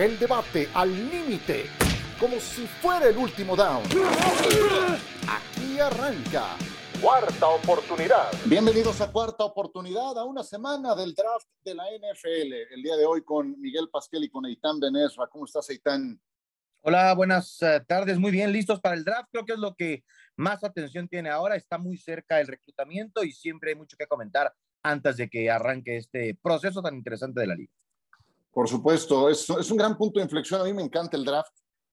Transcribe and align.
El 0.00 0.18
debate 0.18 0.66
al 0.72 0.90
límite, 1.10 1.66
como 2.18 2.40
si 2.40 2.66
fuera 2.66 3.06
el 3.06 3.18
último 3.18 3.54
down. 3.54 3.82
Aquí 5.28 5.78
arranca. 5.78 6.56
Cuarta 7.02 7.48
oportunidad. 7.48 8.32
Bienvenidos 8.46 9.02
a 9.02 9.12
Cuarta 9.12 9.44
Oportunidad, 9.44 10.18
a 10.18 10.24
una 10.24 10.42
semana 10.42 10.94
del 10.94 11.14
draft 11.14 11.48
de 11.62 11.74
la 11.74 11.84
NFL. 11.84 12.72
El 12.72 12.82
día 12.82 12.96
de 12.96 13.04
hoy 13.04 13.22
con 13.22 13.60
Miguel 13.60 13.90
Pasquel 13.92 14.24
y 14.24 14.30
con 14.30 14.46
Eitan 14.46 14.80
Benesra. 14.80 15.26
¿Cómo 15.26 15.44
estás, 15.44 15.68
Eitan? 15.68 16.18
Hola, 16.80 17.12
buenas 17.12 17.60
eh, 17.60 17.84
tardes. 17.86 18.18
Muy 18.18 18.30
bien, 18.30 18.52
listos 18.52 18.80
para 18.80 18.94
el 18.94 19.04
draft. 19.04 19.28
Creo 19.30 19.44
que 19.44 19.52
es 19.52 19.58
lo 19.58 19.74
que 19.74 20.02
más 20.34 20.64
atención 20.64 21.08
tiene 21.08 21.28
ahora. 21.28 21.56
Está 21.56 21.76
muy 21.76 21.98
cerca 21.98 22.40
el 22.40 22.46
reclutamiento 22.46 23.22
y 23.22 23.32
siempre 23.32 23.72
hay 23.72 23.76
mucho 23.76 23.98
que 23.98 24.06
comentar 24.06 24.50
antes 24.82 25.18
de 25.18 25.28
que 25.28 25.50
arranque 25.50 25.98
este 25.98 26.38
proceso 26.42 26.80
tan 26.80 26.94
interesante 26.94 27.40
de 27.40 27.46
la 27.46 27.54
liga. 27.54 27.74
Por 28.52 28.68
supuesto, 28.68 29.28
es, 29.28 29.48
es 29.48 29.70
un 29.70 29.76
gran 29.76 29.96
punto 29.96 30.18
de 30.18 30.24
inflexión. 30.24 30.60
A 30.60 30.64
mí 30.64 30.72
me 30.72 30.82
encanta 30.82 31.16
el 31.16 31.24
draft 31.24 31.52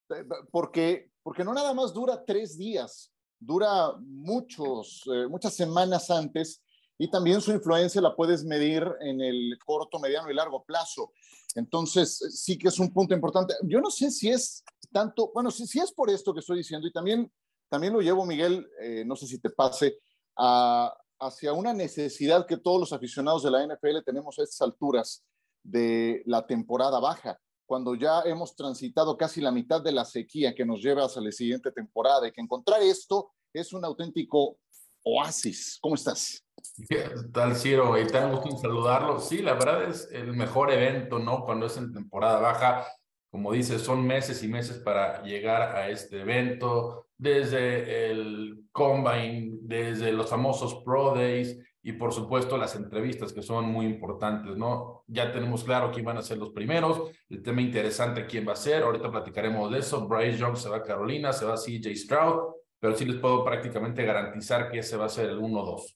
eh, 0.10 0.26
porque, 0.52 1.12
porque 1.22 1.44
no 1.44 1.54
nada 1.54 1.74
más 1.74 1.94
dura 1.94 2.24
tres 2.26 2.58
días, 2.58 3.12
dura 3.40 3.94
muchos, 4.00 5.04
eh, 5.14 5.28
muchas 5.28 5.54
semanas 5.54 6.10
antes 6.10 6.64
y 6.98 7.10
también 7.10 7.42
su 7.42 7.52
influencia 7.52 8.02
la 8.02 8.16
puedes 8.16 8.44
medir 8.44 8.84
en 9.02 9.22
el 9.22 9.58
corto, 9.64 10.00
mediano 10.00 10.32
y 10.32 10.34
largo 10.34 10.64
plazo. 10.64 11.14
Entonces, 11.54 12.18
sí 12.34 12.58
que 12.58 12.70
es 12.70 12.80
un 12.80 12.92
punto 12.92 13.14
importante. 13.14 13.54
Yo 13.64 13.80
no 13.80 13.92
sé 13.92 14.10
si 14.10 14.30
es 14.30 14.64
tanto, 14.92 15.32
bueno, 15.34 15.52
si, 15.52 15.68
si 15.68 15.80
es 15.80 15.92
por 15.92 16.10
esto 16.10 16.34
que 16.34 16.40
estoy 16.40 16.58
diciendo 16.58 16.88
y 16.88 16.92
también, 16.92 17.32
también 17.70 17.94
lo 17.94 18.02
llevo, 18.02 18.26
Miguel, 18.26 18.68
eh, 18.82 19.04
no 19.06 19.16
sé 19.16 19.28
si 19.28 19.40
te 19.40 19.52
pase, 19.52 20.00
a, 20.38 20.92
hacia 21.20 21.54
una 21.54 21.74
necesidad 21.74 22.48
que 22.48 22.58
todos 22.58 22.80
los 22.80 22.94
aficionados 22.94 23.44
de 23.44 23.52
la 23.52 23.66
NFL 23.66 24.04
tenemos 24.06 24.38
a 24.40 24.44
estas 24.44 24.62
alturas 24.62 25.24
de 25.68 26.24
la 26.26 26.48
temporada 26.48 27.00
baja, 27.00 27.40
cuando 27.66 27.96
ya 27.96 28.22
hemos 28.22 28.56
transitado 28.56 29.18
casi 29.18 29.42
la 29.42 29.52
mitad 29.52 29.82
de 29.82 29.92
la 29.92 30.06
sequía 30.06 30.56
que 30.56 30.66
nos 30.66 30.82
lleva 30.82 31.04
hacia 31.04 31.22
la 31.22 31.32
siguiente 31.32 31.72
temporada 31.72 32.28
y 32.28 32.32
que 32.32 32.42
encontrar 32.42 32.82
esto 32.82 33.32
es 33.54 33.74
un 33.74 33.84
auténtico 33.84 34.58
oasis. 35.04 35.78
¿Cómo 35.82 35.96
estás? 35.96 36.44
¿Qué 36.90 37.10
tal, 37.34 37.56
Ciro? 37.56 38.00
Y 38.00 38.08
tan 38.08 38.32
gusto 38.32 38.50
en 38.50 38.58
saludarlo. 38.58 39.20
Sí, 39.20 39.40
la 39.40 39.54
verdad 39.54 39.90
es 39.90 40.10
el 40.12 40.34
mejor 40.34 40.72
evento, 40.72 41.20
¿no? 41.20 41.44
Cuando 41.44 41.66
es 41.66 41.76
en 41.76 41.94
temporada 41.94 42.40
baja, 42.40 42.88
como 43.30 43.52
dices, 43.52 43.82
son 43.82 44.08
meses 44.08 44.42
y 44.44 44.48
meses 44.48 44.78
para 44.78 45.22
llegar 45.24 45.76
a 45.76 45.90
este 45.90 46.22
evento, 46.22 47.08
desde 47.18 48.10
el 48.10 48.68
Combine, 48.72 49.58
desde 49.62 50.14
los 50.14 50.30
famosos 50.30 50.82
Pro 50.86 51.14
Days 51.16 51.58
y 51.88 51.94
por 51.94 52.14
supuesto 52.14 52.58
las 52.58 52.76
entrevistas 52.76 53.32
que 53.32 53.42
son 53.42 53.72
muy 53.72 53.86
importantes, 53.86 54.58
¿no? 54.58 55.06
Ya 55.08 55.32
tenemos 55.32 55.64
claro 55.64 55.90
quién 55.90 56.04
van 56.04 56.18
a 56.18 56.22
ser 56.22 56.38
los 56.38 56.50
primeros, 56.50 57.12
el 57.30 57.42
tema 57.42 57.62
interesante 57.62 58.28
quién 58.28 58.46
va 58.46 58.52
a 58.52 58.58
ser, 58.58 58.84
ahorita 58.84 59.10
platicaremos 59.10 59.72
de 59.72 59.80
eso, 59.80 60.06
Bryce 60.06 60.38
Young 60.38 60.58
se 60.58 60.68
va 60.68 60.78
a 60.78 60.84
Carolina, 60.84 61.32
se 61.32 61.46
va 61.46 61.54
a 61.54 61.58
CJ 61.58 61.96
Stroud, 61.96 62.56
pero 62.78 62.94
sí 62.94 63.06
les 63.06 63.16
puedo 63.22 63.42
prácticamente 63.46 64.04
garantizar 64.04 64.70
que 64.70 64.80
ese 64.80 64.98
va 64.98 65.06
a 65.06 65.10
ser 65.10 65.30
el 65.30 65.40
1-2. 65.40 65.96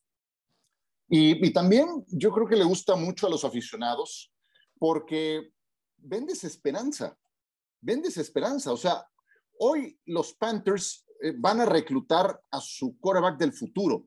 Y, 1.09 1.45
y 1.45 1.51
también 1.51 2.05
yo 2.07 2.31
creo 2.31 2.47
que 2.47 2.55
le 2.55 2.63
gusta 2.63 2.95
mucho 2.95 3.27
a 3.27 3.29
los 3.29 3.43
aficionados 3.43 4.31
porque 4.79 5.51
vendes 5.97 6.45
esperanza, 6.45 7.17
vendes 7.81 8.15
esperanza. 8.15 8.71
O 8.71 8.77
sea, 8.77 9.05
hoy 9.59 9.99
los 10.05 10.33
Panthers 10.35 11.05
eh, 11.21 11.33
van 11.37 11.59
a 11.59 11.65
reclutar 11.65 12.41
a 12.49 12.61
su 12.61 12.97
quarterback 12.97 13.37
del 13.37 13.51
futuro. 13.51 14.05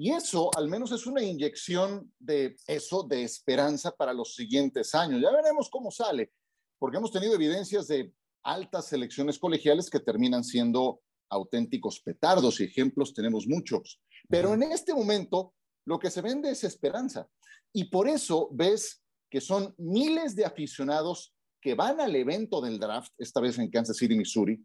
Y 0.00 0.12
eso 0.12 0.48
al 0.56 0.68
menos 0.68 0.92
es 0.92 1.06
una 1.06 1.20
inyección 1.20 2.12
de 2.20 2.56
eso, 2.68 3.02
de 3.02 3.24
esperanza 3.24 3.90
para 3.90 4.12
los 4.12 4.36
siguientes 4.36 4.94
años. 4.94 5.20
Ya 5.20 5.32
veremos 5.32 5.68
cómo 5.68 5.90
sale, 5.90 6.30
porque 6.78 6.98
hemos 6.98 7.10
tenido 7.10 7.34
evidencias 7.34 7.88
de 7.88 8.14
altas 8.44 8.86
selecciones 8.86 9.40
colegiales 9.40 9.90
que 9.90 9.98
terminan 9.98 10.44
siendo 10.44 11.00
auténticos 11.28 11.98
petardos 11.98 12.60
y 12.60 12.64
ejemplos 12.64 13.12
tenemos 13.12 13.48
muchos. 13.48 14.00
Pero 14.28 14.54
en 14.54 14.62
este 14.62 14.94
momento 14.94 15.52
lo 15.84 15.98
que 15.98 16.12
se 16.12 16.22
vende 16.22 16.52
es 16.52 16.62
esperanza. 16.62 17.28
Y 17.72 17.86
por 17.86 18.08
eso 18.08 18.50
ves 18.52 19.02
que 19.28 19.40
son 19.40 19.74
miles 19.78 20.36
de 20.36 20.44
aficionados 20.44 21.34
que 21.60 21.74
van 21.74 22.00
al 22.00 22.14
evento 22.14 22.60
del 22.60 22.78
draft, 22.78 23.12
esta 23.18 23.40
vez 23.40 23.58
en 23.58 23.68
Kansas 23.68 23.96
City, 23.96 24.14
Missouri, 24.14 24.64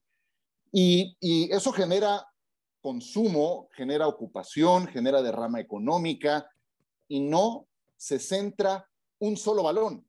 y, 0.71 1.15
eso 1.51 1.71
genera 1.71 2.25
consumo, 2.83 3.69
genera 3.71 4.07
ocupación, 4.07 4.87
genera 4.87 5.21
derrama 5.21 5.61
económica 5.61 6.45
y 7.07 7.21
no 7.21 7.65
se 7.95 8.19
centra 8.19 8.85
un 9.19 9.37
solo 9.37 9.63
balón, 9.63 10.05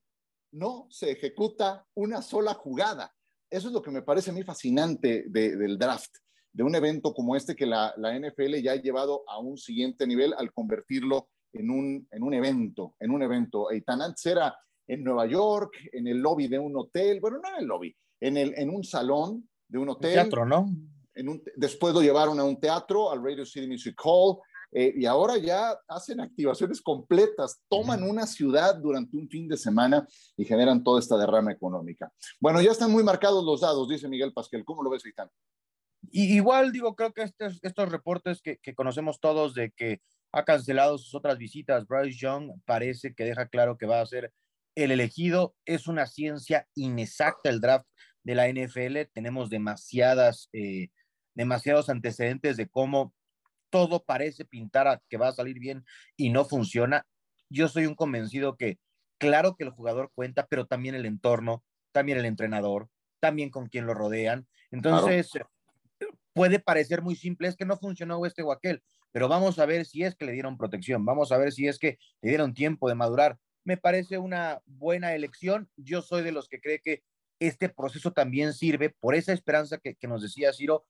no 0.51 0.89
se 0.91 1.13
ejecuta 1.13 1.87
una 1.95 2.21
sola 2.21 2.53
jugada. 2.55 3.15
Eso 3.49 3.69
es 3.69 3.75
lo 3.75 3.81
que 3.81 3.93
me 3.93 4.03
parece 4.03 4.31
a 4.31 4.35
mí 4.35 4.43
fascinante 4.43 5.27
del 5.29 5.79
draft, 5.79 6.17
de 6.53 6.65
un 6.65 6.75
evento 6.75 7.15
como 7.15 7.37
este 7.37 7.55
que 7.55 7.65
la, 7.65 7.95
NFL 7.97 8.57
ya 8.57 8.73
ha 8.73 8.83
llevado 8.83 9.23
a 9.29 9.39
un 9.39 9.57
siguiente 9.57 10.05
nivel 10.05 10.35
al 10.37 10.53
convertirlo 10.53 11.29
en 11.53 11.71
un, 11.71 12.09
en 12.11 12.23
un 12.25 12.35
evento, 12.35 12.97
en 12.99 13.13
un 13.13 13.23
evento. 13.23 13.73
Y 13.73 13.83
tan 13.83 14.03
antes 14.03 14.27
era 14.27 14.53
en 14.89 15.05
Nueva 15.05 15.27
York, 15.27 15.77
en 15.93 16.09
el 16.09 16.19
lobby 16.19 16.49
de 16.49 16.59
un 16.59 16.77
hotel, 16.77 17.21
bueno, 17.21 17.39
no 17.41 17.51
en 17.51 17.63
el 17.63 17.67
lobby, 17.67 17.97
en, 18.21 18.37
el, 18.37 18.53
en 18.59 18.71
un 18.71 18.83
salón 18.83 19.49
de 19.69 19.79
un 19.79 19.91
hotel. 19.91 20.15
Teatro, 20.15 20.45
¿no? 20.45 20.69
En 21.15 21.29
un, 21.29 21.43
después 21.57 21.95
lo 21.95 22.03
llevaron 22.03 22.39
a 22.41 22.45
un 22.45 22.59
teatro, 22.59 23.11
al 23.11 23.23
Radio 23.23 23.47
City 23.47 23.67
Music 23.67 23.99
Hall, 24.03 24.39
eh, 24.73 24.93
y 24.97 25.07
ahora 25.07 25.39
ya 25.39 25.79
hacen 25.87 26.21
activaciones 26.21 26.83
completas, 26.83 27.63
toman 27.69 28.03
una 28.03 28.27
ciudad 28.27 28.75
durante 28.75 29.17
un 29.17 29.29
fin 29.29 29.47
de 29.47 29.57
semana 29.57 30.07
y 30.37 30.45
generan 30.45 30.83
toda 30.83 30.99
esta 30.99 31.17
derrama 31.17 31.53
económica. 31.53 32.13
Bueno, 32.41 32.61
ya 32.61 32.73
están 32.73 32.91
muy 32.91 33.05
marcados 33.05 33.45
los 33.45 33.61
dados, 33.61 33.89
dice 33.89 34.09
Miguel 34.09 34.33
Pasquel. 34.33 34.65
¿Cómo 34.65 34.83
lo 34.83 34.91
ves, 34.91 35.05
Aitán? 35.07 35.31
Y 36.11 36.35
igual, 36.35 36.73
digo, 36.73 36.97
creo 36.97 37.13
que 37.13 37.23
estos, 37.23 37.61
estos 37.63 37.89
reportes 37.89 38.43
que, 38.43 38.59
que, 38.59 38.75
conocemos 38.75 39.21
todos 39.21 39.55
de 39.55 39.71
que 39.71 40.01
ha 40.33 40.45
cancelado 40.45 40.99
sus 40.99 41.15
otras 41.15 41.39
visitas, 41.39 41.87
Bryce 41.87 42.19
Young 42.19 42.51
parece 42.65 43.15
que 43.15 43.25
deja 43.25 43.47
claro 43.47 43.79
que 43.79 43.87
va 43.87 44.01
a 44.01 44.07
ser 44.07 44.33
el 44.75 44.91
elegido. 44.91 45.55
Es 45.65 45.87
una 45.87 46.07
ciencia 46.07 46.67
inexacta 46.75 47.49
el 47.49 47.61
draft 47.61 47.87
de 48.25 48.35
la 48.35 48.49
NFL. 48.49 49.11
Tenemos 49.13 49.51
demasiadas, 49.51 50.49
eh, 50.53 50.89
demasiados 51.35 51.89
antecedentes 51.89 52.57
de 52.57 52.69
cómo 52.69 53.13
todo 53.71 54.05
parece 54.05 54.45
pintar 54.45 54.87
a 54.87 55.03
que 55.09 55.17
va 55.17 55.29
a 55.29 55.33
salir 55.33 55.59
bien 55.59 55.85
y 56.17 56.31
no 56.31 56.45
funciona. 56.45 57.07
Yo 57.51 57.69
soy 57.69 57.87
un 57.87 57.95
convencido 57.95 58.57
que 58.57 58.79
claro 59.19 59.57
que 59.57 59.65
el 59.65 59.71
jugador 59.71 60.11
cuenta, 60.15 60.47
pero 60.47 60.67
también 60.67 60.95
el 60.95 61.07
entorno, 61.07 61.65
también 61.93 62.19
el 62.19 62.25
entrenador, 62.25 62.89
también 63.21 63.51
con 63.51 63.69
quien 63.69 63.87
lo 63.87 63.95
rodean. 63.95 64.47
Entonces, 64.71 65.31
puede 66.33 66.59
parecer 66.59 67.03
muy 67.03 67.17
simple, 67.17 67.49
es 67.49 67.57
que 67.57 67.65
no 67.65 67.77
funcionó 67.77 68.25
este 68.27 68.43
o 68.43 68.53
aquel, 68.53 68.83
pero 69.13 69.29
vamos 69.29 69.59
a 69.59 69.67
ver 69.67 69.87
si 69.87 70.03
es 70.03 70.15
que 70.15 70.27
le 70.27 70.33
dieron 70.33 70.59
protección, 70.59 71.05
vamos 71.05 71.33
a 71.33 71.39
ver 71.39 71.53
si 71.53 71.69
es 71.69 71.79
que 71.79 71.99
le 72.21 72.31
dieron 72.31 72.53
tiempo 72.53 72.89
de 72.89 72.97
madurar. 72.97 73.39
Me 73.65 73.77
parece 73.77 74.19
una 74.19 74.61
buena 74.67 75.15
elección. 75.15 75.71
Yo 75.77 76.03
soy 76.03 76.23
de 76.23 76.33
los 76.33 76.49
que 76.49 76.61
cree 76.61 76.81
que 76.81 77.03
este 77.39 77.69
proceso 77.69 78.13
también 78.13 78.53
sirve 78.53 78.91
por 78.91 79.15
esa 79.15 79.33
esperanza 79.33 79.79
que, 79.79 79.97
nos 80.07 80.23
decía 80.23 80.53
Ciro 80.53 80.85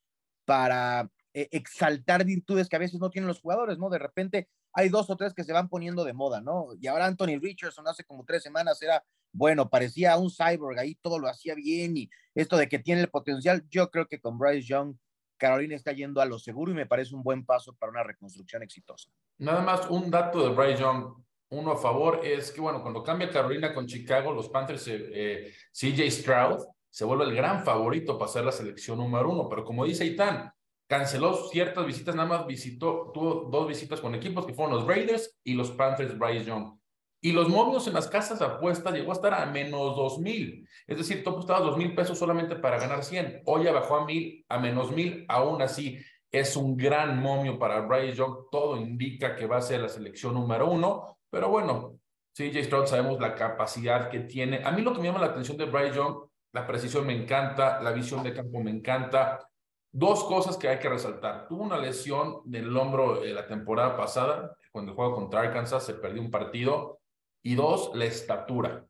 para 0.45 1.09
eh, 1.33 1.49
exaltar 1.51 2.25
virtudes 2.25 2.69
que 2.69 2.77
a 2.77 2.79
veces 2.79 3.01
no 3.01 3.11
tienen 3.11 3.29
los 3.29 3.41
jugadores, 3.41 3.79
¿no? 3.79 3.91
De 3.91 3.99
repente 3.99 4.49
hay 4.73 4.89
dos 4.89 5.09
o 5.11 5.17
tres 5.17 5.35
que 5.35 5.45
se 5.45 5.53
van 5.53 5.69
poniendo 5.69 6.05
de 6.05 6.13
moda, 6.13 6.41
¿no? 6.41 6.69
Y 6.81 6.87
ahora 6.87 7.07
Anthony 7.07 7.39
Richardson 7.41 7.87
hace 7.89 8.05
como 8.05 8.25
tres 8.25 8.43
semanas 8.43 8.81
era, 8.83 9.05
bueno, 9.33 9.69
parecía 9.69 10.17
un 10.17 10.31
cyborg, 10.31 10.79
ahí 10.79 10.95
todo 10.97 11.19
lo 11.19 11.29
hacía 11.29 11.55
bien 11.55 11.97
y 11.97 12.11
esto 12.35 12.57
de 12.57 12.69
que 12.69 12.79
tiene 12.79 13.01
el 13.01 13.09
potencial, 13.09 13.65
yo 13.69 13.91
creo 13.91 14.07
que 14.07 14.21
con 14.21 14.39
Bryce 14.39 14.67
Young, 14.69 14.97
Carolina 15.37 15.75
está 15.75 15.93
yendo 15.93 16.21
a 16.21 16.27
lo 16.27 16.39
seguro 16.39 16.71
y 16.71 16.75
me 16.75 16.87
parece 16.87 17.15
un 17.15 17.23
buen 17.23 17.45
paso 17.45 17.75
para 17.75 17.91
una 17.91 18.03
reconstrucción 18.03 18.63
exitosa. 18.63 19.11
Nada 19.39 19.63
más 19.63 19.91
un 19.91 20.11
dato 20.11 20.49
de 20.49 20.55
Bryce 20.55 20.81
Young, 20.81 21.17
uno 21.51 21.73
a 21.73 21.77
favor 21.77 22.21
es 22.25 22.51
que, 22.51 22.61
bueno, 22.61 22.83
cuando 22.83 23.03
cambia 23.03 23.31
Carolina 23.31 23.75
con 23.75 23.87
Chicago, 23.87 24.33
los 24.33 24.49
Panthers, 24.49 24.87
eh, 24.89 25.11
eh 25.13 25.55
CJ 25.73 26.11
Stroud 26.11 26.65
se 26.95 27.05
vuelve 27.05 27.25
el 27.25 27.35
gran 27.35 27.65
favorito 27.65 28.17
para 28.17 28.31
ser 28.31 28.45
la 28.45 28.53
selección 28.53 28.99
número 28.99 29.29
uno, 29.29 29.49
pero 29.49 29.65
como 29.65 29.85
dice 29.85 30.05
Itán, 30.05 30.53
canceló 30.87 31.35
ciertas 31.49 31.85
visitas, 31.85 32.15
nada 32.15 32.29
más 32.29 32.47
visitó, 32.47 33.11
tuvo 33.13 33.49
dos 33.51 33.67
visitas 33.67 34.01
con 34.01 34.15
equipos 34.15 34.47
que 34.47 34.55
fueron 34.55 34.77
los 34.77 34.87
Raiders 34.87 35.37
y 35.43 35.55
los 35.55 35.73
Panthers 35.73 36.17
Bryce 36.17 36.45
Young. 36.45 36.79
Y 37.21 37.33
los 37.33 37.49
momios 37.49 37.89
en 37.89 37.95
las 37.95 38.07
casas 38.07 38.39
de 38.39 38.45
apuestas 38.45 38.95
llegó 38.95 39.11
a 39.11 39.15
estar 39.15 39.35
a 39.35 39.45
menos 39.47 39.97
dos 39.97 40.21
mil. 40.21 40.69
Es 40.87 40.97
decir, 40.97 41.25
tú 41.25 41.31
apostabas 41.31 41.65
dos 41.65 41.77
mil 41.77 41.97
pesos 41.97 42.17
solamente 42.17 42.55
para 42.55 42.79
ganar 42.79 43.03
100. 43.03 43.43
Hoy 43.47 43.65
ya 43.65 43.73
bajó 43.73 43.97
a 43.97 44.05
mil, 44.05 44.45
a 44.49 44.61
menos 44.61 44.93
mil. 44.93 45.25
Aún 45.27 45.63
así, 45.63 45.99
es 46.31 46.55
un 46.55 46.77
gran 46.77 47.21
momio 47.21 47.59
para 47.59 47.81
Bryce 47.81 48.15
Young. 48.15 48.51
Todo 48.53 48.77
indica 48.77 49.35
que 49.35 49.47
va 49.47 49.57
a 49.57 49.63
ser 49.63 49.81
la 49.81 49.89
selección 49.89 50.35
número 50.35 50.71
uno. 50.71 51.19
Pero 51.29 51.49
bueno, 51.49 51.99
CJ 52.37 52.63
Stroud 52.63 52.87
sabemos 52.87 53.21
la 53.21 53.35
capacidad 53.35 54.09
que 54.11 54.21
tiene. 54.21 54.63
A 54.63 54.71
mí 54.71 54.83
lo 54.83 54.93
que 54.93 55.01
me 55.01 55.09
llama 55.09 55.19
la 55.19 55.27
atención 55.27 55.57
de 55.57 55.65
Bryce 55.65 55.97
Young, 55.97 56.29
la 56.55 56.67
precisión 56.69 57.05
me 57.05 57.21
encanta, 57.21 57.83
la 57.83 57.91
visión 57.91 58.23
de 58.23 58.33
campo 58.33 58.63
me 58.63 58.71
encanta. 58.71 59.51
Dos 59.91 60.23
cosas 60.25 60.57
que 60.57 60.69
hay 60.69 60.79
que 60.79 60.89
resaltar. 60.89 61.49
Tuvo 61.49 61.65
una 61.65 61.79
lesión 61.79 62.43
del 62.45 62.75
hombro 62.77 63.21
de 63.21 63.35
la 63.35 63.47
temporada 63.47 63.97
pasada, 63.97 64.57
cuando 64.71 64.95
jugó 64.95 65.15
contra 65.17 65.41
Arkansas, 65.41 65.85
se 65.85 65.95
perdió 65.95 66.23
un 66.23 66.31
partido. 66.31 67.01
Y 67.43 67.57
dos, 67.57 67.91
la 67.95 68.05
estatura. 68.05 68.87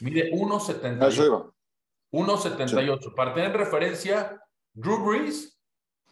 Mide 0.00 0.30
1,70. 0.30 1.52
1.78. 2.12 3.14
Para 3.16 3.34
tener 3.34 3.52
referencia, 3.52 4.40
Drew 4.72 5.04
Brees 5.04 5.60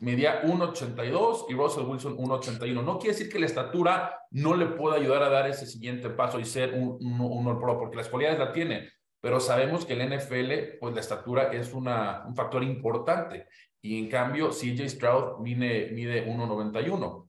medía 0.00 0.42
1.82 0.42 1.46
y 1.48 1.54
Russell 1.54 1.84
Wilson 1.84 2.16
1.81. 2.16 2.82
No 2.82 2.98
quiere 2.98 3.16
decir 3.16 3.32
que 3.32 3.38
la 3.38 3.46
estatura 3.46 4.18
no 4.32 4.56
le 4.56 4.66
pueda 4.66 4.96
ayudar 4.96 5.22
a 5.22 5.30
dar 5.30 5.48
ese 5.48 5.66
siguiente 5.66 6.10
paso 6.10 6.40
y 6.40 6.44
ser 6.44 6.74
un, 6.74 6.98
un, 7.00 7.60
pro, 7.60 7.78
porque 7.78 7.96
las 7.96 8.08
cualidades 8.08 8.40
la 8.40 8.52
tiene, 8.52 8.90
pero 9.26 9.40
sabemos 9.40 9.84
que 9.84 9.94
el 9.94 10.08
NFL, 10.08 10.78
pues 10.78 10.94
la 10.94 11.00
estatura 11.00 11.52
es 11.52 11.72
una, 11.74 12.22
un 12.28 12.36
factor 12.36 12.62
importante. 12.62 13.48
Y 13.82 13.98
en 13.98 14.08
cambio, 14.08 14.50
CJ 14.50 14.88
Stroud 14.88 15.40
mide, 15.40 15.90
mide 15.90 16.24
1.91. 16.24 17.28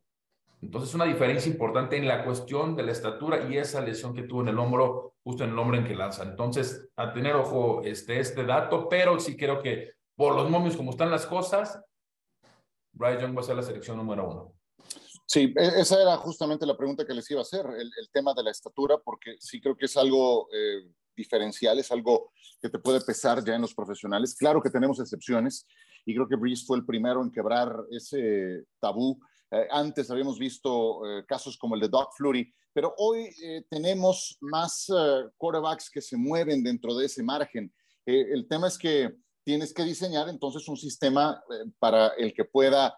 Entonces, 0.62 0.94
una 0.94 1.06
diferencia 1.06 1.52
importante 1.52 1.98
en 1.98 2.08
la 2.08 2.24
cuestión 2.24 2.76
de 2.76 2.84
la 2.84 2.92
estatura 2.92 3.50
y 3.50 3.58
esa 3.58 3.82
lesión 3.82 4.14
que 4.14 4.22
tuvo 4.22 4.42
en 4.42 4.50
el 4.50 4.60
hombro, 4.60 5.16
justo 5.24 5.44
en 5.44 5.50
el 5.50 5.58
hombro 5.58 5.76
en 5.76 5.86
que 5.86 5.96
lanza. 5.96 6.22
Entonces, 6.22 6.88
a 6.96 7.12
tener 7.12 7.36
ojo 7.36 7.82
este, 7.84 8.20
este 8.20 8.46
dato, 8.46 8.88
pero 8.88 9.20
sí 9.20 9.36
creo 9.36 9.60
que 9.60 9.94
por 10.16 10.36
los 10.36 10.52
momios 10.52 10.78
como 10.78 10.92
están 10.92 11.10
las 11.10 11.26
cosas, 11.26 11.84
Bryce 12.92 13.24
Young 13.24 13.36
va 13.36 13.42
a 13.42 13.44
ser 13.44 13.56
la 13.56 13.64
selección 13.64 13.98
número 13.98 14.30
uno. 14.30 14.54
Sí, 15.26 15.52
e, 15.58 15.82
esa 15.82 16.00
era 16.00 16.16
justamente 16.18 16.68
la 16.68 16.78
pregunta 16.78 17.08
que 17.08 17.16
les 17.16 17.32
iba 17.32 17.40
a 17.40 17.42
hacer, 17.42 17.66
el, 17.66 18.10
tema 18.12 18.36
de 18.36 18.44
la 18.44 18.52
estatura, 18.52 19.00
porque 19.04 19.38
sí 19.40 19.60
creo 19.60 19.76
que 19.76 19.86
es 19.86 19.98
algo 19.98 20.48
eh, 20.54 20.94
diferencial, 21.18 21.80
es 21.80 21.92
algo 21.92 22.32
que 22.62 22.70
te 22.70 22.80
puede 22.80 23.02
pesar 23.02 23.44
ya 23.44 23.56
en 23.56 23.62
los 23.62 23.76
profesionales. 23.76 24.36
Claro 24.36 24.62
que 24.62 24.70
tenemos 24.70 25.00
excepciones 25.02 25.68
y 26.06 26.16
creo 26.16 26.28
que 26.28 26.38
Breeze 26.38 26.66
fue 26.66 26.78
el 26.78 26.86
primero 26.86 27.22
en 27.22 27.32
quebrar 27.32 27.76
ese 27.92 28.64
tabú 28.80 29.20
eh, 29.52 29.68
antes 29.72 30.12
habíamos 30.12 30.38
visto 30.38 31.06
eh, 31.06 31.26
casos 31.26 31.58
como 31.58 31.76
el 31.76 31.82
de 31.82 31.88
Doc 31.88 32.14
Flurry, 32.18 32.54
pero 32.74 32.94
hoy 32.98 33.30
eh, 33.42 33.64
tenemos 33.70 34.38
más 34.42 34.88
quarterbacks 35.38 35.90
que 35.90 36.02
se 36.02 36.18
mueven 36.18 36.64
dentro 36.64 36.96
de 36.96 37.06
ese 37.06 37.24
margen. 37.24 37.74
el 38.06 38.48
tema 38.48 38.68
es 38.68 38.78
que 38.78 39.16
tienes 39.44 39.74
que 39.74 39.84
diseñar 39.84 40.30
entonces 40.30 40.68
un 40.68 40.78
sistema 40.78 41.42
para 41.80 42.10
el 42.18 42.34
que 42.34 42.46
pueda 42.46 42.98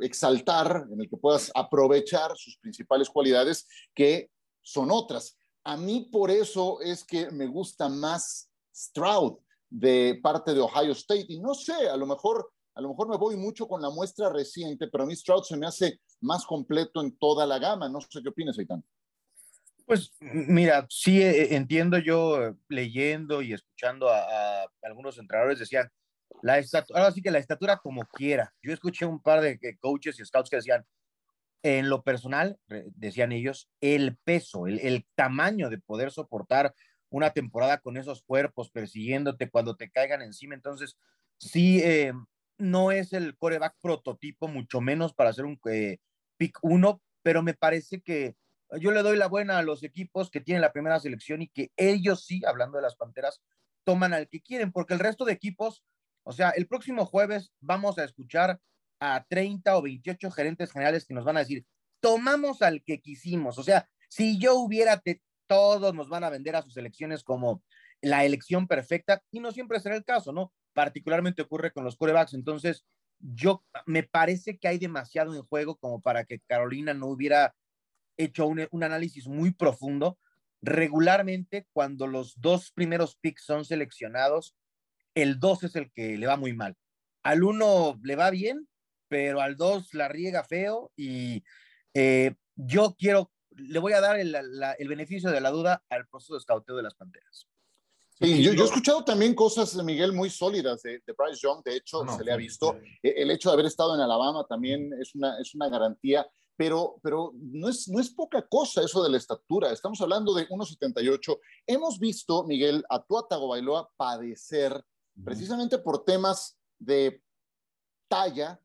exaltar, 0.00 0.86
en 0.90 1.00
el 1.00 1.08
que 1.08 1.16
puedas 1.16 1.50
aprovechar 1.54 2.34
sus 2.36 2.56
principales 2.58 3.10
cualidades, 3.10 3.66
que 3.94 4.30
son 4.62 4.90
otras. 4.90 5.36
A 5.64 5.76
mí 5.76 6.08
por 6.12 6.30
eso 6.30 6.80
es 6.80 7.04
que 7.04 7.30
me 7.30 7.46
gusta 7.46 7.88
más 7.88 8.50
Stroud 8.74 9.38
de 9.70 10.20
parte 10.22 10.54
de 10.54 10.60
Ohio 10.60 10.92
State. 10.92 11.26
Y 11.28 11.40
no 11.40 11.54
sé, 11.54 11.88
a 11.88 11.96
lo 11.96 12.06
mejor 12.06 12.50
a 12.74 12.80
lo 12.80 12.88
mejor 12.88 13.08
me 13.08 13.16
voy 13.16 13.36
mucho 13.36 13.68
con 13.68 13.80
la 13.80 13.90
muestra 13.90 14.30
reciente, 14.30 14.88
pero 14.88 15.04
a 15.04 15.06
mí 15.06 15.14
Stroud 15.14 15.44
se 15.44 15.56
me 15.56 15.66
hace 15.66 16.00
más 16.20 16.44
completo 16.44 17.00
en 17.00 17.16
toda 17.16 17.46
la 17.46 17.58
gama. 17.58 17.88
No 17.88 18.00
sé 18.00 18.20
qué 18.22 18.28
opinas, 18.28 18.58
Aitán. 18.58 18.82
Pues 19.86 20.12
mira, 20.20 20.86
sí 20.88 21.22
eh, 21.22 21.42
eh, 21.42 21.56
entiendo 21.56 21.98
yo 21.98 22.42
eh, 22.42 22.54
leyendo 22.68 23.42
y 23.42 23.52
escuchando 23.52 24.08
a, 24.08 24.66
algunos 24.82 25.18
entrenadores 25.18 25.58
decían, 25.58 25.88
la 26.42 26.58
estatura, 26.58 27.00
ahora 27.00 27.12
sí 27.12 27.22
que 27.22 27.30
la 27.30 27.38
estatura 27.38 27.76
como 27.76 28.02
quiera. 28.06 28.52
Yo 28.62 28.72
escuché 28.72 29.06
un 29.06 29.20
par 29.20 29.40
de 29.40 29.78
coaches 29.78 30.18
y 30.18 30.24
scouts 30.24 30.50
que 30.50 30.56
decían, 30.56 30.84
en 31.64 31.88
lo 31.88 32.04
personal, 32.04 32.58
decían 32.68 33.32
ellos, 33.32 33.68
el 33.80 34.16
peso, 34.22 34.66
el, 34.66 35.06
tamaño 35.16 35.70
de 35.70 35.78
poder 35.78 36.12
soportar 36.12 36.74
una 37.08 37.30
temporada 37.30 37.78
con 37.78 37.96
esos 37.96 38.22
cuerpos 38.22 38.70
persiguiéndote 38.70 39.50
cuando 39.50 39.74
te 39.74 39.90
caigan 39.90 40.20
encima. 40.20 40.54
Entonces, 40.54 40.98
sí, 41.38 41.82
no 42.58 42.92
es 42.92 43.12
el 43.12 43.36
coreback 43.36 43.74
prototipo, 43.80 44.46
mucho 44.46 44.80
menos 44.80 45.14
para 45.14 45.30
hacer 45.30 45.46
un 45.46 45.58
eh, 45.70 45.98
pick 46.36 46.58
uno, 46.62 47.02
pero 47.22 47.42
me 47.42 47.54
parece 47.54 48.00
que 48.02 48.36
yo 48.78 48.90
le 48.90 49.02
doy 49.02 49.16
la 49.16 49.28
buena 49.28 49.58
a 49.58 49.62
los 49.62 49.82
equipos 49.82 50.30
que 50.30 50.40
tienen 50.40 50.60
la 50.60 50.72
primera 50.72 51.00
selección 51.00 51.42
y 51.42 51.48
que 51.48 51.70
ellos 51.76 52.24
sí, 52.24 52.42
hablando 52.46 52.76
de 52.76 52.82
las 52.82 52.96
Panteras, 52.96 53.40
toman 53.84 54.12
al 54.12 54.28
que 54.28 54.40
quieren, 54.40 54.70
porque 54.70 54.94
el 54.94 55.00
resto 55.00 55.24
de 55.24 55.32
equipos, 55.32 55.82
o 56.24 56.32
sea, 56.32 56.50
el 56.50 56.66
próximo 56.66 57.06
jueves 57.06 57.52
vamos 57.60 57.98
a 57.98 58.04
escuchar 58.04 58.60
a 59.00 59.24
30 59.28 59.76
o 59.76 59.82
28 59.82 60.30
gerentes 60.30 60.72
generales 60.72 61.04
que 61.04 61.14
nos 61.14 61.24
van 61.24 61.36
a 61.36 61.40
decir, 61.40 61.64
tomamos 62.00 62.62
al 62.62 62.82
que 62.82 63.00
quisimos, 63.00 63.58
o 63.58 63.62
sea, 63.62 63.88
si 64.08 64.38
yo 64.38 64.54
hubiera, 64.56 65.02
todos 65.46 65.94
nos 65.94 66.08
van 66.08 66.24
a 66.24 66.30
vender 66.30 66.56
a 66.56 66.62
sus 66.62 66.76
elecciones 66.76 67.24
como 67.24 67.62
la 68.00 68.24
elección 68.24 68.68
perfecta 68.68 69.22
y 69.30 69.40
no 69.40 69.52
siempre 69.52 69.80
será 69.80 69.96
el 69.96 70.04
caso, 70.04 70.32
¿no? 70.32 70.52
particularmente 70.74 71.40
ocurre 71.40 71.72
con 71.72 71.84
los 71.84 71.96
corebacks. 71.96 72.34
Entonces, 72.34 72.84
yo 73.18 73.64
me 73.86 74.02
parece 74.02 74.58
que 74.58 74.68
hay 74.68 74.78
demasiado 74.78 75.34
en 75.34 75.42
juego 75.44 75.76
como 75.76 76.02
para 76.02 76.24
que 76.24 76.40
Carolina 76.40 76.92
no 76.92 77.06
hubiera 77.06 77.54
hecho 78.18 78.46
un, 78.46 78.68
análisis 78.82 79.26
muy 79.26 79.52
profundo. 79.52 80.18
Regularmente, 80.60 81.66
cuando 81.72 82.06
los 82.06 82.40
dos 82.40 82.70
primeros 82.72 83.16
picks 83.16 83.44
son 83.44 83.64
seleccionados, 83.64 84.54
el 85.14 85.38
dos 85.38 85.62
es 85.62 85.76
el 85.76 85.90
que 85.92 86.18
le 86.18 86.26
va 86.26 86.36
muy 86.36 86.52
mal. 86.52 86.76
Al 87.22 87.44
uno 87.44 87.98
le 88.02 88.16
va 88.16 88.30
bien, 88.30 88.68
pero 89.08 89.40
al 89.40 89.56
dos 89.56 89.92
la 89.94 90.08
riega 90.08 90.44
feo 90.44 90.92
y 90.96 91.42
eh, 91.94 92.34
yo 92.56 92.94
quiero, 92.98 93.32
le 93.50 93.78
voy 93.78 93.92
a 93.92 94.00
dar 94.00 94.18
el, 94.18 94.34
el 94.34 94.88
beneficio 94.88 95.30
de 95.30 95.40
la 95.40 95.50
duda 95.50 95.84
al 95.88 96.06
proceso 96.08 96.34
de 96.34 96.38
escauteo 96.38 96.76
de 96.76 96.82
las 96.82 96.94
Panteras. 96.94 97.48
Sí, 98.20 98.42
yo, 98.42 98.52
he 98.52 98.64
escuchado 98.64 99.04
también 99.04 99.34
cosas, 99.34 99.74
Miguel, 99.82 100.12
muy 100.12 100.30
sólidas 100.30 100.82
de, 100.82 101.02
Bryce 101.18 101.40
Young. 101.42 101.64
De 101.64 101.76
hecho, 101.76 102.04
se 102.16 102.22
le 102.22 102.32
ha 102.32 102.36
visto. 102.36 102.76
E, 103.02 103.22
el 103.22 103.30
hecho 103.30 103.48
de 103.48 103.54
haber 103.54 103.66
estado 103.66 103.94
en 103.94 104.00
Alabama 104.00 104.46
también 104.48 104.92
es 105.00 105.14
una, 105.16 105.38
es 105.40 105.52
una 105.54 105.68
garantía, 105.68 106.24
pero, 106.56 107.00
pero 107.02 107.32
no, 107.34 107.68
es, 107.68 107.88
no 107.88 108.00
es 108.00 108.10
poca 108.10 108.46
cosa 108.46 108.82
eso 108.82 109.02
de 109.02 109.10
la 109.10 109.16
estatura. 109.16 109.72
Estamos 109.72 110.00
hablando 110.00 110.32
de 110.32 110.48
1,78. 110.48 111.38
Hemos 111.66 111.98
visto, 111.98 112.44
Miguel, 112.44 112.84
a 112.88 113.02
Tua 113.02 113.26
Tagovailoa 113.28 113.90
padecer 113.96 114.80
precisamente 115.24 115.78
por 115.78 116.04
temas 116.04 116.56
de 116.78 117.20
talla 118.08 118.60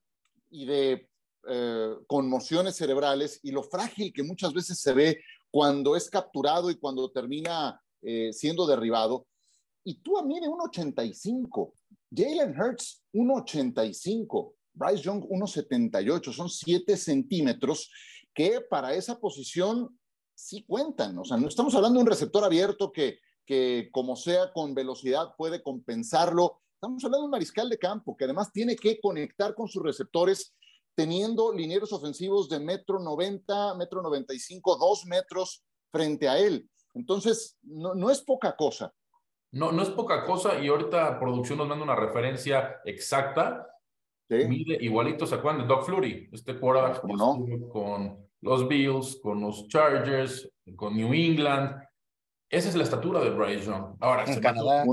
y 0.49 0.65
de 0.65 1.09
eh, 1.47 1.95
conmociones 2.07 2.75
cerebrales 2.75 3.39
y 3.43 3.51
lo 3.51 3.63
frágil 3.63 4.11
que 4.13 4.23
muchas 4.23 4.53
veces 4.53 4.79
se 4.79 4.93
ve 4.93 5.21
cuando 5.51 5.95
es 5.95 6.09
capturado 6.09 6.69
y 6.69 6.75
cuando 6.75 7.09
termina 7.11 7.81
eh, 8.01 8.31
siendo 8.33 8.67
derribado 8.67 9.27
y 9.83 9.95
tú 10.01 10.13
mide 10.23 10.47
1.85. 10.47 11.73
Jalen 12.15 12.59
Hurts 12.59 13.01
1.85. 13.13 14.53
Bryce 14.73 15.03
Young 15.03 15.23
1.78. 15.23 16.33
Son 16.33 16.49
7 16.49 16.95
centímetros 16.97 17.91
que 18.33 18.61
para 18.61 18.93
esa 18.93 19.19
posición 19.19 19.99
sí 20.35 20.63
cuentan. 20.67 21.17
O 21.17 21.25
sea, 21.25 21.37
no 21.37 21.47
estamos 21.47 21.73
hablando 21.75 21.97
de 21.97 22.03
un 22.03 22.09
receptor 22.09 22.43
abierto 22.43 22.91
que, 22.91 23.19
que 23.45 23.89
como 23.91 24.15
sea 24.15 24.51
con 24.53 24.73
velocidad 24.73 25.33
puede 25.37 25.63
compensarlo. 25.63 26.61
Estamos 26.81 27.03
hablando 27.03 27.23
de 27.23 27.25
un 27.25 27.31
mariscal 27.31 27.69
de 27.69 27.77
campo 27.77 28.15
que 28.15 28.23
además 28.23 28.53
tiene 28.53 28.77
que 28.77 29.01
conectar 29.01 29.53
con 29.53 29.67
sus 29.67 29.83
receptores 29.83 30.55
teniendo 30.95 31.51
linieros 31.51 31.91
ofensivos 31.91 32.47
de 32.47 32.61
metro 32.61 32.99
90, 32.99 33.75
metro 33.75 34.01
95, 34.01 34.77
dos 34.77 35.05
metros 35.05 35.61
frente 35.91 36.29
a 36.29 36.37
él. 36.37 36.69
Entonces, 36.93 37.57
no, 37.63 37.95
no 37.95 38.09
es 38.09 38.21
poca 38.21 38.55
cosa. 38.55 38.93
No, 39.51 39.73
no 39.73 39.83
es 39.83 39.89
poca 39.89 40.23
cosa 40.23 40.57
y 40.63 40.69
ahorita 40.69 41.19
producción 41.19 41.57
nos 41.57 41.67
manda 41.67 41.83
una 41.83 41.97
referencia 41.97 42.79
exacta. 42.85 43.67
Mide 44.29 44.77
igualito, 44.79 45.25
¿se 45.25 45.35
acuerdan 45.35 45.63
de 45.63 45.67
Doc 45.67 45.83
Flurry? 45.83 46.29
Este 46.31 46.57
quarterback 46.57 47.01
con 47.73 48.25
los 48.39 48.67
Bills, 48.69 49.19
con 49.21 49.41
los 49.41 49.67
Chargers, 49.67 50.49
con 50.77 50.95
New 50.95 51.11
England. 51.11 51.75
Esa 52.49 52.69
es 52.69 52.75
la 52.75 52.83
estatura 52.83 53.19
de 53.19 53.29
Bryce 53.29 53.65
Young. 53.65 53.95
Ahora, 53.99 54.25
en 54.25 54.39
Canadá, 54.39 54.83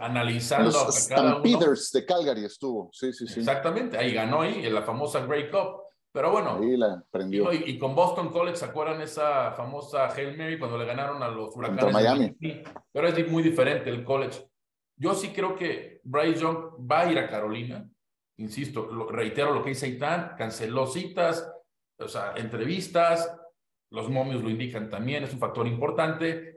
analizando 0.00 0.70
los 0.70 0.94
Stampeders 0.94 1.90
de 1.90 2.04
Calgary 2.04 2.44
estuvo. 2.44 2.90
Sí, 2.92 3.12
sí, 3.12 3.26
sí. 3.26 3.40
Exactamente, 3.40 3.98
ahí 3.98 4.12
ganó 4.12 4.42
ahí 4.42 4.64
en 4.64 4.72
la 4.72 4.82
famosa 4.82 5.26
Grey 5.26 5.50
Cup. 5.50 5.82
Pero 6.12 6.30
bueno, 6.30 6.60
la 6.60 7.02
prendió. 7.10 7.50
Y, 7.52 7.78
con 7.78 7.94
Boston 7.94 8.28
College, 8.28 8.56
¿se 8.56 8.66
acuerdan 8.66 9.00
esa 9.00 9.52
famosa 9.52 10.08
Hail 10.08 10.36
Mary 10.36 10.58
cuando 10.58 10.76
le 10.76 10.84
ganaron 10.84 11.22
a 11.22 11.28
los 11.28 11.56
huracanes? 11.56 11.92
Miami. 11.92 12.36
Pero 12.92 13.08
es 13.08 13.30
muy 13.30 13.42
diferente 13.42 13.88
el 13.88 14.04
college. 14.04 14.46
Yo 14.96 15.14
sí 15.14 15.30
creo 15.30 15.56
que 15.56 16.00
Bryce 16.04 16.40
Young 16.40 16.88
va 16.90 17.00
a 17.00 17.10
ir 17.10 17.18
a 17.18 17.28
Carolina. 17.28 17.88
Insisto, 18.36 18.86
lo, 18.92 19.08
reitero 19.08 19.54
lo 19.54 19.62
que 19.62 19.70
dice 19.70 19.86
Aitán, 19.86 20.34
canceló 20.36 20.86
citas, 20.86 21.50
o 21.98 22.08
sea, 22.08 22.34
entrevistas, 22.36 23.34
los 23.90 24.10
momios 24.10 24.42
lo 24.42 24.50
indican 24.50 24.90
también, 24.90 25.24
es 25.24 25.32
un 25.32 25.38
factor 25.38 25.66
importante. 25.66 26.51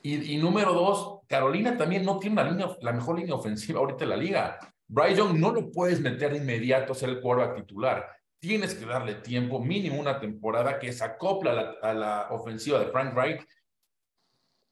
Y, 0.00 0.36
número 0.36 0.72
dos, 0.72 1.20
Carolina 1.26 1.76
también 1.76 2.04
no 2.04 2.18
tiene 2.18 2.40
una 2.40 2.50
línea, 2.50 2.68
la 2.80 2.92
mejor 2.92 3.18
línea 3.18 3.34
ofensiva 3.34 3.80
ahorita 3.80 4.04
en 4.04 4.10
la 4.10 4.16
liga. 4.16 4.58
Bryce 4.86 5.16
Young 5.16 5.38
no 5.38 5.52
lo 5.52 5.70
puedes 5.70 6.00
meter 6.00 6.32
de 6.32 6.38
inmediato 6.38 6.92
a 6.92 6.94
ser 6.94 7.08
el 7.10 7.20
quarterback 7.20 7.56
titular 7.56 8.18
tienes 8.38 8.74
que 8.74 8.86
darle 8.86 9.16
tiempo, 9.16 9.60
mínimo 9.60 10.00
una 10.00 10.20
temporada 10.20 10.78
que 10.78 10.92
se 10.92 11.04
acopla 11.04 11.76
a 11.82 11.92
la, 11.92 12.28
ofensiva 12.30 12.78
de 12.78 12.86
Frank 12.86 13.14
Wright, 13.14 13.42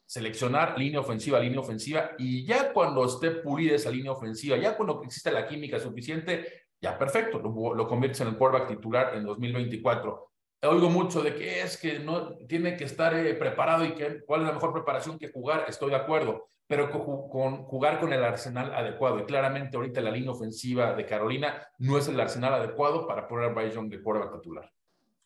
seleccionar 0.06 0.78
línea 0.78 1.00
ofensiva, 1.00 1.40
línea 1.40 1.60
ofensiva, 1.60 2.12
y 2.18 2.46
ya 2.46 2.72
cuando 2.72 3.04
esté 3.04 3.32
pulida 3.32 3.74
esa 3.74 3.90
línea 3.90 4.12
ofensiva, 4.12 4.56
ya 4.56 4.76
cuando 4.76 5.02
exista 5.02 5.30
la 5.30 5.46
química 5.46 5.80
suficiente, 5.80 6.66
ya 6.80 6.96
perfecto, 6.96 7.40
lo, 7.40 7.74
lo 7.74 7.88
conviertes 7.88 8.20
en 8.20 8.28
el 8.28 8.36
quarterback 8.36 8.68
titular 8.68 9.14
en 9.16 9.24
2024. 9.24 10.30
Oigo 10.68 10.90
mucho 10.90 11.22
de 11.22 11.34
que 11.34 11.62
es 11.62 11.76
que 11.76 11.98
no 11.98 12.36
tiene 12.46 12.76
que 12.76 12.84
estar 12.84 13.14
eh, 13.14 13.34
preparado 13.34 13.84
y 13.84 13.94
que 13.94 14.24
cuál 14.24 14.42
es 14.42 14.48
la 14.48 14.54
mejor 14.54 14.72
preparación 14.72 15.18
que 15.18 15.32
jugar, 15.32 15.64
estoy 15.68 15.90
de 15.90 15.96
acuerdo, 15.96 16.48
pero 16.66 16.90
con, 16.90 17.64
jugar 17.64 18.00
con 18.00 18.12
el 18.12 18.24
arsenal 18.24 18.74
adecuado. 18.74 19.20
Y 19.20 19.24
claramente 19.24 19.76
ahorita 19.76 20.00
la 20.00 20.10
línea 20.10 20.30
ofensiva 20.30 20.94
de 20.94 21.06
Carolina 21.06 21.66
no 21.78 21.98
es 21.98 22.08
el 22.08 22.18
arsenal 22.18 22.54
adecuado 22.54 23.06
para 23.06 23.28
poner 23.28 23.50
a 23.50 23.52
Bryce 23.52 23.74
Young 23.74 23.88
de 23.88 24.02
quarterback 24.02 24.40
titular. 24.40 24.72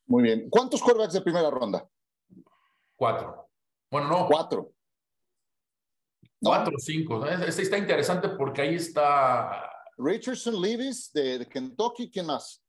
Muy 0.07 0.25
bien. 0.25 0.51
¿Cuántos 0.51 0.83
quarterbacks 0.83 1.15
de 1.15 1.21
primera 1.21 1.51
ronda? 1.51 1.89
Cuatro. 2.97 3.49
Bueno, 3.91 4.09
no. 4.09 4.27
Cuatro. 4.27 4.73
Cuatro 6.43 6.75
o 6.77 6.79
cinco. 6.79 7.25
Este 7.27 7.63
está 7.63 7.79
interesante 7.79 8.29
porque 8.31 8.63
ahí 8.63 8.75
está. 8.75 9.71
Richardson 9.99 10.61
Levis 10.61 11.13
de, 11.13 11.47
Kentucky, 11.47 12.11
¿quién 12.11 12.27
más? 12.27 12.60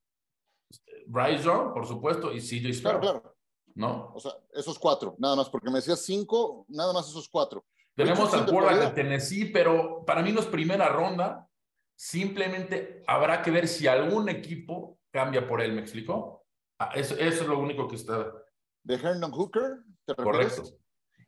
Bryce 1.12 1.44
Young, 1.44 1.74
por 1.74 1.86
supuesto, 1.86 2.32
y 2.32 2.40
CJ 2.40 2.74
Stroud. 2.74 3.02
Claro, 3.02 3.22
claro. 3.22 3.36
¿No? 3.74 4.12
O 4.14 4.20
sea, 4.20 4.34
esos 4.54 4.78
cuatro, 4.80 5.16
nada 5.18 5.36
más, 5.36 5.50
porque 5.50 5.70
me 5.70 5.78
decías 5.78 6.02
cinco, 6.02 6.66
nada 6.70 6.94
más 6.94 7.08
esos 7.10 7.30
cuatro. 7.30 7.66
Tenemos 7.96 8.34
al 8.34 8.46
quarterback 8.46 8.90
de 8.90 9.04
Tennessee, 9.04 9.46
pero 9.46 10.04
para 10.06 10.22
mí 10.22 10.32
no 10.32 10.40
es 10.40 10.46
primera 10.46 10.90
ronda. 10.90 11.48
Simplemente 11.96 13.04
habrá 13.08 13.42
que 13.42 13.52
ver 13.52 13.68
si 13.68 13.88
algún 13.88 14.30
equipo 14.30 14.98
cambia 15.12 15.48
por 15.48 15.62
él, 15.62 15.74
¿me 15.74 15.82
explicó? 15.82 16.46
Ah, 16.80 16.92
eso, 16.96 17.16
es 17.16 17.46
lo 17.46 17.60
único 17.60 17.88
que 17.88 17.96
está. 17.96 18.34
¿De 18.84 18.96
Herndon 18.96 19.32
Hooker? 19.32 19.84
Correcto. 20.18 20.64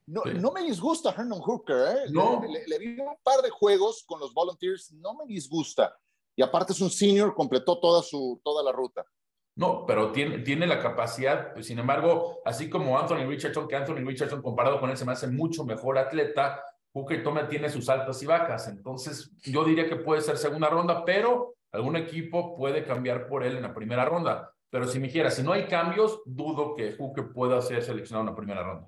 No, 0.05 0.23
no, 0.25 0.51
me 0.51 0.63
disgusta 0.63 1.11
Herndon 1.11 1.39
Hooker, 1.39 1.75
¿eh? 1.75 1.99
No. 2.09 2.41
Le, 2.41 2.65
le, 2.65 2.79
vi 2.79 2.99
un 2.99 3.15
par 3.23 3.41
de 3.41 3.49
juegos 3.49 4.03
con 4.05 4.19
los 4.19 4.33
Volunteers, 4.33 4.91
no 4.93 5.13
me 5.13 5.25
disgusta. 5.25 5.95
Y 6.35 6.41
aparte 6.41 6.73
es 6.73 6.81
un 6.81 6.89
senior, 6.89 7.35
completó 7.35 7.79
toda, 7.79 8.01
su, 8.01 8.41
toda 8.43 8.63
la 8.63 8.71
ruta. 8.71 9.05
No, 9.55 9.85
pero 9.85 10.11
tiene, 10.11 10.39
tiene 10.39 10.65
la 10.65 10.79
capacidad, 10.79 11.53
pues, 11.53 11.67
sin 11.67 11.77
embargo, 11.77 12.41
así 12.43 12.69
como 12.69 12.97
Anthony 12.97 13.27
Richardson, 13.27 13.67
que 13.67 13.75
Anthony 13.75 14.03
Richardson 14.05 14.41
comparado 14.41 14.79
con 14.79 14.89
él 14.89 14.97
se 14.97 15.05
me 15.05 15.11
hace 15.11 15.27
mucho 15.27 15.63
mejor 15.63 15.97
atleta, 15.97 16.63
Hooker 16.93 17.23
Toma 17.23 17.47
tiene 17.47 17.69
sus 17.69 17.89
altas 17.89 18.21
y 18.23 18.25
bajas. 18.25 18.67
Entonces, 18.67 19.31
yo 19.43 19.63
diría 19.63 19.87
que 19.87 19.95
puede 19.95 20.21
ser 20.21 20.37
segunda 20.37 20.69
ronda, 20.69 21.05
pero 21.05 21.55
algún 21.71 21.95
equipo 21.95 22.55
puede 22.55 22.83
cambiar 22.83 23.27
por 23.27 23.43
él 23.43 23.57
en 23.57 23.63
la 23.63 23.73
primera 23.73 24.05
ronda. 24.05 24.51
Pero 24.69 24.87
si 24.87 24.99
me 24.99 25.07
dijera, 25.07 25.29
si 25.29 25.43
no 25.43 25.53
hay 25.53 25.65
cambios, 25.65 26.21
dudo 26.25 26.73
que 26.73 26.93
Hooker 26.93 27.31
pueda 27.31 27.61
ser 27.61 27.83
seleccionado 27.83 28.27
en 28.27 28.31
la 28.31 28.35
primera 28.35 28.63
ronda. 28.63 28.87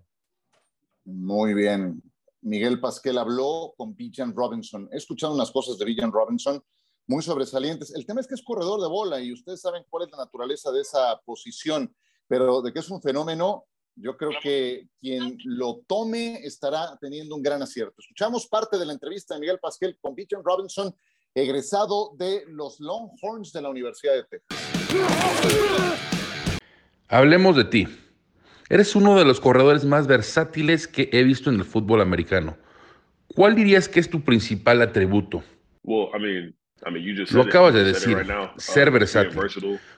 Muy 1.06 1.54
bien. 1.54 2.02
Miguel 2.42 2.80
Pasquel 2.80 3.18
habló 3.18 3.74
con 3.78 3.96
Bijan 3.96 4.36
Robinson. 4.36 4.90
He 4.92 4.98
escuchado 4.98 5.34
unas 5.34 5.52
cosas 5.52 5.78
de 5.78 5.86
Bijan 5.86 6.12
Robinson 6.12 6.62
muy 7.08 7.22
sobresalientes. 7.24 7.94
El 7.94 8.06
tema 8.06 8.22
es 8.22 8.28
que 8.28 8.36
es 8.36 8.44
corredor 8.44 8.82
de 8.82 8.88
bola 8.88 9.20
y 9.20 9.32
ustedes 9.32 9.62
saben 9.62 9.84
cuál 9.90 10.06
es 10.06 10.12
la 10.12 10.18
naturaleza 10.18 10.72
de 10.72 10.82
esa 10.82 11.20
posición, 11.26 11.96
pero 12.28 12.62
de 12.62 12.74
que 12.74 12.80
es 12.80 12.90
un 12.90 13.02
fenómeno, 13.02 13.66
yo 13.96 14.18
creo 14.18 14.32
que 14.42 14.90
quien 15.00 15.38
lo 15.46 15.82
tome 15.88 16.40
estará 16.44 16.98
teniendo 17.00 17.36
un 17.36 17.42
gran 17.42 17.62
acierto. 17.62 17.96
Escuchamos 18.00 18.48
parte 18.48 18.78
de 18.78 18.86
la 18.86 18.94
entrevista 18.94 19.36
de 19.36 19.42
Miguel 19.42 19.60
Pasquel 19.60 19.98
con 20.02 20.16
Bijan 20.16 20.44
Robinson, 20.44 20.94
egresado 21.34 22.12
de 22.18 22.44
los 22.48 22.80
Longhorns 22.80 23.54
de 23.54 23.62
la 23.62 23.70
Universidad 23.70 24.14
de 24.14 24.24
Texas. 24.24 24.60
Hablemos 27.08 27.56
de 27.56 27.66
ti. 27.66 27.88
Eres 28.68 28.96
uno 28.96 29.16
de 29.16 29.26
los 29.26 29.40
corredores 29.40 29.86
más 29.86 30.08
versátiles 30.08 30.88
que 30.88 31.10
he 31.14 31.24
visto 31.24 31.52
en 31.52 31.58
el 31.58 31.66
fútbol 31.66 32.02
americano. 32.02 32.58
¿Cuál 33.28 33.56
dirías 33.56 33.88
que 33.88 34.00
es 34.00 34.10
tu 34.10 34.24
principal 34.24 34.82
atributo? 34.82 35.44
Well, 35.84 36.10
I 36.16 36.20
mean, 36.20 36.56
lo 37.32 37.42
acabas 37.42 37.74
de 37.74 37.84
decir, 37.84 38.18
ser 38.58 38.90
uh, 38.90 38.92
versátil, 38.92 39.40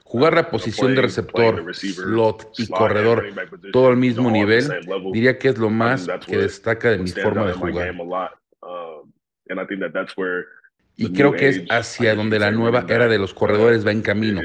jugar 0.04 0.34
la 0.34 0.50
posición 0.50 0.94
de 0.94 1.02
receptor, 1.02 1.74
slot 1.74 2.52
y 2.56 2.66
corredor, 2.66 3.26
todo 3.72 3.88
al 3.88 3.96
mismo 3.96 4.30
nivel, 4.30 4.64
diría 5.12 5.38
que 5.38 5.48
es 5.48 5.58
lo 5.58 5.68
más 5.68 6.08
que 6.26 6.38
destaca 6.38 6.90
de 6.90 6.98
mi 6.98 7.10
forma 7.10 7.46
de 7.46 7.52
jugar. 7.52 7.94
Um, 7.94 9.12
y 10.96 11.12
creo 11.12 11.32
que 11.32 11.48
es 11.48 11.64
hacia 11.68 12.14
donde 12.14 12.38
la 12.38 12.50
nueva 12.50 12.84
era 12.88 13.06
de 13.06 13.18
los 13.18 13.34
corredores 13.34 13.86
va 13.86 13.92
en 13.92 14.02
camino. 14.02 14.40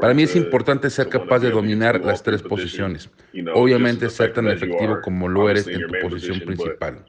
Para 0.00 0.12
mí 0.12 0.24
es 0.24 0.34
importante 0.34 0.90
ser 0.90 1.08
capaz 1.08 1.38
de 1.38 1.50
dominar 1.50 2.00
las 2.04 2.22
tres 2.22 2.42
posiciones. 2.42 3.08
Obviamente 3.54 4.10
ser 4.10 4.32
tan 4.32 4.48
efectivo 4.48 5.00
como 5.02 5.28
lo 5.28 5.48
eres 5.48 5.68
en 5.68 5.86
tu 5.86 5.94
posición 6.02 6.40
principal. 6.40 7.04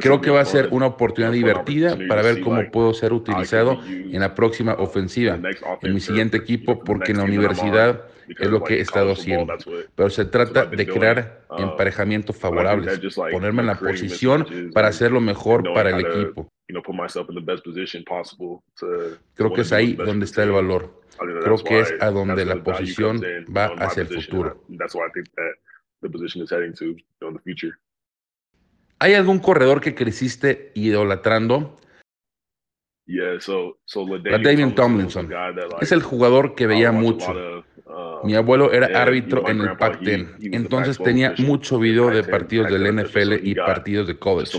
Creo 0.00 0.20
que 0.20 0.30
va 0.30 0.40
a 0.40 0.44
ser 0.44 0.68
una 0.70 0.86
oportunidad 0.86 1.32
divertida 1.32 1.98
para 2.08 2.22
ver 2.22 2.40
cómo 2.40 2.70
puedo 2.70 2.94
ser 2.94 3.12
utilizado 3.12 3.80
en 3.86 4.20
la 4.20 4.34
próxima 4.34 4.74
ofensiva, 4.74 5.38
en 5.82 5.94
mi 5.94 6.00
siguiente 6.00 6.36
equipo, 6.36 6.82
porque 6.82 7.12
en 7.12 7.18
la 7.18 7.24
universidad 7.24 8.04
es 8.28 8.50
lo 8.50 8.62
que 8.62 8.74
he 8.74 8.80
estado 8.80 9.12
haciendo. 9.12 9.54
Pero 9.94 10.10
se 10.10 10.24
trata 10.24 10.66
de 10.66 10.86
crear 10.86 11.42
uh, 11.50 11.62
emparejamientos 11.62 12.36
favorables, 12.36 13.00
ponerme 13.30 13.60
en 13.60 13.66
la 13.66 13.78
posición 13.78 14.46
para 14.72 14.88
hacer 14.88 15.12
lo 15.12 15.20
mejor 15.20 15.62
para 15.72 15.90
el 15.90 16.06
equipo. 16.06 16.50
Creo 19.34 19.52
que 19.52 19.60
es 19.60 19.72
ahí 19.72 19.94
donde 19.94 20.24
está 20.24 20.42
el 20.42 20.52
valor. 20.52 21.02
Creo 21.18 21.58
que 21.58 21.80
es 21.80 21.94
a 22.00 22.10
donde 22.10 22.44
la 22.44 22.62
posición 22.62 23.22
va 23.54 23.66
hacia 23.78 24.02
el 24.02 24.08
futuro. 24.08 24.62
¿Hay 28.98 29.14
algún 29.14 29.38
corredor 29.38 29.80
que 29.80 29.94
creciste 29.94 30.72
idolatrando? 30.74 31.76
La 33.06 34.38
David 34.38 34.74
Tomlinson 34.74 35.30
es 35.80 35.92
el 35.92 36.02
jugador 36.02 36.54
que 36.54 36.66
veía 36.66 36.90
mucho. 36.92 37.32
Uh, 37.84 38.26
Mi 38.26 38.34
abuelo 38.34 38.72
era 38.72 39.00
árbitro 39.00 39.48
en 39.48 39.60
el 39.60 39.76
Pac-10, 39.76 40.54
entonces 40.54 40.98
tenía 40.98 41.34
mucho 41.38 41.78
video 41.78 42.10
de 42.10 42.24
partidos 42.24 42.68
del 42.70 42.96
NFL 42.96 43.46
y 43.46 43.54
partidos 43.54 44.08
de 44.08 44.18
college. 44.18 44.58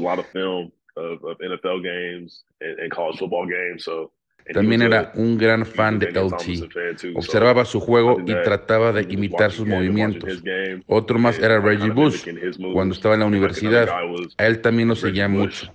También 4.54 4.82
era 4.82 5.12
un 5.16 5.38
gran 5.38 5.66
fan 5.66 6.00
de 6.00 6.08
LT. 6.12 7.16
Observaba 7.16 7.66
su 7.66 7.80
juego 7.80 8.18
y 8.26 8.34
trataba 8.44 8.92
de 8.92 9.06
imitar 9.14 9.52
sus 9.52 9.68
movimientos. 9.68 10.42
Otro 10.88 11.20
más 11.20 11.40
era 11.40 11.60
Reggie 11.60 11.92
Bush, 11.92 12.26
cuando 12.74 12.94
estaba 12.94 13.16
en 13.16 13.22
la 13.22 13.26
universidad. 13.26 13.90
A 14.38 14.46
él 14.48 14.62
también 14.62 14.88
lo 14.88 14.96
seguía 14.96 15.28
mucho. 15.28 15.74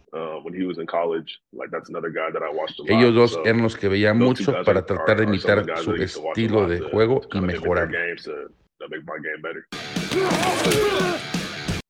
Ellos 2.87 3.15
dos 3.15 3.41
eran 3.45 3.63
los 3.63 3.77
que 3.77 3.89
veía 3.89 4.15
mucho 4.15 4.55
para 4.65 4.85
tratar 4.85 5.19
de 5.19 5.25
imitar 5.25 5.65
su 5.79 5.95
estilo 5.95 6.67
de 6.67 6.81
juego 6.81 7.23
y 7.33 7.41
mejorar. 7.41 7.91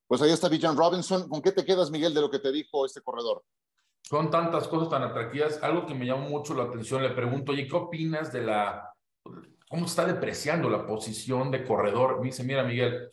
Pues 0.06 0.20
ahí 0.20 0.30
está 0.30 0.48
Bijan 0.50 0.76
Robinson. 0.76 1.26
¿Con 1.28 1.40
qué 1.40 1.52
te 1.52 1.64
quedas, 1.64 1.90
Miguel, 1.90 2.12
de 2.12 2.20
lo 2.20 2.30
que 2.30 2.38
te 2.38 2.52
dijo 2.52 2.84
este 2.84 3.00
corredor? 3.00 3.42
Son 4.02 4.30
tantas 4.30 4.68
cosas 4.68 4.90
tan 4.90 5.02
atractivas. 5.02 5.62
Algo 5.62 5.86
que 5.86 5.94
me 5.94 6.06
llamó 6.06 6.28
mucho 6.28 6.54
la 6.54 6.64
atención, 6.64 7.02
le 7.02 7.10
pregunto, 7.10 7.52
oye, 7.52 7.66
¿qué 7.66 7.76
opinas 7.76 8.32
de 8.32 8.42
la, 8.42 8.92
cómo 9.68 9.86
está 9.86 10.04
depreciando 10.04 10.68
la 10.68 10.86
posición 10.86 11.50
de 11.50 11.64
corredor? 11.64 12.20
Me 12.20 12.26
dice, 12.26 12.44
mira, 12.44 12.62
Miguel, 12.64 13.08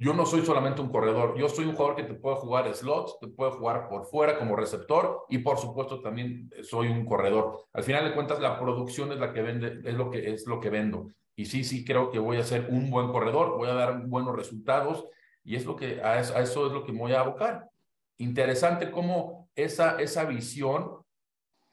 yo 0.00 0.14
no 0.14 0.26
soy 0.26 0.44
solamente 0.46 0.80
un 0.80 0.90
corredor, 0.90 1.36
yo 1.36 1.48
soy 1.48 1.64
un 1.64 1.74
jugador 1.74 1.96
que 1.96 2.04
te 2.04 2.14
puede 2.14 2.36
jugar 2.36 2.72
slots, 2.72 3.18
te 3.20 3.26
puede 3.26 3.50
jugar 3.50 3.88
por 3.88 4.06
fuera 4.06 4.38
como 4.38 4.54
receptor 4.54 5.24
y 5.28 5.38
por 5.38 5.58
supuesto 5.58 6.00
también 6.00 6.50
soy 6.62 6.86
un 6.86 7.04
corredor. 7.04 7.64
Al 7.72 7.82
final 7.82 8.04
de 8.04 8.14
cuentas 8.14 8.38
la 8.38 8.60
producción 8.60 9.10
es 9.10 9.18
la 9.18 9.32
que 9.32 9.42
vende, 9.42 9.80
es 9.84 9.94
lo 9.94 10.08
que 10.08 10.32
es 10.32 10.46
lo 10.46 10.60
que 10.60 10.70
vendo. 10.70 11.10
Y 11.34 11.46
sí, 11.46 11.64
sí 11.64 11.84
creo 11.84 12.10
que 12.10 12.18
voy 12.18 12.36
a 12.36 12.44
ser 12.44 12.68
un 12.70 12.90
buen 12.90 13.10
corredor, 13.10 13.56
voy 13.56 13.68
a 13.68 13.74
dar 13.74 14.06
buenos 14.06 14.36
resultados 14.36 15.04
y 15.42 15.56
es 15.56 15.64
lo 15.64 15.74
que 15.74 16.00
a 16.00 16.20
eso, 16.20 16.36
a 16.36 16.40
eso 16.40 16.66
es 16.66 16.72
lo 16.72 16.84
que 16.84 16.92
me 16.92 17.00
voy 17.00 17.12
a 17.12 17.20
abocar. 17.20 17.68
Interesante 18.18 18.92
cómo 18.92 19.37
esa, 19.64 20.00
esa 20.00 20.24
visión 20.24 21.02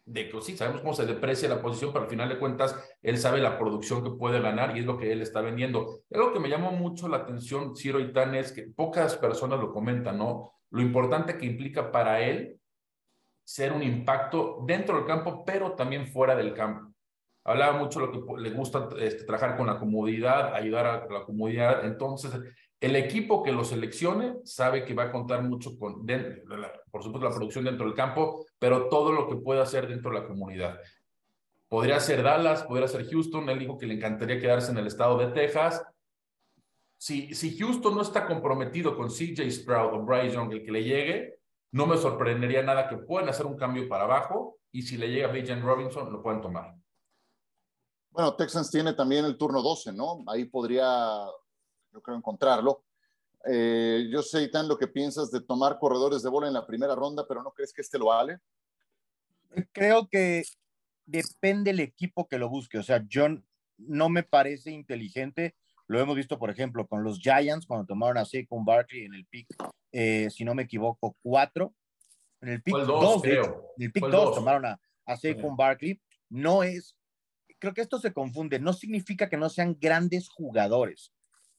de 0.06 0.30
que 0.30 0.42
sí, 0.42 0.56
sabemos 0.56 0.82
cómo 0.82 0.94
se 0.94 1.06
deprecia 1.06 1.50
la 1.50 1.62
posición, 1.62 1.92
pero 1.92 2.04
al 2.04 2.10
final 2.10 2.30
de 2.30 2.38
cuentas, 2.38 2.76
él 3.02 3.18
sabe 3.18 3.42
la 3.42 3.58
producción 3.58 4.04
que 4.04 4.12
puede 4.12 4.40
ganar 4.40 4.76
y 4.76 4.82
es 4.82 4.86
lo 4.86 4.98
que 4.98 5.12
él 5.12 5.22
está 5.22 5.42
vendiendo. 5.42 6.02
Algo 6.14 6.32
que 6.32 6.40
me 6.40 6.50
llamó 6.50 6.72
mucho 6.72 7.08
la 7.08 7.18
atención, 7.18 7.76
Ciro 7.76 8.00
y 8.00 8.14
Tan, 8.14 8.36
es 8.36 8.52
que 8.52 8.64
pocas 8.64 9.18
personas 9.18 9.60
lo 9.60 9.72
comentan, 9.72 10.18
¿no? 10.18 10.54
Lo 10.70 10.82
importante 10.82 11.38
que 11.38 11.46
implica 11.46 11.92
para 11.92 12.22
él 12.22 12.60
ser 13.44 13.72
un 13.74 13.82
impacto 13.82 14.64
dentro 14.66 14.98
del 14.98 15.06
campo, 15.06 15.44
pero 15.44 15.74
también 15.74 16.08
fuera 16.08 16.36
del 16.36 16.54
campo. 16.54 16.92
Hablaba 17.44 17.78
mucho 17.78 18.00
de 18.00 18.08
lo 18.08 18.12
que 18.12 18.42
le 18.42 18.50
gusta 18.52 18.90
este, 19.00 19.24
trabajar 19.24 19.56
con 19.56 19.68
la 19.68 19.80
comodidad, 19.80 20.54
ayudar 20.54 20.86
a 20.88 21.14
la 21.14 21.24
comunidad. 21.24 21.86
Entonces, 21.86 22.32
el 22.80 22.96
equipo 22.96 23.42
que 23.42 23.52
lo 23.52 23.64
seleccione 23.64 24.38
sabe 24.44 24.86
que 24.86 24.94
va 24.94 25.04
a 25.04 25.12
contar 25.12 25.44
mucho 25.44 25.78
con, 25.78 26.06
por 26.92 27.04
supuesto, 27.04 27.30
la 27.30 27.36
producción 27.36 27.66
dentro 27.66 27.86
del 27.86 27.96
campo, 27.96 28.46
pero 28.60 28.90
todo 28.90 29.12
lo 29.12 29.28
que 29.28 29.38
pueda 29.38 29.64
hacer 29.64 29.88
dentro 29.88 30.12
de 30.12 30.20
la 30.20 30.28
comunidad. 30.28 30.80
Podría 31.68 32.00
ser 32.00 32.22
Dallas, 32.22 32.64
podría 32.64 32.88
ser 32.88 33.10
Houston. 33.10 33.50
Él 33.50 33.60
dijo 33.60 33.78
que 33.78 33.88
le 33.88 33.96
encantaría 33.96 34.40
quedarse 34.40 34.72
en 34.72 34.78
el 34.78 34.88
estado 34.88 35.18
de 35.18 35.28
Texas. 35.28 35.84
Si, 36.98 37.34
si 37.34 37.58
Houston 37.58 37.96
no 37.96 38.02
está 38.02 38.26
comprometido 38.26 38.96
con 38.96 39.10
CJ 39.10 39.50
Sprout 39.52 39.94
o 39.94 40.04
Bryce 40.04 40.36
Young, 40.36 40.52
el 40.52 40.64
que 40.64 40.72
le 40.72 40.84
llegue, 40.84 41.40
no 41.72 41.88
me 41.88 41.98
sorprendería 41.98 42.62
nada 42.62 42.88
que 42.88 42.98
puedan 42.98 43.30
hacer 43.30 43.46
un 43.46 43.58
cambio 43.58 43.90
para 43.90 44.06
abajo 44.06 44.60
y 44.72 44.82
si 44.84 44.98
le 44.98 45.10
llega 45.10 45.28
Bijan 45.28 45.62
Robinson, 45.62 46.12
lo 46.12 46.22
pueden 46.22 46.42
tomar. 46.42 46.74
Bueno, 48.12 48.36
Texans 48.36 48.72
tiene 48.72 48.94
también 48.94 49.26
el 49.26 49.38
turno 49.38 49.62
12, 49.62 49.92
¿no? 49.92 50.24
Ahí 50.28 50.46
podría, 50.46 51.26
yo 51.96 52.02
creo, 52.02 52.18
encontrarlo. 52.18 52.84
Eh, 53.48 54.08
yo 54.12 54.22
sé, 54.22 54.44
Itán, 54.44 54.68
lo 54.68 54.78
que 54.78 54.88
piensas 54.88 55.32
de 55.32 55.42
tomar 55.42 55.80
corredores 55.80 56.22
de 56.22 56.30
bola 56.30 56.48
en 56.48 56.54
la 56.54 56.66
primera 56.66 56.96
ronda, 56.96 57.26
pero 57.28 57.42
¿no 57.42 57.52
crees 57.52 57.72
que 57.72 57.82
este 57.82 57.98
lo 57.98 58.08
vale? 58.08 58.40
Creo 59.72 60.08
que 60.08 60.44
depende 61.06 61.72
el 61.72 61.80
equipo 61.80 62.28
que 62.28 62.38
lo 62.38 62.50
busque. 62.50 62.78
O 62.78 62.84
sea, 62.84 63.06
John 63.12 63.46
no 63.78 64.10
me 64.10 64.24
parece 64.24 64.72
inteligente. 64.72 65.56
Lo 65.88 66.00
hemos 66.00 66.16
visto, 66.16 66.38
por 66.40 66.50
ejemplo, 66.50 66.88
con 66.88 67.04
los 67.04 67.20
Giants 67.20 67.66
cuando 67.66 67.86
tomaron 67.86 68.18
a 68.18 68.26
Saquon 68.26 68.66
Barkley 68.66 69.06
en 69.06 69.14
el 69.14 69.26
pick, 69.26 69.48
eh, 69.92 70.30
si 70.32 70.44
no 70.44 70.56
me 70.56 70.64
equivoco, 70.64 71.16
cuatro. 71.22 71.74
En 72.42 72.50
el 72.50 72.62
pick 72.62 72.76
2, 72.76 73.24
en 73.26 73.34
el 73.78 73.92
pick 73.92 74.06
2 74.06 74.36
tomaron 74.36 74.66
a, 74.66 74.80
a 75.06 75.16
Saquon 75.16 75.56
Barkley. 75.56 76.02
No 76.30 76.64
es, 76.64 76.98
creo 77.60 77.74
que 77.74 77.82
esto 77.82 78.00
se 78.00 78.12
confunde. 78.12 78.60
No 78.60 78.74
significa 78.74 79.30
que 79.30 79.38
no 79.38 79.50
sean 79.50 79.78
grandes 79.80 80.28
jugadores. 80.30 81.12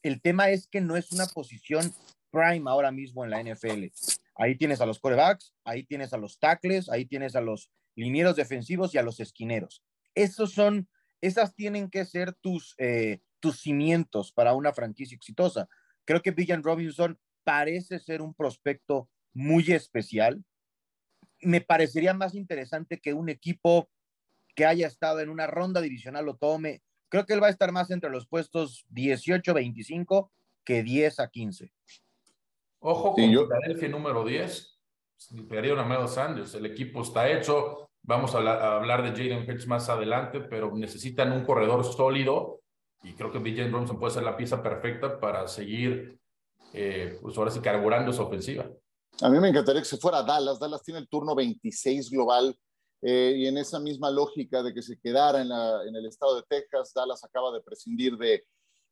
El 0.07 0.21
tema 0.21 0.51
es 0.51 0.69
que 0.69 0.81
no 0.81 0.97
es 0.97 1.11
una 1.11 1.27
posición 1.27 1.93
prime 2.31 2.71
ahora 2.71 2.93
mismo 2.93 3.25
en 3.25 3.31
la 3.31 3.43
NFL. 3.43 3.87
Ahí 4.37 4.57
tienes 4.57 4.81
a 4.81 4.87
los 4.87 5.01
corebacks, 5.01 5.53
ahí 5.65 5.83
tienes 5.83 6.13
a 6.13 6.17
los 6.17 6.39
tackles, 6.39 6.89
ahí 6.89 7.07
tienes 7.07 7.35
a 7.35 7.41
los 7.41 7.73
linieros 7.97 8.37
defensivos 8.37 8.95
y 8.95 8.99
a 8.99 9.03
los 9.03 9.19
esquineros. 9.19 9.83
Esos 10.15 10.53
son, 10.53 10.89
esas 11.21 11.57
tienen 11.57 11.91
que 11.91 12.05
ser 12.05 12.35
tus, 12.35 12.77
eh, 12.79 13.21
tus 13.41 13.61
cimientos 13.61 14.33
para 14.33 14.55
una 14.55 14.73
franquicia 14.73 15.17
exitosa. 15.17 15.69
Creo 16.05 16.23
que 16.23 16.31
Villan 16.31 16.63
Robinson 16.63 17.19
parece 17.43 17.99
ser 17.99 18.23
un 18.23 18.33
prospecto 18.33 19.11
muy 19.35 19.73
especial. 19.73 20.45
Me 21.41 21.61
parecería 21.61 22.15
más 22.15 22.37
interesante 22.37 23.01
que 23.01 23.13
un 23.13 23.29
equipo 23.29 23.91
que 24.55 24.67
haya 24.67 24.87
estado 24.87 25.19
en 25.19 25.31
una 25.31 25.49
ronda 25.49 25.81
divisional 25.81 26.27
lo 26.27 26.37
tome. 26.37 26.83
Creo 27.09 27.25
que 27.25 27.35
él 27.35 27.43
va 27.43 27.47
a 27.47 27.51
estar 27.51 27.73
más 27.73 27.91
entre 27.91 28.11
los 28.11 28.27
puestos 28.27 28.87
18-25 28.93 30.31
que 30.65 30.83
10 30.83 31.21
a 31.21 31.29
15. 31.29 31.73
Ojo 32.81 33.15
con 33.15 33.31
yo... 33.31 33.47
Filadelfia 33.47 33.89
número 33.89 34.25
10. 34.25 34.79
Perdieron 35.49 35.79
a 35.81 35.85
Melo 35.85 36.09
Sanders. 36.09 36.55
El 36.55 36.67
equipo 36.67 37.03
está 37.03 37.31
hecho. 37.31 37.91
Vamos 38.03 38.35
a, 38.35 38.77
hablar 38.77 39.03
de 39.03 39.11
Jaden 39.11 39.49
Hurts 39.49 39.67
más 39.67 39.89
adelante, 39.89 40.41
pero 40.41 40.75
necesitan 40.77 41.33
un 41.33 41.45
corredor 41.45 41.85
sólido 41.85 42.61
y 43.03 43.13
creo 43.15 43.31
que 43.31 43.39
BJ 43.39 43.69
Robinson 43.69 43.99
puede 43.99 44.15
ser 44.15 44.23
la 44.23 44.37
pieza 44.37 44.63
perfecta 44.63 45.19
para 45.19 45.47
seguir, 45.49 46.19
eh, 46.73 47.19
pues 47.21 47.37
ahora 47.37 47.51
sí, 47.51 47.61
carburando 47.61 48.13
su 48.13 48.23
ofensiva. 48.23 48.69
A 49.23 49.29
mí 49.29 49.41
me 49.41 49.49
encantaría 49.49 49.81
que 49.81 49.89
se 49.89 49.97
fuera 49.97 50.19
a 50.19 50.23
Dallas. 50.23 50.59
Dallas 50.59 50.83
tiene 50.83 51.01
el 51.01 51.09
turno 51.09 51.35
26 51.35 52.11
global 52.11 52.57
eh, 53.03 53.35
y 53.37 53.47
en 53.47 53.59
esa 53.59 53.79
misma 53.79 54.11
lógica 54.11 54.62
de 54.62 54.73
que 54.73 54.83
se 54.83 54.99
quedara 54.99 55.41
en, 55.41 55.49
la, 55.49 55.85
en 55.87 55.95
el 55.95 56.07
estado 56.07 56.37
de 56.37 56.43
Texas, 56.49 56.93
Dallas 56.95 57.23
acaba 57.25 57.53
de 57.53 57.61
prescindir 57.61 58.17
de 58.17 58.45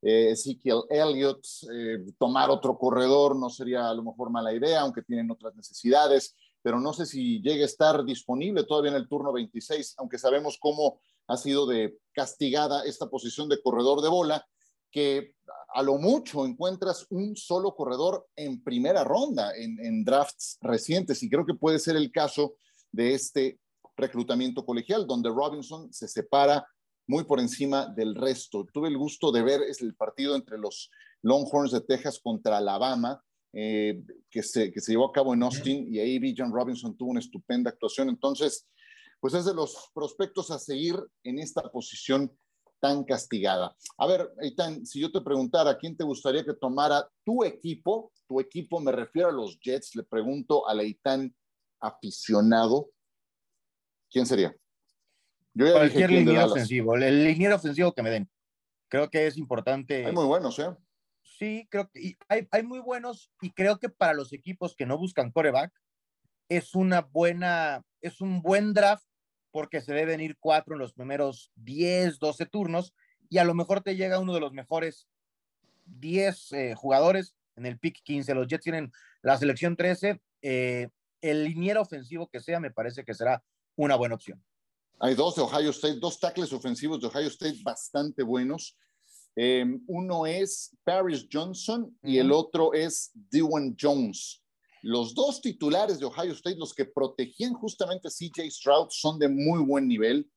eh, 0.02 0.30
Ezekiel 0.30 0.82
Elliott. 0.90 1.44
Eh, 1.72 2.04
tomar 2.18 2.50
otro 2.50 2.76
corredor 2.76 3.36
no 3.36 3.48
sería 3.48 3.88
a 3.88 3.94
lo 3.94 4.02
mejor 4.02 4.30
mala 4.30 4.52
idea, 4.52 4.82
aunque 4.82 5.02
tienen 5.02 5.30
otras 5.30 5.54
necesidades, 5.56 6.36
pero 6.62 6.78
no 6.78 6.92
sé 6.92 7.06
si 7.06 7.40
llegue 7.40 7.62
a 7.62 7.66
estar 7.66 8.04
disponible 8.04 8.64
todavía 8.64 8.90
en 8.90 8.98
el 8.98 9.08
turno 9.08 9.32
26, 9.32 9.94
aunque 9.98 10.18
sabemos 10.18 10.58
cómo 10.60 11.00
ha 11.26 11.36
sido 11.38 11.66
de 11.66 11.98
castigada 12.12 12.84
esta 12.84 13.08
posición 13.08 13.48
de 13.48 13.62
corredor 13.62 14.02
de 14.02 14.10
bola, 14.10 14.46
que 14.90 15.34
a 15.74 15.82
lo 15.82 15.96
mucho 15.96 16.44
encuentras 16.44 17.06
un 17.10 17.34
solo 17.34 17.74
corredor 17.74 18.28
en 18.36 18.62
primera 18.62 19.02
ronda 19.02 19.56
en, 19.56 19.80
en 19.84 20.04
drafts 20.04 20.58
recientes, 20.60 21.22
y 21.22 21.30
creo 21.30 21.46
que 21.46 21.54
puede 21.54 21.78
ser 21.78 21.96
el 21.96 22.12
caso 22.12 22.54
de 22.92 23.14
este 23.14 23.58
reclutamiento 23.96 24.64
colegial, 24.64 25.06
donde 25.06 25.30
Robinson 25.30 25.92
se 25.92 26.08
separa 26.08 26.66
muy 27.06 27.24
por 27.24 27.40
encima 27.40 27.86
del 27.86 28.14
resto. 28.14 28.66
Tuve 28.72 28.88
el 28.88 28.98
gusto 28.98 29.30
de 29.30 29.42
ver 29.42 29.60
el 29.78 29.94
partido 29.94 30.36
entre 30.36 30.58
los 30.58 30.90
Longhorns 31.22 31.72
de 31.72 31.80
Texas 31.82 32.20
contra 32.22 32.58
Alabama, 32.58 33.22
eh, 33.52 34.02
que, 34.30 34.42
se, 34.42 34.72
que 34.72 34.80
se 34.80 34.92
llevó 34.92 35.06
a 35.06 35.12
cabo 35.12 35.34
en 35.34 35.42
Austin, 35.42 35.86
y 35.92 35.98
ahí 35.98 36.34
John 36.36 36.52
Robinson 36.52 36.96
tuvo 36.96 37.10
una 37.10 37.20
estupenda 37.20 37.70
actuación. 37.70 38.08
Entonces, 38.08 38.66
pues 39.20 39.34
es 39.34 39.44
de 39.44 39.54
los 39.54 39.90
prospectos 39.94 40.50
a 40.50 40.58
seguir 40.58 40.96
en 41.22 41.38
esta 41.38 41.62
posición 41.70 42.30
tan 42.80 43.04
castigada. 43.04 43.74
A 43.96 44.06
ver, 44.06 44.30
Eitan, 44.42 44.84
si 44.84 45.00
yo 45.00 45.10
te 45.10 45.22
preguntara, 45.22 45.78
¿quién 45.78 45.96
te 45.96 46.04
gustaría 46.04 46.44
que 46.44 46.52
tomara 46.52 47.08
tu 47.24 47.42
equipo? 47.42 48.12
Tu 48.28 48.40
equipo, 48.40 48.80
me 48.80 48.92
refiero 48.92 49.30
a 49.30 49.32
los 49.32 49.58
Jets, 49.60 49.94
le 49.94 50.02
pregunto 50.02 50.68
a 50.68 50.74
Eitan 50.74 51.34
aficionado, 51.80 52.90
¿quién 54.10 54.26
sería? 54.26 54.54
Yo 55.54 55.72
Cualquier 55.72 56.10
liniero 56.10 56.46
ofensivo, 56.46 56.96
el 56.96 57.24
liniero 57.24 57.56
ofensivo 57.56 57.92
que 57.92 58.02
me 58.02 58.10
den. 58.10 58.28
Creo 58.88 59.08
que 59.08 59.26
es 59.26 59.36
importante. 59.36 60.06
Hay 60.06 60.12
muy 60.12 60.26
buenos, 60.26 60.58
¿eh? 60.58 60.70
Sí, 61.22 61.66
creo 61.70 61.88
que 61.90 62.16
hay, 62.28 62.46
hay 62.50 62.62
muy 62.62 62.80
buenos 62.80 63.30
y 63.40 63.50
creo 63.50 63.78
que 63.78 63.88
para 63.88 64.14
los 64.14 64.32
equipos 64.32 64.74
que 64.76 64.86
no 64.86 64.98
buscan 64.98 65.30
coreback 65.30 65.72
es 66.48 66.74
una 66.74 67.00
buena, 67.00 67.82
es 68.00 68.20
un 68.20 68.42
buen 68.42 68.74
draft 68.74 69.06
porque 69.50 69.80
se 69.80 69.94
deben 69.94 70.20
ir 70.20 70.36
cuatro 70.38 70.74
en 70.74 70.80
los 70.80 70.92
primeros 70.92 71.52
10, 71.56 72.18
12 72.18 72.46
turnos 72.46 72.92
y 73.28 73.38
a 73.38 73.44
lo 73.44 73.54
mejor 73.54 73.82
te 73.82 73.96
llega 73.96 74.18
uno 74.18 74.34
de 74.34 74.40
los 74.40 74.52
mejores 74.52 75.08
10 75.86 76.52
eh, 76.52 76.74
jugadores 76.74 77.34
en 77.56 77.66
el 77.66 77.78
pick 77.78 78.02
15. 78.02 78.34
Los 78.34 78.48
Jets 78.48 78.64
tienen 78.64 78.92
la 79.22 79.38
selección 79.38 79.76
13. 79.76 80.20
Eh, 80.42 80.88
el 81.20 81.44
liniero 81.44 81.80
ofensivo 81.82 82.28
que 82.28 82.40
sea 82.40 82.60
me 82.60 82.70
parece 82.70 83.04
que 83.04 83.14
será 83.14 83.42
una 83.76 83.96
buena 83.96 84.14
opción. 84.14 84.42
Hay 85.00 85.14
dos 85.14 85.34
de 85.34 85.42
Ohio 85.42 85.70
State, 85.70 85.98
dos 86.00 86.18
tackles 86.18 86.52
ofensivos 86.52 87.00
de 87.00 87.08
Ohio 87.08 87.28
State 87.28 87.58
bastante 87.62 88.22
buenos. 88.22 88.76
Em, 89.36 89.82
uno 89.88 90.26
es 90.26 90.76
Paris 90.84 91.26
Johnson 91.30 91.96
y 92.02 92.18
el 92.18 92.30
otro 92.30 92.72
es 92.72 93.10
Dewan 93.14 93.76
Jones. 93.78 94.42
Los 94.82 95.14
dos 95.14 95.40
titulares 95.40 95.98
de 95.98 96.06
Ohio 96.06 96.32
State, 96.32 96.58
los 96.58 96.74
que 96.74 96.84
protegían 96.84 97.54
justamente 97.54 98.08
a 98.08 98.10
CJ 98.10 98.50
Stroud, 98.50 98.88
son 98.90 99.18
de 99.18 99.28
muy 99.28 99.60
buen 99.60 99.88
nivel. 99.88 100.30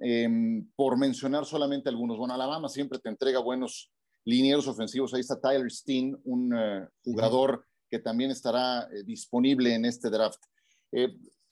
Em, 0.00 0.68
por 0.76 0.98
mencionar 0.98 1.46
solamente 1.46 1.88
algunos. 1.88 2.18
Bueno, 2.18 2.34
Alabama 2.34 2.68
siempre 2.68 2.98
te 2.98 3.08
entrega 3.08 3.38
buenos 3.38 3.90
linieros 4.26 4.68
ofensivos. 4.68 5.14
Ahí 5.14 5.20
está 5.20 5.40
Tyler 5.40 5.70
Steen, 5.70 6.18
un 6.24 6.54
eh, 6.54 6.86
jugador 7.02 7.64
que 7.88 7.98
también 7.98 8.30
estará 8.30 8.88
eh, 8.92 9.04
disponible 9.04 9.74
en 9.74 9.86
este 9.86 10.10
draft. 10.10 10.42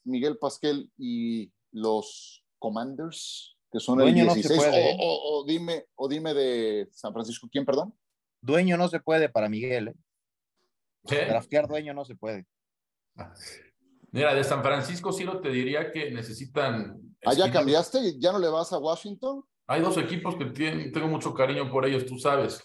Eh, 0.05 0.11
Miguel 0.11 0.39
Pasquel 0.39 0.91
y 0.97 1.53
los 1.73 2.45
Commanders, 2.59 3.57
que 3.71 3.81
son 3.81 4.01
el 4.01 4.15
16, 4.15 4.63
o, 4.99 5.45
dime, 5.47 5.87
o 5.97 6.09
dime 6.09 6.35
de 6.35 6.89
San 6.93 7.13
Francisco, 7.13 7.49
¿quién, 7.51 7.65
perdón? 7.65 7.95
Dueño 8.41 8.77
no 8.77 8.89
se 8.89 9.01
puede 9.01 9.29
para 9.29 9.49
Miguel, 9.49 9.89
¿eh? 9.89 9.95
Draftear 11.29 11.69
dueño 11.69 11.93
no 11.93 12.05
se 12.05 12.15
puede. 12.15 12.47
Mira, 14.11 14.35
de 14.35 14.45
San 14.45 14.63
Francisco, 14.63 15.13
Ciro, 15.13 15.41
te 15.41 15.51
diría 15.51 15.91
que 15.91 16.11
necesitan. 16.11 16.99
¿Ah, 17.25 17.35
ya 17.35 17.51
cambiaste? 17.51 18.19
¿Ya 18.19 18.33
no 18.33 18.39
le 18.39 18.49
vas 18.49 18.73
a 18.73 18.79
Washington? 18.79 19.45
Hay 19.67 19.83
dos 19.83 19.99
equipos 19.99 20.37
que 20.37 20.47
tienen, 20.47 20.93
tengo 20.93 21.09
mucho 21.09 21.35
cariño 21.35 21.71
por 21.71 21.85
ellos, 21.85 22.07
tú 22.07 22.19
sabes. 22.19 22.63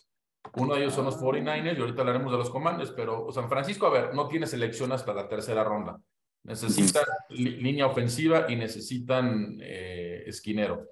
Uno 0.56 0.76
de 0.76 0.82
ellos 0.82 0.94
son 0.94 1.06
los 1.06 1.18
49ers 1.18 1.78
y 1.78 1.82
ahorita 1.82 2.02
hablaremos 2.02 2.32
de 2.32 2.38
los 2.38 2.50
Commanders, 2.50 2.92
pero 2.92 3.32
San 3.32 3.50
Francisco, 3.50 3.88
a 3.88 3.90
ver, 3.90 4.14
no 4.14 4.28
tiene 4.28 4.48
selección 4.48 4.92
hasta 4.92 5.14
la 5.14 5.28
tercera 5.28 5.64
ronda. 5.64 6.02
Necesitan 6.44 7.04
línea 7.30 7.88
ofensiva 7.88 8.46
y 8.50 8.56
necesitan 8.56 9.58
eh, 9.62 10.24
esquinero. 10.26 10.88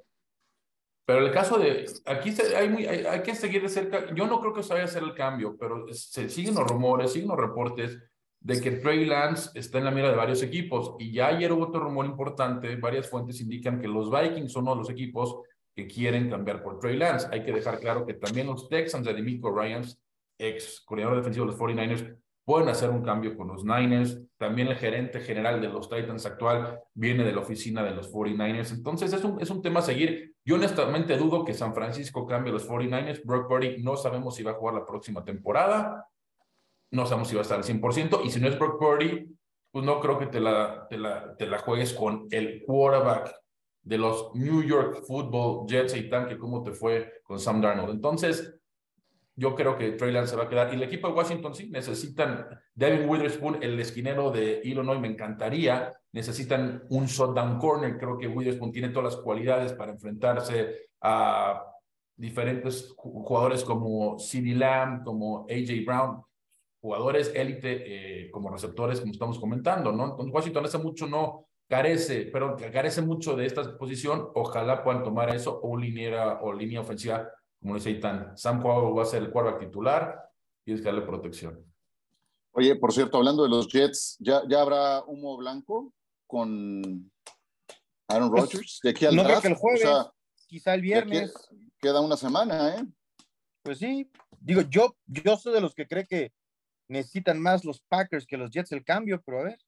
Pero 1.05 1.25
el 1.25 1.31
caso 1.31 1.57
de, 1.57 1.85
aquí 2.05 2.33
hay, 2.55 2.67
muy, 2.67 2.85
hay, 2.85 3.21
que 3.21 3.33
seguir 3.33 3.61
de 3.61 3.69
cerca, 3.69 4.13
yo 4.13 4.27
no 4.27 4.41
creo 4.41 4.53
que 4.53 4.61
se 4.61 4.73
vaya 4.73 4.83
a 4.83 4.87
hacer 4.87 5.03
el 5.03 5.13
cambio, 5.13 5.55
pero 5.57 5.87
se 5.93 6.29
siguen 6.29 6.55
los 6.55 6.67
rumores, 6.67 7.13
siguen 7.13 7.29
los 7.29 7.37
reportes 7.37 7.97
de 8.41 8.61
que 8.61 8.71
Trey 8.71 9.05
Lance 9.05 9.51
está 9.57 9.77
en 9.77 9.85
la 9.85 9.91
mira 9.91 10.09
de 10.09 10.17
varios 10.17 10.43
equipos. 10.43 10.95
Y 10.99 11.13
ya 11.13 11.27
ayer 11.27 11.51
hubo 11.51 11.67
otro 11.67 11.79
rumor 11.79 12.05
importante, 12.05 12.75
varias 12.75 13.09
fuentes 13.09 13.39
indican 13.39 13.79
que 13.79 13.87
los 13.87 14.11
Vikings 14.11 14.51
son 14.51 14.63
uno 14.63 14.71
de 14.71 14.77
los 14.79 14.89
equipos 14.89 15.41
que 15.73 15.87
quieren 15.87 16.29
cambiar 16.29 16.61
por 16.61 16.79
Trey 16.79 16.97
Lance. 16.97 17.27
Hay 17.31 17.43
que 17.43 17.53
dejar 17.53 17.79
claro 17.79 18.05
que 18.05 18.15
también 18.15 18.47
los 18.47 18.67
Texans 18.67 19.05
de 19.05 19.13
Demico 19.13 19.49
Ryans, 19.57 20.01
ex 20.37 20.81
coordinador 20.81 21.17
defensivo 21.17 21.45
de 21.45 21.51
los 21.51 21.61
49ers, 21.61 22.17
pueden 22.43 22.69
hacer 22.69 22.89
un 22.89 23.01
cambio 23.01 23.37
con 23.37 23.47
los 23.47 23.63
Niners. 23.63 24.19
También 24.37 24.67
el 24.67 24.75
gerente 24.75 25.19
general 25.19 25.59
de 25.59 25.67
los 25.67 25.89
Titans 25.89 26.25
actual 26.25 26.79
viene 26.93 27.23
de 27.23 27.31
la 27.31 27.41
oficina 27.41 27.83
de 27.83 27.95
los 27.95 28.11
49ers. 28.11 28.71
Entonces 28.71 29.11
es 29.11 29.23
un, 29.23 29.41
es 29.41 29.49
un 29.49 29.61
tema 29.61 29.79
a 29.79 29.83
seguir. 29.83 30.35
Yo 30.45 30.55
honestamente 30.55 31.17
dudo 31.17 31.43
que 31.43 31.55
San 31.55 31.73
Francisco 31.73 32.27
cambie 32.27 32.53
los 32.53 32.69
49ers. 32.69 33.23
Brock 33.25 33.47
Purdy 33.47 33.81
no 33.81 33.97
sabemos 33.97 34.35
si 34.35 34.43
va 34.43 34.51
a 34.51 34.55
jugar 34.55 34.75
la 34.75 34.85
próxima 34.85 35.23
temporada. 35.25 36.07
No 36.91 37.05
sabemos 37.05 37.29
si 37.29 37.35
va 37.35 37.41
a 37.41 37.43
estar 37.43 37.57
al 37.57 37.63
100%. 37.63 38.21
Y 38.23 38.29
si 38.29 38.39
no 38.39 38.47
es 38.47 38.59
Brock 38.59 38.79
Purdy, 38.79 39.27
pues 39.71 39.83
no 39.83 39.99
creo 39.99 40.19
que 40.19 40.27
te 40.27 40.39
la, 40.39 40.87
te 40.87 40.97
la, 40.97 41.35
te 41.35 41.47
la 41.47 41.57
juegues 41.57 41.93
con 41.93 42.27
el 42.29 42.63
quarterback 42.65 43.33
de 43.81 43.97
los 43.97 44.35
New 44.35 44.61
York 44.63 45.03
Football 45.07 45.67
Jets 45.67 45.95
y 45.95 46.09
tan 46.09 46.27
que 46.27 46.37
cómo 46.37 46.61
te 46.61 46.73
fue 46.73 47.21
con 47.23 47.39
Sam 47.39 47.61
Darnold. 47.61 47.91
Entonces, 47.91 48.53
yo 49.39 49.53
creo 49.53 49.77
que 49.77 49.91
Trey 49.91 50.11
Lance 50.11 50.31
se 50.31 50.35
va 50.35 50.45
a 50.45 50.49
quedar. 50.49 50.73
Y 50.73 50.75
el 50.75 50.83
equipo 50.83 51.07
de 51.07 51.13
Washington 51.13 51.53
sí 51.53 51.69
necesitan 51.69 52.47
Devin 52.73 53.07
Witherspoon, 53.07 53.59
el 53.61 53.79
esquinero 53.79 54.31
de 54.31 54.61
Illinois, 54.63 54.99
me 54.99 55.07
encantaría. 55.07 55.93
Necesitan 56.11 56.83
un 56.89 57.05
shutdown 57.05 57.59
corner. 57.59 57.99
Creo 57.99 58.17
que 58.17 58.27
Witherspoon 58.27 58.71
tiene 58.71 58.89
todas 58.89 59.13
las 59.13 59.23
cualidades 59.23 59.73
para 59.73 59.91
enfrentarse 59.91 60.89
a 61.01 61.63
diferentes 62.15 62.95
jugadores 62.97 63.63
como 63.63 64.17
CeeDee 64.17 64.55
Lamb, 64.55 65.03
como 65.03 65.45
AJ 65.47 65.85
Brown, 65.85 66.23
jugadores 66.81 67.31
élite 67.35 68.23
eh, 68.25 68.31
como 68.31 68.49
receptores, 68.49 68.99
como 68.99 69.11
estamos 69.11 69.37
comentando, 69.37 69.91
¿no? 69.91 70.05
Entonces, 70.05 70.33
Washington 70.33 70.65
hace 70.65 70.79
mucho 70.79 71.05
no 71.05 71.45
carece, 71.69 72.29
pero 72.33 72.55
carece 72.55 73.03
mucho 73.03 73.35
de 73.35 73.45
esta 73.45 73.77
posición. 73.77 74.29
Ojalá 74.33 74.83
puedan 74.83 75.03
tomar 75.03 75.35
eso 75.35 75.59
o 75.61 75.77
línea, 75.77 76.39
o 76.41 76.51
línea 76.51 76.81
ofensiva, 76.81 77.29
como 77.67 77.75
dice 77.75 77.89
Itan. 77.91 78.31
Sam 78.37 78.65
Howell 78.65 78.97
va 78.97 79.03
a 79.03 79.05
ser 79.05 79.23
el 79.23 79.29
quarterback 79.29 79.59
titular 79.59 80.31
y 80.65 80.71
es 80.71 80.79
que 80.79 80.85
darle 80.85 81.01
protección. 81.01 81.65
Oye, 82.53 82.77
por 82.77 82.93
cierto, 82.93 83.17
hablando 83.17 83.43
de 83.43 83.49
los 83.49 83.67
Jets, 83.67 84.15
¿ya, 84.19 84.41
ya 84.47 84.61
habrá 84.61 85.03
humo 85.03 85.35
blanco 85.35 85.93
con 86.25 87.11
Aaron 88.07 88.31
pues, 88.31 88.43
Rodgers? 88.43 88.79
De 88.81 88.91
aquí 88.91 89.05
al 89.05 89.17
no 89.17 89.25
creo 89.25 89.41
que 89.41 89.49
el 89.49 89.55
jueves, 89.55 89.85
quizá 90.47 90.75
el 90.75 90.81
viernes. 90.81 91.33
Queda 91.81 91.99
una 91.99 92.15
semana, 92.15 92.77
¿eh? 92.77 92.85
Pues 93.63 93.79
sí, 93.79 94.09
digo, 94.39 94.61
yo, 94.61 94.95
yo 95.05 95.35
soy 95.35 95.53
de 95.53 95.61
los 95.61 95.75
que 95.75 95.87
cree 95.87 96.05
que 96.05 96.31
necesitan 96.87 97.37
más 97.37 97.65
los 97.65 97.81
Packers 97.81 98.25
que 98.25 98.37
los 98.37 98.49
Jets 98.49 98.71
el 98.71 98.85
cambio, 98.85 99.21
pero 99.25 99.41
a 99.41 99.43
ver. 99.43 99.59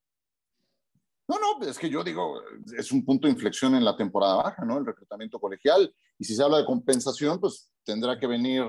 No, 1.29 1.35
no, 1.37 1.67
es 1.67 1.77
que 1.77 1.91
yo 1.91 2.03
digo, 2.03 2.41
es 2.75 2.91
un 2.91 3.05
punto 3.05 3.27
de 3.27 3.33
inflexión 3.33 3.75
en 3.75 3.85
la 3.85 3.95
temporada 3.95 4.37
baja, 4.37 4.65
¿no? 4.65 4.79
El 4.79 4.85
reclutamiento 4.87 5.39
colegial. 5.39 5.93
Y 6.17 6.25
si 6.25 6.33
se 6.35 6.41
habla 6.41 6.57
de 6.57 6.65
compensación, 6.65 7.39
pues 7.39 7.69
tendrá 7.83 8.19
que 8.19 8.25
venir 8.25 8.63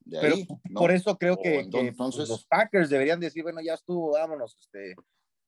de 0.00 0.18
Pero 0.20 0.34
ahí. 0.34 0.48
por 0.74 0.90
eso 0.90 1.16
creo 1.16 1.36
que, 1.40 1.60
entonces... 1.60 2.28
los 2.28 2.46
Packers 2.46 2.90
deberían 2.90 3.20
decir, 3.20 3.44
bueno, 3.44 3.60
ya 3.64 3.74
estuvo, 3.74 4.14
vámonos, 4.14 4.56
este, 4.60 4.96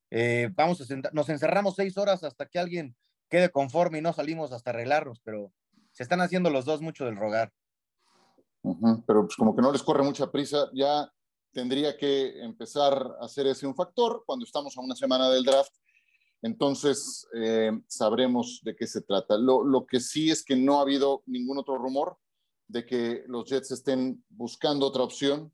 eh, 0.09 0.49
vamos 0.55 0.79
a 0.79 0.95
nos 1.11 1.27
encerramos 1.27 1.75
seis 1.75 1.97
horas 1.97 2.23
hasta 2.23 2.45
que 2.45 2.59
alguien 2.59 2.95
quede 3.29 3.49
conforme 3.49 3.97
y 3.97 4.01
no 4.01 4.13
salimos 4.13 4.53
hasta 4.53 4.69
arreglarnos, 4.69 5.19
pero 5.25 5.51
se 5.91 6.03
están 6.03 6.21
haciendo 6.21 6.49
los 6.49 6.63
dos 6.63 6.81
mucho 6.81 7.03
del 7.03 7.17
rogar. 7.17 7.51
pero 9.05 9.25
pues 9.25 9.35
como 9.35 9.53
que 9.53 9.61
no 9.61 9.73
les 9.73 9.83
corre 9.83 10.01
mucha 10.01 10.31
prisa, 10.31 10.69
ya 10.73 11.11
tendría 11.51 11.97
que 11.97 12.41
empezar 12.41 12.93
a 13.19 13.25
hacer 13.25 13.47
ese 13.47 13.67
un 13.67 13.75
factor 13.75 14.23
cuando 14.25 14.45
estamos 14.45 14.77
a 14.77 14.81
una 14.81 14.95
semana 14.95 15.29
del 15.29 15.43
draft 15.43 15.73
entonces, 16.41 17.27
eh, 17.33 17.71
sabremos 17.87 18.61
de 18.63 18.75
qué 18.75 18.85
se 18.85 19.01
trata. 19.01 19.37
Lo, 19.37 19.85
que 19.85 19.99
sí 19.99 20.29
es 20.29 20.43
que 20.43 20.55
no 20.55 20.77
ha 20.77 20.81
habido 20.81 21.23
ningún 21.25 21.57
otro 21.57 21.77
rumor 21.77 22.17
de 22.67 22.85
que 22.85 23.23
los 23.27 23.49
Jets 23.49 23.71
estén 23.71 24.23
buscando 24.29 24.85
otra 24.85 25.03
opción. 25.03 25.51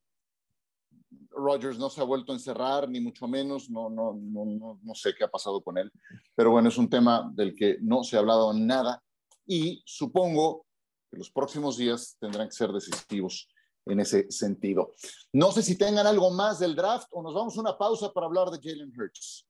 Rodgers 1.29 1.79
no 1.79 1.89
se 1.89 2.01
ha 2.01 2.03
vuelto 2.03 2.31
a 2.31 2.35
encerrar, 2.35 2.89
ni 2.89 2.99
mucho 2.99 3.27
menos. 3.27 3.69
No, 3.69 3.89
no, 3.89 4.13
no, 4.13 4.79
no, 4.81 4.95
sé 4.95 5.13
qué 5.17 5.23
ha 5.23 5.31
pasado 5.31 5.61
con 5.61 5.77
él. 5.77 5.91
Pero 6.35 6.51
bueno, 6.51 6.69
es 6.69 6.77
un 6.77 6.89
tema 6.89 7.31
del 7.33 7.55
que 7.55 7.77
no 7.81 8.03
se 8.03 8.17
ha 8.17 8.19
hablado 8.19 8.53
nada 8.53 9.01
y 9.45 9.81
supongo 9.85 10.65
que 11.09 11.17
los 11.17 11.31
próximos 11.31 11.77
días 11.77 12.17
tendrán 12.19 12.47
que 12.47 12.55
ser 12.55 12.71
decisivos 12.71 13.47
en 13.85 13.99
ese 13.99 14.29
sentido. 14.31 14.91
No 15.31 15.51
sé 15.51 15.61
si 15.61 15.77
tengan 15.77 16.07
algo 16.07 16.31
más 16.31 16.59
del 16.59 16.75
draft 16.75 17.07
o 17.11 17.21
nos 17.21 17.33
vamos 17.33 17.57
a 17.57 17.61
una 17.61 17.77
pausa 17.77 18.11
para 18.11 18.27
hablar 18.27 18.49
de 18.49 18.59
Jalen 18.61 18.91
Hurts 18.97 19.45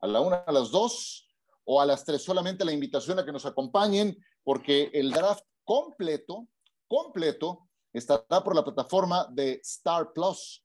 a 0.00 0.06
la 0.06 0.20
una, 0.20 0.36
a 0.36 0.52
las 0.52 0.70
dos 0.70 1.28
o 1.64 1.80
a 1.80 1.86
las 1.86 2.04
tres. 2.04 2.22
Solamente 2.22 2.64
la 2.64 2.72
invitación 2.72 3.18
a 3.18 3.24
que 3.24 3.32
nos 3.32 3.46
acompañen 3.46 4.16
porque 4.42 4.90
el 4.92 5.10
draft 5.10 5.44
completo, 5.64 6.48
completo, 6.86 7.68
estará 7.92 8.42
por 8.44 8.54
la 8.54 8.64
plataforma 8.64 9.26
de 9.32 9.60
Star 9.64 10.12
Plus. 10.12 10.62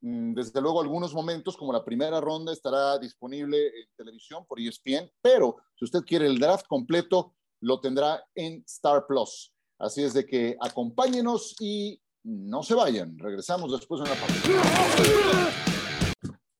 Mm, 0.00 0.34
desde 0.34 0.60
luego, 0.60 0.80
algunos 0.80 1.14
momentos, 1.14 1.56
como 1.56 1.72
la 1.72 1.84
primera 1.84 2.20
ronda, 2.20 2.52
estará 2.52 2.98
disponible 2.98 3.66
en 3.66 3.88
televisión 3.96 4.44
por 4.46 4.60
ESPN, 4.60 5.10
pero 5.20 5.56
si 5.74 5.84
usted 5.86 6.00
quiere 6.00 6.26
el 6.26 6.38
draft 6.38 6.66
completo, 6.66 7.34
lo 7.60 7.80
tendrá 7.80 8.22
en 8.34 8.62
Star 8.66 9.06
Plus. 9.06 9.52
Así 9.78 10.02
es 10.02 10.14
de 10.14 10.24
que 10.24 10.56
acompáñenos 10.60 11.54
y 11.60 12.00
no 12.24 12.62
se 12.62 12.74
vayan. 12.74 13.18
Regresamos 13.18 13.72
después 13.72 14.02
de 14.02 14.10
una 14.10 14.20
pausa. 14.20 15.75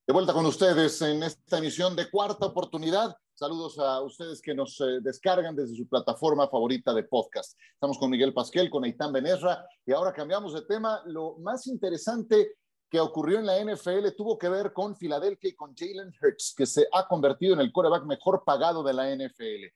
De 0.06 0.12
vuelta 0.12 0.32
con 0.32 0.46
ustedes 0.46 1.02
en 1.02 1.20
esta 1.24 1.58
emisión 1.58 1.96
de 1.96 2.08
cuarta 2.08 2.46
oportunidad. 2.46 3.16
Saludos 3.34 3.76
a 3.80 4.00
ustedes 4.02 4.40
que 4.40 4.54
nos 4.54 4.80
eh, 4.80 5.00
descargan 5.02 5.56
desde 5.56 5.74
su 5.74 5.88
plataforma 5.88 6.48
favorita 6.48 6.94
de 6.94 7.02
podcast. 7.02 7.58
Estamos 7.74 7.98
con 7.98 8.10
Miguel 8.10 8.32
Pasquel, 8.32 8.70
con 8.70 8.84
Eitan 8.84 9.12
Benesra 9.12 9.66
y 9.84 9.90
ahora 9.90 10.12
cambiamos 10.12 10.54
de 10.54 10.62
tema. 10.62 11.02
Lo 11.06 11.38
más 11.38 11.66
interesante 11.66 12.52
que 12.88 13.00
ocurrió 13.00 13.40
en 13.40 13.46
la 13.46 13.58
NFL 13.58 14.14
tuvo 14.16 14.38
que 14.38 14.48
ver 14.48 14.72
con 14.72 14.94
Filadelfia 14.94 15.50
y 15.50 15.56
con 15.56 15.74
Jalen 15.74 16.12
Hurts, 16.22 16.54
que 16.56 16.66
se 16.66 16.86
ha 16.92 17.08
convertido 17.08 17.54
en 17.54 17.60
el 17.60 17.72
quarterback 17.72 18.04
mejor 18.04 18.44
pagado 18.44 18.84
de 18.84 18.94
la 18.94 19.12
NFL. 19.12 19.74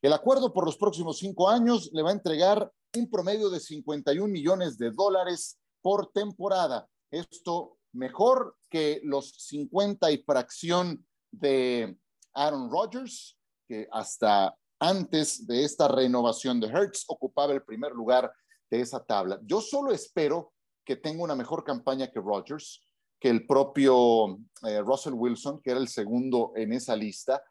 El 0.00 0.12
acuerdo 0.14 0.54
por 0.54 0.64
los 0.64 0.78
próximos 0.78 1.18
cinco 1.18 1.50
años 1.50 1.90
le 1.92 2.00
va 2.00 2.08
a 2.08 2.14
entregar 2.14 2.72
un 2.96 3.10
promedio 3.10 3.50
de 3.50 3.60
51 3.60 4.26
millones 4.26 4.78
de 4.78 4.90
dólares 4.90 5.58
por 5.82 6.12
temporada. 6.12 6.88
Esto 7.10 7.75
mejor 7.96 8.56
que 8.70 9.00
los 9.02 9.32
50 9.46 10.10
y 10.10 10.18
fracción 10.18 11.06
de 11.30 11.98
Aaron 12.34 12.70
Rodgers, 12.70 13.38
que 13.66 13.88
hasta 13.90 14.56
antes 14.78 15.46
de 15.46 15.64
esta 15.64 15.88
renovación 15.88 16.60
de 16.60 16.68
Hertz 16.68 17.04
ocupaba 17.08 17.52
el 17.52 17.62
primer 17.62 17.92
lugar 17.92 18.32
de 18.70 18.80
esa 18.80 19.04
tabla. 19.04 19.40
Yo 19.44 19.60
solo 19.60 19.92
espero 19.92 20.52
que 20.84 20.96
tenga 20.96 21.24
una 21.24 21.34
mejor 21.34 21.64
campaña 21.64 22.10
que 22.10 22.20
Rodgers, 22.20 22.82
que 23.18 23.30
el 23.30 23.46
propio 23.46 24.38
eh, 24.62 24.80
Russell 24.82 25.14
Wilson, 25.14 25.60
que 25.62 25.70
era 25.70 25.80
el 25.80 25.88
segundo 25.88 26.52
en 26.54 26.72
esa 26.72 26.94
lista, 26.94 27.42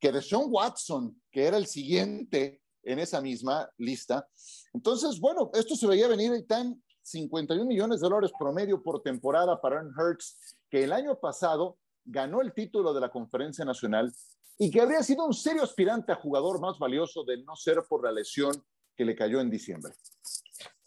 que 0.00 0.12
de 0.12 0.22
Sean 0.22 0.46
Watson, 0.48 1.22
que 1.30 1.44
era 1.44 1.56
el 1.56 1.66
siguiente 1.66 2.60
en 2.82 2.98
esa 2.98 3.20
misma 3.20 3.68
lista. 3.78 4.28
Entonces, 4.72 5.20
bueno, 5.20 5.50
esto 5.54 5.76
se 5.76 5.86
veía 5.86 6.08
venir 6.08 6.32
y 6.34 6.44
tan 6.44 6.82
51 7.10 7.64
millones 7.64 8.00
de 8.00 8.08
dólares 8.08 8.32
promedio 8.38 8.82
por 8.82 9.02
temporada 9.02 9.60
para 9.60 9.76
Aaron 9.76 9.94
Hertz, 9.98 10.56
que 10.68 10.84
el 10.84 10.92
año 10.92 11.18
pasado 11.18 11.78
ganó 12.04 12.40
el 12.40 12.52
título 12.52 12.92
de 12.92 13.00
la 13.00 13.10
Conferencia 13.10 13.64
Nacional 13.64 14.12
y 14.58 14.70
que 14.70 14.80
habría 14.80 15.02
sido 15.02 15.24
un 15.24 15.34
serio 15.34 15.62
aspirante 15.62 16.12
a 16.12 16.16
jugador 16.16 16.60
más 16.60 16.78
valioso 16.78 17.24
de 17.24 17.42
no 17.42 17.56
ser 17.56 17.82
por 17.88 18.04
la 18.04 18.12
lesión 18.12 18.52
que 18.96 19.04
le 19.04 19.14
cayó 19.14 19.40
en 19.40 19.50
diciembre. 19.50 19.92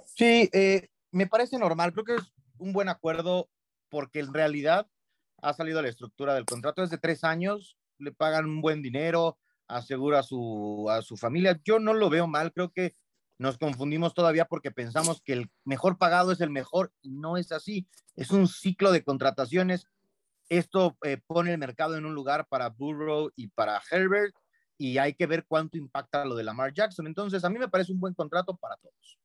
Sí, 0.05 0.49
eh, 0.51 0.89
me 1.11 1.27
parece 1.27 1.57
normal, 1.57 1.93
creo 1.93 2.05
que 2.05 2.15
es 2.15 2.33
un 2.57 2.73
buen 2.73 2.89
acuerdo 2.89 3.49
porque 3.89 4.19
en 4.19 4.33
realidad 4.33 4.87
ha 5.41 5.53
salido 5.53 5.81
la 5.81 5.89
estructura 5.89 6.35
del 6.35 6.45
contrato, 6.45 6.83
es 6.83 6.89
de 6.89 6.97
tres 6.97 7.23
años, 7.23 7.77
le 7.97 8.11
pagan 8.11 8.45
un 8.45 8.61
buen 8.61 8.81
dinero, 8.81 9.37
asegura 9.67 10.21
su, 10.21 10.87
a 10.89 11.01
su 11.01 11.17
familia. 11.17 11.59
Yo 11.63 11.79
no 11.79 11.93
lo 11.93 12.09
veo 12.09 12.27
mal, 12.27 12.51
creo 12.51 12.71
que 12.71 12.95
nos 13.41 13.57
confundimos 13.57 14.13
todavía 14.13 14.45
porque 14.45 14.69
pensamos 14.69 15.19
que 15.23 15.33
el 15.33 15.49
mejor 15.65 15.97
pagado 15.97 16.31
es 16.31 16.41
el 16.41 16.51
mejor 16.51 16.93
y 17.01 17.09
no 17.09 17.37
es 17.37 17.51
así. 17.51 17.87
Es 18.15 18.29
un 18.29 18.47
ciclo 18.47 18.91
de 18.91 19.03
contrataciones. 19.03 19.87
Esto 20.47 20.95
eh, 21.03 21.17
pone 21.25 21.51
el 21.51 21.57
mercado 21.57 21.97
en 21.97 22.05
un 22.05 22.13
lugar 22.13 22.45
para 22.47 22.69
Burrow 22.69 23.31
y 23.35 23.47
para 23.47 23.81
Herbert 23.89 24.35
y 24.77 24.99
hay 24.99 25.15
que 25.15 25.25
ver 25.25 25.45
cuánto 25.47 25.79
impacta 25.79 26.23
lo 26.23 26.35
de 26.35 26.43
Lamar 26.43 26.71
Jackson. 26.71 27.07
Entonces, 27.07 27.43
a 27.43 27.49
mí 27.49 27.57
me 27.57 27.67
parece 27.67 27.91
un 27.91 27.99
buen 27.99 28.13
contrato 28.13 28.55
para 28.57 28.75
todos. 28.75 29.17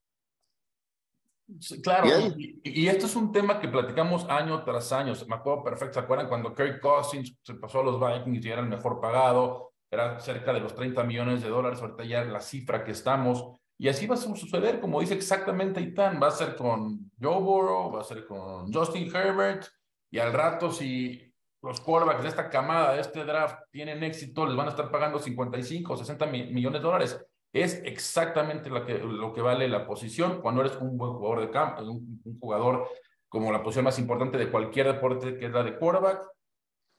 claro, 1.83 2.09
y, 2.39 2.89
esto 2.89 3.05
es 3.05 3.17
un 3.17 3.33
tema 3.33 3.61
que 3.61 3.69
platicamos 3.69 4.25
año 4.31 4.65
tras 4.65 4.93
año. 4.93 5.13
Me 5.29 5.35
acuerdo 5.35 5.63
perfecto, 5.63 5.93
¿se 5.93 6.01
acuerdan 6.01 6.29
cuando 6.29 6.55
Kirk 6.55 6.81
Cousins 6.81 7.37
se 7.43 7.53
pasó 7.53 7.81
a 7.81 7.85
los 7.85 8.01
Vikings 8.01 8.47
y 8.47 8.49
era 8.49 8.63
el 8.63 8.69
mejor 8.69 8.99
pagado? 8.99 9.75
Era 9.91 10.19
cerca 10.21 10.55
de 10.55 10.61
los 10.61 10.75
30 10.75 11.05
millones 11.05 11.43
de 11.43 11.51
dólares, 11.51 11.83
ahorita 11.83 12.05
ya 12.05 12.25
la 12.25 12.41
cifra 12.41 12.83
que 12.83 12.93
estamos. 12.93 13.61
Y 13.79 13.89
así 13.89 14.07
va 14.07 14.15
a 14.15 14.19
suceder, 14.19 14.81
como 14.81 15.01
dice 15.01 15.15
exactamente 15.15 15.81
Itán, 15.81 16.19
va 16.23 16.29
a 16.29 16.31
ser 16.31 16.57
con 16.57 17.11
Joe 17.21 17.41
Burrow, 17.41 17.93
va 17.93 18.01
a 18.01 18.05
ser 18.05 18.27
con 18.27 18.73
Justin 18.73 19.15
Herbert, 19.15 19.67
y 20.11 20.19
al 20.19 20.33
rato 20.33 20.71
si 20.71 21.27
los 21.63 21.81
quarterbacks 21.81 22.23
de 22.23 22.29
esta 22.29 22.49
camada, 22.49 22.95
de 22.95 23.01
este 23.01 23.25
draft, 23.25 23.61
tienen 23.71 24.03
éxito, 24.03 24.47
les 24.47 24.57
van 24.57 24.69
a 24.69 24.71
estar 24.71 24.91
pagando 24.91 25.19
55 25.19 25.93
o 25.93 25.97
60 25.97 26.27
millones 26.27 26.81
de 26.81 26.87
dólares. 26.87 27.27
Es 27.53 27.83
exactamente 27.85 28.71
lo 28.71 28.85
que, 28.85 28.99
lo 28.99 29.33
que 29.33 29.41
vale 29.41 29.69
la 29.69 29.87
posición 29.87 30.41
cuando 30.41 30.61
eres 30.63 30.77
un 30.77 30.97
buen 30.97 31.13
jugador 31.13 31.41
de 31.41 31.51
campo, 31.51 31.83
un, 31.83 32.39
jugador 32.39 32.89
como 33.29 33.51
la 33.51 33.63
posición 33.63 33.85
más 33.85 33.99
importante 33.99 34.39
de 34.39 34.51
cualquier 34.51 34.87
deporte, 34.87 35.37
que 35.37 35.47
es 35.47 35.53
la 35.53 35.63
de 35.63 35.77
quarterback. 35.77 36.23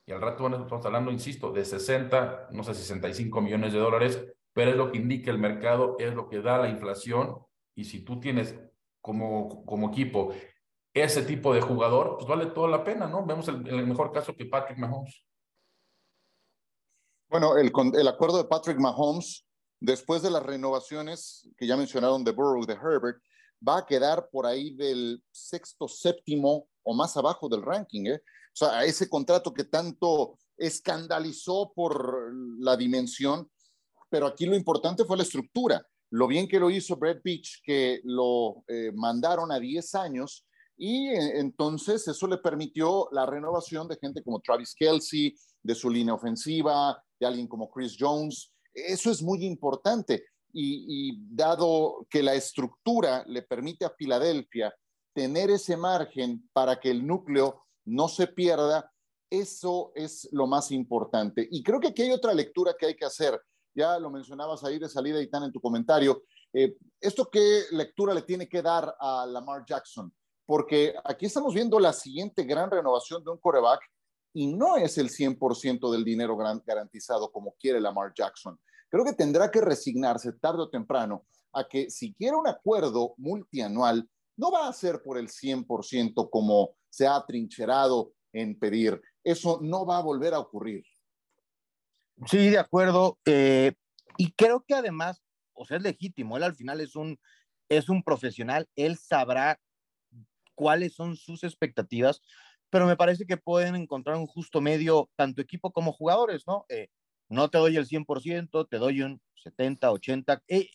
Y 0.05 0.11
al 0.11 0.21
rato 0.21 0.43
bueno, 0.43 0.57
estamos 0.61 0.85
hablando, 0.85 1.11
insisto, 1.11 1.51
de 1.51 1.65
60, 1.65 2.49
no 2.51 2.63
sé, 2.63 2.73
65 2.73 3.41
millones 3.41 3.73
de 3.73 3.79
dólares 3.79 4.36
pero 4.57 4.71
es 4.71 4.75
lo 4.75 4.91
que 4.91 4.97
indica 4.97 5.29
el 5.29 5.37
mercado, 5.37 5.97
es 5.99 6.15
lo 6.15 6.27
que 6.27 6.41
da 6.41 6.57
la 6.57 6.67
inflación. 6.67 7.45
Y 7.75 7.83
si 7.83 8.03
tú 8.03 8.19
tienes 8.19 8.55
como, 9.01 9.63
como 9.67 9.89
equipo 9.89 10.33
ese 10.95 11.21
tipo 11.21 11.53
de 11.53 11.61
jugador, 11.61 12.15
pues 12.17 12.27
vale 12.27 12.47
toda 12.47 12.67
la 12.67 12.83
pena, 12.83 13.07
¿no? 13.07 13.23
Vemos 13.23 13.47
el, 13.49 13.85
mejor 13.85 14.11
caso 14.11 14.35
que 14.35 14.47
Patrick 14.47 14.79
Mahomes. 14.79 15.23
Bueno, 17.29 17.55
el, 17.55 17.71
el 17.99 18.07
acuerdo 18.07 18.39
de 18.39 18.45
Patrick 18.45 18.79
Mahomes, 18.79 19.45
después 19.79 20.23
de 20.23 20.31
las 20.31 20.41
renovaciones 20.41 21.47
que 21.55 21.67
ya 21.67 21.77
mencionaron 21.77 22.23
de 22.23 22.31
Burrow 22.31 22.65
de 22.65 22.73
Herbert, 22.73 23.21
va 23.65 23.77
a 23.77 23.85
quedar 23.85 24.27
por 24.31 24.47
ahí 24.47 24.73
del 24.75 25.23
sexto, 25.29 25.87
séptimo 25.87 26.67
o 26.81 26.95
más 26.95 27.15
abajo 27.15 27.47
del 27.47 27.61
ranking. 27.61 28.07
¿eh? 28.07 28.15
O 28.15 28.55
sea, 28.55 28.83
ese 28.85 29.07
contrato 29.07 29.53
que 29.53 29.65
tanto 29.65 30.39
escandalizó 30.57 31.71
por 31.75 32.33
la 32.59 32.75
dimensión, 32.75 33.51
pero 34.09 34.27
aquí 34.27 34.45
lo 34.45 34.55
importante 34.55 35.05
fue 35.05 35.17
la 35.17 35.23
estructura. 35.23 35.85
lo 36.09 36.25
bien 36.25 36.47
que 36.47 36.59
lo 36.59 36.69
hizo 36.69 36.95
Brad 36.95 37.17
Beach, 37.21 37.61
que 37.63 37.99
lo 38.05 38.63
eh, 38.69 38.93
mandaron 38.93 39.51
a 39.51 39.59
10 39.59 39.93
años 39.95 40.47
y 40.77 41.09
eh, 41.09 41.39
entonces 41.39 42.07
eso 42.07 42.27
le 42.27 42.37
permitió 42.37 43.09
la 43.11 43.25
renovación 43.25 43.87
de 43.87 43.97
gente 43.97 44.23
como 44.23 44.39
Travis 44.39 44.75
Kelsey, 44.75 45.35
de 45.63 45.75
su 45.75 45.89
línea 45.89 46.13
ofensiva, 46.13 47.03
de 47.19 47.25
alguien 47.25 47.47
como 47.47 47.69
Chris 47.69 47.95
Jones. 47.99 48.53
Eso 48.73 49.09
es 49.11 49.21
muy 49.21 49.43
importante. 49.43 50.25
Y, 50.53 51.19
dado 51.35 52.07
que 52.09 52.23
la 52.23 52.33
estructura 52.33 53.23
le 53.27 53.43
permite 53.43 53.85
a 53.85 53.91
Filadelfia 53.91 54.73
tener 55.13 55.51
ese 55.51 55.77
margen 55.77 56.49
para 56.53 56.79
que 56.79 56.89
el 56.89 57.05
núcleo 57.05 57.63
no 57.85 58.07
se 58.07 58.27
pierda, 58.27 58.91
eso 59.29 59.91
es 59.93 60.27
lo 60.31 60.47
más 60.47 60.71
importante. 60.71 61.47
Y 61.51 61.61
creo 61.61 61.79
que 61.79 61.89
aquí 61.89 62.03
hay 62.03 62.11
otra 62.11 62.33
lectura 62.33 62.75
que 62.79 62.87
hay 62.87 62.95
que 62.95 63.05
hacer. 63.05 63.39
Ya 63.77 63.99
lo 63.99 64.09
mencionabas 64.09 64.63
ahí 64.63 64.79
de 64.79 64.89
salida, 64.89 65.21
y 65.21 65.29
tan 65.29 65.43
en 65.43 65.51
tu 65.51 65.61
comentario. 65.61 66.23
Eh, 66.51 66.75
¿Esto 66.99 67.29
qué 67.31 67.65
lectura 67.69 68.11
le 68.11 68.23
tiene 68.23 68.49
que 68.49 68.63
dar 68.63 68.95
a 68.99 69.27
Lamar 69.27 69.65
Jackson? 69.67 70.11
Porque 70.47 70.95
aquí 71.03 71.27
estamos 71.27 71.53
viendo 71.53 71.79
la 71.79 71.93
siguiente 71.93 72.43
gran 72.43 72.71
renovación 72.71 73.23
de 73.23 73.29
un 73.29 73.37
coreback 73.37 73.81
y 74.33 74.47
no 74.47 74.77
es 74.77 74.97
el 74.97 75.09
100% 75.11 75.91
del 75.91 76.03
dinero 76.03 76.35
garantizado 76.65 77.31
como 77.31 77.53
quiere 77.59 77.79
Lamar 77.79 78.13
Jackson. 78.15 78.59
Creo 78.89 79.05
que 79.05 79.13
tendrá 79.13 79.51
que 79.51 79.61
resignarse 79.61 80.33
tarde 80.33 80.63
o 80.63 80.69
temprano 80.69 81.27
a 81.53 81.67
que 81.67 81.91
si 81.91 82.15
quiere 82.15 82.35
un 82.35 82.47
acuerdo 82.47 83.13
multianual, 83.17 84.09
no 84.37 84.49
va 84.49 84.67
a 84.67 84.73
ser 84.73 85.03
por 85.03 85.19
el 85.19 85.27
100% 85.27 86.31
como 86.31 86.71
se 86.89 87.05
ha 87.05 87.23
trincherado 87.27 88.13
en 88.33 88.57
pedir. 88.57 88.99
Eso 89.23 89.59
no 89.61 89.85
va 89.85 89.99
a 89.99 90.03
volver 90.03 90.33
a 90.33 90.39
ocurrir. 90.39 90.83
Sí, 92.25 92.49
de 92.49 92.57
acuerdo. 92.57 93.19
Eh, 93.25 93.73
y 94.17 94.31
creo 94.31 94.63
que 94.67 94.73
además, 94.73 95.21
o 95.53 95.65
sea, 95.65 95.77
es 95.77 95.83
legítimo. 95.83 96.37
Él 96.37 96.43
al 96.43 96.55
final 96.55 96.81
es 96.81 96.95
un, 96.95 97.19
es 97.69 97.89
un 97.89 98.03
profesional. 98.03 98.67
Él 98.75 98.97
sabrá 98.97 99.59
cuáles 100.55 100.95
son 100.95 101.15
sus 101.15 101.43
expectativas, 101.43 102.21
pero 102.69 102.87
me 102.87 102.97
parece 102.97 103.25
que 103.25 103.37
pueden 103.37 103.75
encontrar 103.75 104.17
un 104.17 104.25
justo 104.25 104.59
medio, 104.61 105.09
tanto 105.15 105.41
equipo 105.41 105.71
como 105.71 105.93
jugadores, 105.93 106.43
¿no? 106.47 106.65
Eh, 106.69 106.87
no 107.29 107.49
te 107.49 107.59
doy 107.59 107.77
el 107.77 107.85
100%, 107.85 108.67
te 108.67 108.77
doy 108.77 109.01
un 109.03 109.21
70, 109.35 109.91
80. 109.91 110.43
Eh, 110.47 110.69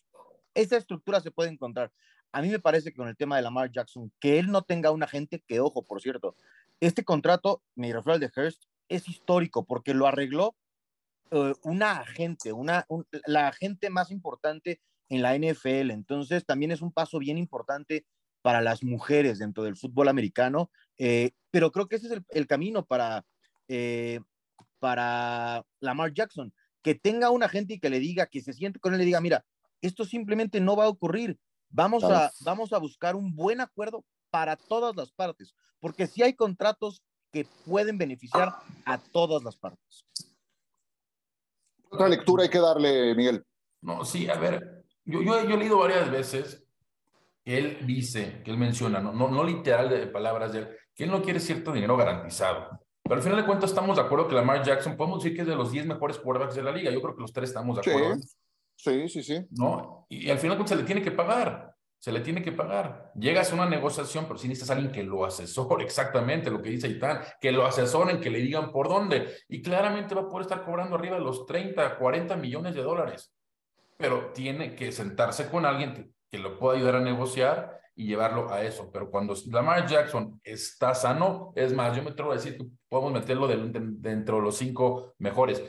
esa 0.53 0.77
estructura 0.77 1.19
se 1.19 1.31
puede 1.31 1.49
encontrar. 1.49 1.91
A 2.31 2.41
mí 2.41 2.49
me 2.49 2.59
parece 2.59 2.91
que 2.91 2.97
con 2.97 3.09
el 3.09 3.17
tema 3.17 3.35
de 3.35 3.41
Lamar 3.41 3.71
Jackson, 3.71 4.11
que 4.19 4.39
él 4.39 4.47
no 4.47 4.61
tenga 4.61 4.91
un 4.91 5.03
agente, 5.03 5.43
que 5.45 5.59
ojo, 5.59 5.83
por 5.83 6.01
cierto, 6.01 6.35
este 6.79 7.03
contrato, 7.03 7.61
mi 7.75 7.91
referral 7.91 8.19
de 8.19 8.31
Hearst, 8.35 8.63
es 8.87 9.07
histórico 9.07 9.65
porque 9.65 9.93
lo 9.93 10.07
arregló 10.07 10.55
eh, 11.33 11.53
una 11.63 11.99
agente, 11.99 12.53
una, 12.53 12.85
la 13.25 13.47
agente 13.47 13.89
más 13.89 14.11
importante 14.11 14.81
en 15.09 15.21
la 15.21 15.35
NFL. 15.35 15.91
Entonces, 15.91 16.45
también 16.45 16.71
es 16.71 16.81
un 16.81 16.91
paso 16.91 17.19
bien 17.19 17.37
importante 17.37 18.05
para 18.41 18.61
las 18.61 18.83
mujeres 18.83 19.39
dentro 19.39 19.63
del 19.63 19.75
fútbol 19.75 20.09
americano, 20.09 20.69
eh, 20.97 21.31
pero 21.49 21.71
creo 21.71 21.87
que 21.87 21.95
ese 21.95 22.07
es 22.07 22.21
el, 22.29 22.47
camino 22.47 22.85
para, 22.85 23.25
eh, 23.67 24.19
para 24.79 25.65
Lamar 25.79 26.13
Jackson, 26.13 26.53
que 26.81 26.93
tenga 26.93 27.29
un 27.29 27.41
agente 27.41 27.75
y 27.75 27.79
que 27.79 27.89
le 27.89 27.99
diga, 27.99 28.27
que 28.27 28.41
se 28.41 28.53
siente 28.53 28.79
con 28.79 28.93
él 28.93 28.99
y 28.99 29.03
le 29.03 29.05
diga, 29.05 29.21
mira, 29.21 29.45
esto 29.81 30.05
simplemente 30.05 30.59
no 30.59 30.75
va 30.75 30.85
a 30.85 30.89
ocurrir, 30.89 31.39
Vamos, 31.75 32.03
a, 32.03 32.31
vamos 32.41 32.71
a 32.71 32.77
buscar 32.77 33.15
un 33.15 33.35
buen 33.35 33.59
acuerdo 33.59 34.05
para 34.29 34.55
todas 34.55 34.95
las 34.95 35.11
partes, 35.11 35.55
porque 35.79 36.05
si 36.05 36.21
hay 36.21 36.35
contratos 36.35 37.01
que 37.31 37.47
pueden 37.65 37.97
beneficiar 37.97 38.53
a 38.85 38.99
todas 38.99 39.43
las 39.43 39.57
partes. 39.57 40.05
Otra 41.93 42.09
lectura 42.09 42.43
hay 42.43 42.49
que 42.49 42.59
darle, 42.59 43.15
Miguel. 43.15 43.43
No, 43.81 44.03
sí, 44.03 44.29
a 44.29 44.35
ver, 44.35 44.83
yo, 45.05 45.21
yo, 45.21 45.37
he 45.37 45.57
leído 45.57 45.77
varias 45.77 46.09
veces 46.09 46.65
que 47.43 47.57
él 47.57 47.77
dice, 47.85 48.41
que 48.43 48.51
él 48.51 48.57
menciona, 48.57 48.99
no, 48.99 49.11
no, 49.11 49.29
no 49.29 49.43
literal 49.43 49.89
de 49.89 50.07
palabras 50.07 50.53
de 50.53 50.59
él, 50.59 50.69
que 50.95 51.03
él 51.03 51.11
no 51.11 51.21
quiere 51.21 51.39
cierto 51.39 51.71
dinero 51.71 51.97
garantizado. 51.97 52.79
Pero 53.03 53.15
al 53.15 53.21
final 53.21 53.37
de 53.37 53.45
cuentas 53.45 53.71
estamos 53.71 53.97
de 53.97 54.01
acuerdo 54.01 54.27
que 54.27 54.35
Lamar 54.35 54.63
Jackson, 54.63 54.95
podemos 54.95 55.21
decir 55.21 55.35
que 55.35 55.41
es 55.41 55.47
de 55.47 55.55
los 55.55 55.71
10 55.71 55.87
mejores 55.87 56.17
quarterbacks 56.17 56.55
de 56.55 56.63
la 56.63 56.71
liga. 56.71 56.89
Yo 56.89 57.01
creo 57.01 57.15
que 57.15 57.21
los 57.21 57.33
tres 57.33 57.49
estamos 57.49 57.75
de 57.75 57.91
acuerdo. 57.91 58.15
Sí, 58.77 59.09
sí, 59.09 59.23
sí. 59.23 59.45
¿No? 59.51 60.05
Y, 60.09 60.29
al 60.29 60.39
final 60.39 60.65
se 60.65 60.75
le 60.75 60.83
tiene 60.83 61.01
que 61.01 61.11
pagar. 61.11 61.72
Se 62.03 62.11
le 62.11 62.19
tiene 62.19 62.43
que 62.43 62.51
pagar. 62.51 63.13
Llegas 63.15 63.49
a 63.49 63.55
una 63.55 63.65
negociación, 63.65 64.25
pero 64.25 64.37
si 64.37 64.49
necesitas 64.49 64.71
a 64.71 64.73
alguien 64.73 64.91
que 64.91 65.03
lo 65.03 65.23
asesore 65.23 65.83
exactamente 65.85 66.51
lo 66.51 66.61
que 66.61 66.69
dice 66.69 66.89
Itán, 66.89 67.21
que 67.39 67.53
lo 67.53 67.65
asesoren, 67.65 68.19
que 68.19 68.29
le 68.29 68.39
digan 68.39 68.73
por 68.73 68.89
dónde. 68.89 69.33
Y 69.47 69.61
claramente 69.61 70.13
va 70.13 70.23
a 70.23 70.27
poder 70.27 70.41
estar 70.41 70.65
cobrando 70.65 70.97
arriba 70.97 71.15
de 71.15 71.23
los 71.23 71.45
30, 71.45 71.97
40 71.97 72.35
millones 72.35 72.75
de 72.75 72.81
dólares. 72.81 73.33
Pero 73.95 74.33
tiene 74.33 74.75
que 74.75 74.91
sentarse 74.91 75.49
con 75.49 75.65
alguien 75.65 76.13
que, 76.29 76.39
lo 76.39 76.59
pueda 76.59 76.75
ayudar 76.75 76.97
a 76.97 76.99
negociar 76.99 77.79
y 77.95 78.07
llevarlo 78.07 78.51
a 78.51 78.63
eso. 78.63 78.89
Pero 78.91 79.09
cuando 79.09 79.33
Lamar 79.49 79.87
Jackson 79.87 80.41
está 80.43 80.93
sano, 80.95 81.53
es 81.55 81.71
más, 81.71 81.95
yo 81.95 82.03
me 82.03 82.09
atrevo 82.09 82.31
a 82.31 82.35
decir 82.35 82.57
que 82.57 82.65
podemos 82.89 83.13
meterlo 83.13 83.47
dentro 83.47 84.37
de 84.37 84.41
los 84.41 84.57
cinco 84.57 85.13
mejores. 85.19 85.63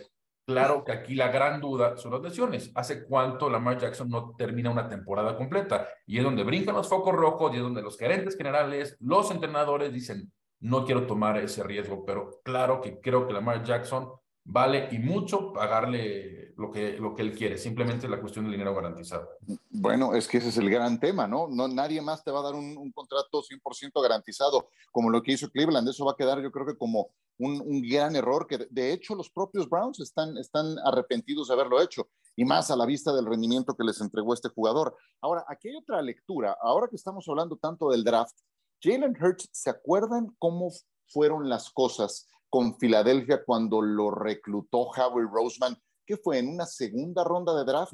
Claro 0.46 0.84
que 0.84 0.92
aquí 0.92 1.14
la 1.14 1.28
gran 1.28 1.58
duda 1.60 1.96
son 1.96 2.12
las 2.12 2.22
lesiones. 2.22 2.70
¿Hace 2.74 3.06
cuánto 3.06 3.48
Lamar 3.48 3.78
Jackson 3.78 4.10
no 4.10 4.34
termina 4.36 4.70
una 4.70 4.88
temporada 4.88 5.36
completa? 5.36 5.88
Y 6.06 6.18
es 6.18 6.24
donde 6.24 6.44
brincan 6.44 6.74
los 6.74 6.88
focos 6.88 7.14
rojos 7.14 7.52
y 7.52 7.56
es 7.56 7.62
donde 7.62 7.80
los 7.80 7.96
gerentes 7.96 8.36
generales, 8.36 8.96
los 9.00 9.30
entrenadores 9.30 9.92
dicen, 9.92 10.30
no 10.60 10.84
quiero 10.84 11.06
tomar 11.06 11.38
ese 11.38 11.62
riesgo, 11.62 12.04
pero 12.04 12.40
claro 12.42 12.80
que 12.80 13.00
creo 13.00 13.26
que 13.26 13.32
Lamar 13.32 13.62
Jackson 13.64 14.10
vale 14.44 14.88
y 14.92 14.98
mucho 14.98 15.52
pagarle 15.52 16.52
lo 16.56 16.70
que, 16.70 16.98
lo 16.98 17.14
que 17.14 17.22
él 17.22 17.34
quiere, 17.34 17.58
simplemente 17.58 18.08
la 18.08 18.20
cuestión 18.20 18.44
del 18.44 18.52
dinero 18.52 18.74
garantizado. 18.74 19.28
Bueno, 19.70 20.14
es 20.14 20.28
que 20.28 20.38
ese 20.38 20.50
es 20.50 20.58
el 20.58 20.70
gran 20.70 21.00
tema, 21.00 21.26
¿no? 21.26 21.48
no 21.48 21.66
nadie 21.66 22.00
más 22.00 22.22
te 22.22 22.30
va 22.30 22.40
a 22.40 22.44
dar 22.44 22.54
un, 22.54 22.76
un 22.76 22.92
contrato 22.92 23.42
100% 23.42 24.02
garantizado 24.02 24.68
como 24.92 25.10
lo 25.10 25.22
que 25.22 25.32
hizo 25.32 25.50
Cleveland. 25.50 25.88
Eso 25.88 26.04
va 26.04 26.12
a 26.12 26.16
quedar, 26.16 26.40
yo 26.40 26.52
creo 26.52 26.66
que 26.66 26.76
como 26.76 27.10
un, 27.38 27.60
un, 27.60 27.82
gran 27.82 28.14
error, 28.14 28.46
que 28.46 28.66
de 28.70 28.92
hecho 28.92 29.14
los 29.14 29.30
propios 29.30 29.68
Browns 29.68 29.98
están, 30.00 30.36
están 30.38 30.76
arrepentidos 30.84 31.48
de 31.48 31.54
haberlo 31.54 31.82
hecho, 31.82 32.08
y 32.36 32.44
más 32.44 32.70
a 32.70 32.76
la 32.76 32.86
vista 32.86 33.12
del 33.12 33.26
rendimiento 33.26 33.74
que 33.74 33.84
les 33.84 34.00
entregó 34.00 34.34
este 34.34 34.48
jugador. 34.48 34.96
Ahora, 35.20 35.44
aquí 35.48 35.68
hay 35.68 35.76
otra 35.76 36.02
lectura. 36.02 36.56
Ahora 36.60 36.88
que 36.88 36.96
estamos 36.96 37.26
hablando 37.28 37.56
tanto 37.56 37.90
del 37.90 38.04
draft, 38.04 38.36
Jalen 38.82 39.16
Hurts, 39.20 39.48
¿se 39.52 39.70
acuerdan 39.70 40.34
cómo 40.38 40.70
fueron 41.08 41.48
las 41.48 41.70
cosas 41.70 42.26
con 42.54 42.78
Filadelfia 42.78 43.44
cuando 43.44 43.82
lo 43.82 44.12
reclutó 44.12 44.82
Howard 44.82 45.28
Roseman? 45.28 45.76
que 46.06 46.16
fue 46.16 46.38
en 46.38 46.50
una 46.50 46.66
segunda 46.66 47.24
ronda 47.24 47.52
de 47.56 47.64
draft. 47.64 47.92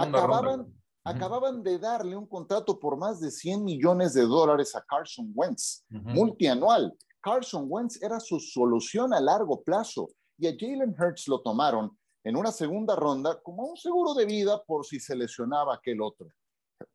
acababan, 0.00 0.74
acababan 1.04 1.62
de 1.62 1.78
darle 1.78 2.16
un 2.16 2.26
contrato 2.26 2.80
por 2.80 2.96
más 2.96 3.20
de 3.20 3.30
100 3.30 3.62
millones 3.62 4.14
de 4.14 4.22
dólares 4.22 4.74
a 4.74 4.82
Carson 4.82 5.30
Wentz, 5.34 5.84
multianual. 5.90 6.92
Carson 7.20 7.66
Wentz 7.68 8.02
era 8.02 8.18
su 8.18 8.40
solución 8.40 9.14
a 9.14 9.20
largo 9.20 9.62
plazo 9.62 10.08
y 10.38 10.48
a 10.48 10.54
Jalen 10.58 10.96
Hurts 10.98 11.28
lo 11.28 11.40
tomaron 11.42 11.96
en 12.24 12.36
una 12.36 12.50
segunda 12.50 12.96
ronda 12.96 13.40
como 13.40 13.66
un 13.66 13.76
seguro 13.76 14.14
de 14.14 14.24
vida 14.24 14.60
por 14.64 14.84
si 14.84 14.98
se 14.98 15.14
lesionaba 15.14 15.74
aquel 15.74 16.00
otro. 16.00 16.26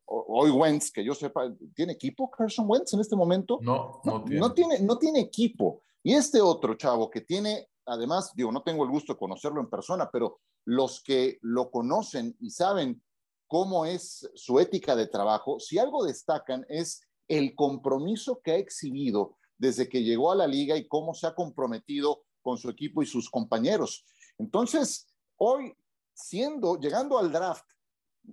Hoy 0.04 0.50
Wentz, 0.50 0.90
que 0.90 1.02
yo 1.02 1.14
sepa, 1.14 1.50
¿tiene 1.74 1.92
equipo 1.92 2.30
Carson 2.30 2.66
Wentz 2.68 2.92
en 2.92 3.00
este 3.00 3.16
momento? 3.16 3.58
No, 3.62 4.02
no, 4.04 4.24
tiene. 4.24 4.40
No 4.40 4.52
tiene, 4.52 4.80
no 4.80 4.98
tiene 4.98 5.20
equipo. 5.20 5.82
Y 6.02 6.14
este 6.14 6.40
otro 6.40 6.74
chavo 6.74 7.10
que 7.10 7.22
tiene, 7.22 7.68
además, 7.86 8.32
digo, 8.34 8.52
no 8.52 8.62
tengo 8.62 8.84
el 8.84 8.90
gusto 8.90 9.12
de 9.12 9.18
conocerlo 9.18 9.60
en 9.60 9.70
persona, 9.70 10.10
pero 10.10 10.40
los 10.64 11.02
que 11.02 11.38
lo 11.42 11.70
conocen 11.70 12.36
y 12.40 12.50
saben 12.50 13.02
cómo 13.46 13.86
es 13.86 14.28
su 14.34 14.60
ética 14.60 14.94
de 14.94 15.06
trabajo, 15.06 15.58
si 15.58 15.78
algo 15.78 16.04
destacan 16.04 16.64
es 16.68 17.00
el 17.26 17.54
compromiso 17.54 18.40
que 18.42 18.52
ha 18.52 18.56
exhibido 18.56 19.36
desde 19.56 19.88
que 19.88 20.02
llegó 20.02 20.30
a 20.30 20.36
la 20.36 20.46
liga 20.46 20.76
y 20.76 20.86
cómo 20.86 21.14
se 21.14 21.26
ha 21.26 21.34
comprometido 21.34 22.24
con 22.42 22.58
su 22.58 22.70
equipo 22.70 23.02
y 23.02 23.06
sus 23.06 23.28
compañeros. 23.28 24.04
Entonces, 24.38 25.08
hoy, 25.36 25.74
siendo, 26.14 26.78
llegando 26.78 27.18
al 27.18 27.32
draft, 27.32 27.64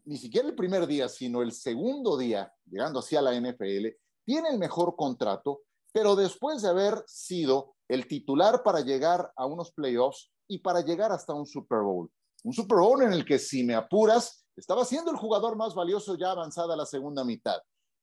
ni 0.03 0.17
siquiera 0.17 0.47
el 0.47 0.55
primer 0.55 0.85
día, 0.87 1.09
sino 1.09 1.41
el 1.41 1.51
segundo 1.51 2.17
día, 2.17 2.53
llegando 2.65 2.99
hacia 2.99 3.21
la 3.21 3.33
NFL, 3.33 3.87
tiene 4.23 4.49
el 4.49 4.59
mejor 4.59 4.95
contrato, 4.95 5.63
pero 5.95 6.17
después 6.17 6.61
de 6.61 6.67
haber 6.67 7.05
sido 7.07 7.73
el 7.87 8.05
titular 8.05 8.63
para 8.63 8.81
llegar 8.81 9.31
a 9.37 9.45
unos 9.45 9.71
playoffs 9.71 10.29
y 10.45 10.59
para 10.59 10.81
llegar 10.81 11.13
hasta 11.13 11.33
un 11.33 11.45
Super 11.45 11.79
Bowl. 11.83 12.11
Un 12.43 12.51
Super 12.51 12.79
Bowl 12.79 13.01
en 13.03 13.13
el 13.13 13.23
que, 13.23 13.39
si 13.39 13.63
me 13.63 13.75
apuras, 13.75 14.45
estaba 14.57 14.83
siendo 14.83 15.09
el 15.09 15.15
jugador 15.15 15.55
más 15.55 15.73
valioso 15.73 16.17
ya 16.17 16.31
avanzada 16.31 16.75
la 16.75 16.85
segunda 16.85 17.23
mitad. 17.23 17.61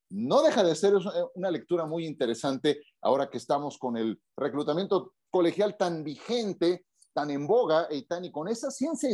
No 0.09 0.41
deja 0.41 0.65
de 0.65 0.75
ser 0.75 0.95
una 1.35 1.51
lectura 1.51 1.85
muy 1.85 2.07
interesante 2.07 2.81
ahora 3.03 3.29
que 3.29 3.37
estamos 3.37 3.77
con 3.77 3.99
el 3.99 4.19
reclutamiento 4.39 5.13
colegial 5.31 5.77
tan 5.77 6.03
vigente, 6.03 6.87
tan 7.13 7.31
en 7.31 7.47
boga 7.47 7.89
y, 7.91 8.07
tan, 8.07 8.25
y 8.25 8.33
con 8.33 8.49
esa 8.49 8.71
ciencia 8.71 9.11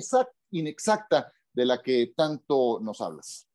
inexacta 0.52 1.32
de 1.52 1.66
la 1.66 1.82
que 1.82 2.12
tanto 2.16 2.78
nos 2.80 3.00
hablas. 3.00 3.48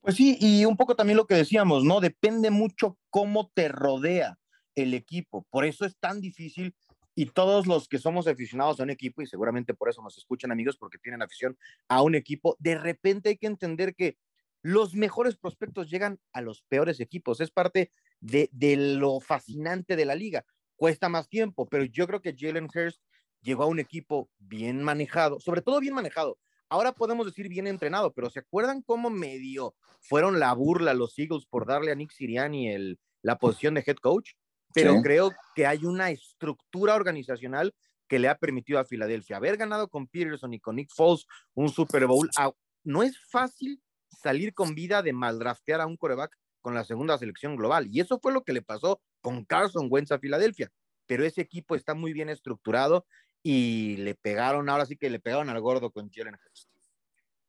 Pues 0.00 0.16
sí, 0.16 0.36
y 0.40 0.64
un 0.64 0.76
poco 0.76 0.96
también 0.96 1.16
lo 1.16 1.28
que 1.28 1.36
decíamos, 1.36 1.84
¿no? 1.84 2.00
Depende 2.00 2.50
mucho 2.50 2.98
cómo 3.08 3.52
te 3.54 3.68
rodea 3.68 4.36
el 4.74 4.94
equipo. 4.94 5.46
Por 5.50 5.64
eso 5.64 5.84
es 5.84 5.96
tan 5.98 6.20
difícil 6.20 6.74
y 7.14 7.26
todos 7.26 7.66
los 7.66 7.88
que 7.88 7.98
somos 7.98 8.26
aficionados 8.26 8.80
a 8.80 8.82
un 8.82 8.90
equipo, 8.90 9.22
y 9.22 9.26
seguramente 9.26 9.72
por 9.72 9.88
eso 9.88 10.02
nos 10.02 10.18
escuchan 10.18 10.50
amigos, 10.50 10.76
porque 10.76 10.98
tienen 10.98 11.22
afición 11.22 11.56
a 11.88 12.02
un 12.02 12.14
equipo, 12.14 12.56
de 12.58 12.76
repente 12.76 13.28
hay 13.28 13.36
que 13.36 13.46
entender 13.46 13.94
que 13.94 14.16
los 14.62 14.94
mejores 14.94 15.36
prospectos 15.36 15.90
llegan 15.90 16.18
a 16.32 16.40
los 16.40 16.62
peores 16.62 16.98
equipos. 16.98 17.40
Es 17.40 17.50
parte 17.50 17.92
de, 18.20 18.48
de 18.50 18.76
lo 18.76 19.20
fascinante 19.20 19.94
de 19.94 20.06
la 20.06 20.14
liga. 20.14 20.44
Cuesta 20.74 21.08
más 21.08 21.28
tiempo, 21.28 21.68
pero 21.68 21.84
yo 21.84 22.06
creo 22.06 22.20
que 22.20 22.34
Jalen 22.36 22.68
Hurst 22.74 23.00
llegó 23.42 23.64
a 23.64 23.66
un 23.66 23.78
equipo 23.78 24.30
bien 24.38 24.82
manejado, 24.82 25.38
sobre 25.38 25.60
todo 25.60 25.78
bien 25.80 25.94
manejado. 25.94 26.38
Ahora 26.68 26.92
podemos 26.92 27.26
decir 27.26 27.48
bien 27.48 27.66
entrenado, 27.66 28.12
pero 28.12 28.30
¿se 28.30 28.40
acuerdan 28.40 28.82
cómo 28.82 29.10
medio 29.10 29.76
fueron 30.00 30.40
la 30.40 30.52
burla 30.54 30.94
los 30.94 31.16
Eagles 31.18 31.46
por 31.46 31.66
darle 31.66 31.92
a 31.92 31.94
Nick 31.94 32.10
Siriani 32.10 32.70
el, 32.70 32.98
la 33.22 33.38
posición 33.38 33.74
de 33.74 33.84
head 33.86 33.96
coach? 33.96 34.32
Pero 34.74 35.00
creo 35.02 35.32
que 35.54 35.66
hay 35.66 35.84
una 35.84 36.10
estructura 36.10 36.94
organizacional 36.94 37.72
que 38.08 38.18
le 38.18 38.28
ha 38.28 38.36
permitido 38.36 38.78
a 38.78 38.84
Filadelfia 38.84 39.36
haber 39.36 39.56
ganado 39.56 39.88
con 39.88 40.06
Peterson 40.08 40.52
y 40.52 40.60
con 40.60 40.76
Nick 40.76 40.92
Foles 40.94 41.26
un 41.54 41.68
Super 41.68 42.06
Bowl. 42.06 42.28
Ah, 42.36 42.52
no 42.82 43.02
es 43.02 43.18
fácil 43.30 43.80
salir 44.10 44.52
con 44.52 44.74
vida 44.74 45.02
de 45.02 45.12
maldraftear 45.12 45.80
a 45.80 45.86
un 45.86 45.96
coreback 45.96 46.36
con 46.60 46.74
la 46.74 46.84
segunda 46.84 47.18
selección 47.18 47.56
global. 47.56 47.88
Y 47.90 48.00
eso 48.00 48.18
fue 48.18 48.32
lo 48.32 48.42
que 48.42 48.52
le 48.52 48.62
pasó 48.62 49.00
con 49.20 49.44
Carson 49.44 49.88
Wentz 49.90 50.12
a 50.12 50.18
Filadelfia. 50.18 50.70
Pero 51.06 51.24
ese 51.24 51.40
equipo 51.40 51.74
está 51.74 51.94
muy 51.94 52.12
bien 52.12 52.28
estructurado 52.28 53.06
y 53.42 53.96
le 53.98 54.14
pegaron, 54.14 54.68
ahora 54.68 54.86
sí 54.86 54.96
que 54.96 55.10
le 55.10 55.20
pegaron 55.20 55.50
al 55.50 55.60
gordo 55.60 55.90
con 55.90 56.10
Jalen 56.10 56.34
Hurst. 56.34 56.70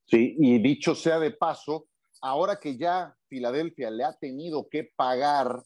Sí, 0.08 0.36
y 0.38 0.60
dicho 0.60 0.94
sea 0.94 1.20
de 1.20 1.32
paso, 1.32 1.88
ahora 2.22 2.60
que 2.60 2.78
ya 2.78 3.16
Filadelfia 3.28 3.90
le 3.90 4.04
ha 4.04 4.14
tenido 4.14 4.68
que 4.70 4.92
pagar 4.96 5.64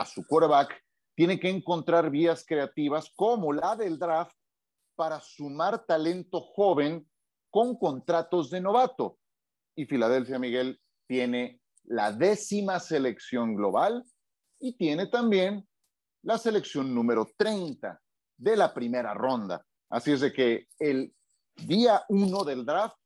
a 0.00 0.04
su 0.04 0.26
quarterback, 0.26 0.82
tiene 1.14 1.40
que 1.40 1.48
encontrar 1.48 2.10
vías 2.10 2.44
creativas 2.46 3.10
como 3.16 3.52
la 3.52 3.74
del 3.74 3.98
draft 3.98 4.36
para 4.94 5.20
sumar 5.20 5.84
talento 5.86 6.40
joven 6.40 7.08
con 7.50 7.76
contratos 7.78 8.50
de 8.50 8.60
novato. 8.60 9.18
Y 9.74 9.86
Filadelfia, 9.86 10.38
Miguel, 10.38 10.78
tiene 11.06 11.60
la 11.84 12.12
décima 12.12 12.78
selección 12.80 13.54
global 13.54 14.04
y 14.60 14.76
tiene 14.76 15.06
también 15.06 15.66
la 16.22 16.36
selección 16.36 16.94
número 16.94 17.30
30 17.36 17.98
de 18.36 18.56
la 18.56 18.74
primera 18.74 19.14
ronda. 19.14 19.64
Así 19.88 20.12
es 20.12 20.20
de 20.20 20.32
que 20.32 20.66
el 20.78 21.14
día 21.54 22.04
uno 22.08 22.44
del 22.44 22.66
draft 22.66 22.96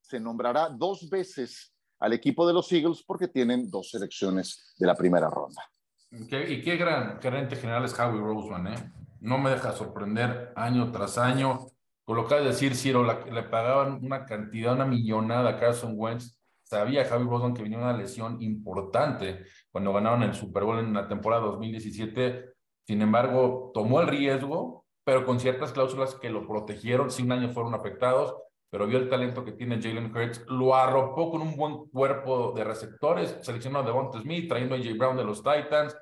se 0.00 0.18
nombrará 0.18 0.70
dos 0.70 1.10
veces 1.10 1.74
al 1.98 2.14
equipo 2.14 2.46
de 2.46 2.54
los 2.54 2.72
Eagles 2.72 3.02
porque 3.06 3.28
tienen 3.28 3.70
dos 3.70 3.90
selecciones 3.90 4.74
de 4.78 4.86
la 4.86 4.94
primera 4.94 5.28
ronda. 5.28 5.62
Y 6.10 6.62
qué 6.62 6.76
gran 6.76 7.20
gerente 7.20 7.56
general 7.56 7.84
es 7.84 7.98
Howie 7.98 8.20
Roseman, 8.20 8.66
¿eh? 8.68 8.92
No 9.20 9.38
me 9.38 9.50
deja 9.50 9.72
sorprender 9.72 10.52
año 10.56 10.90
tras 10.92 11.18
año. 11.18 11.66
Que 12.06 12.34
de 12.36 12.44
decir, 12.44 12.74
Ciro, 12.74 13.04
le 13.04 13.42
pagaban 13.42 14.02
una 14.02 14.24
cantidad, 14.24 14.72
una 14.72 14.86
millonada 14.86 15.50
a 15.50 15.58
Carson 15.58 15.92
Wentz. 15.94 16.38
Sabía 16.62 17.02
Howie 17.02 17.28
Roseman 17.28 17.54
que 17.54 17.62
venía 17.62 17.78
una 17.78 17.96
lesión 17.96 18.40
importante 18.40 19.44
cuando 19.70 19.92
ganaron 19.92 20.22
el 20.22 20.34
Super 20.34 20.64
Bowl 20.64 20.78
en 20.78 20.94
la 20.94 21.06
temporada 21.06 21.42
2017 21.42 22.58
sin 22.88 23.02
embargo, 23.02 23.70
tomó 23.74 24.00
el 24.00 24.08
riesgo, 24.08 24.86
pero 25.04 25.26
con 25.26 25.38
ciertas 25.38 25.72
cláusulas 25.72 26.14
que 26.14 26.30
lo 26.30 26.48
protegieron. 26.48 27.10
Sin 27.10 27.30
año 27.30 27.50
fueron 27.50 27.74
afectados, 27.74 28.34
pero 28.70 28.86
vio 28.86 28.98
el 28.98 29.08
talento 29.08 29.44
que 29.44 29.52
tiene 29.52 29.80
Jalen 29.80 30.14
Hurts, 30.14 30.44
lo 30.48 30.74
arropó 30.74 31.30
con 31.30 31.42
un 31.42 31.56
buen 31.56 31.86
cuerpo 31.88 32.52
de 32.52 32.64
receptores, 32.64 33.38
seleccionó 33.40 33.78
a 33.78 33.82
Devonta 33.82 34.20
Smith, 34.20 34.48
trayendo 34.48 34.74
a 34.74 34.78
J. 34.78 34.90
Brown 34.96 35.16
de 35.16 35.24
los 35.24 35.42
Titans, 35.42 35.96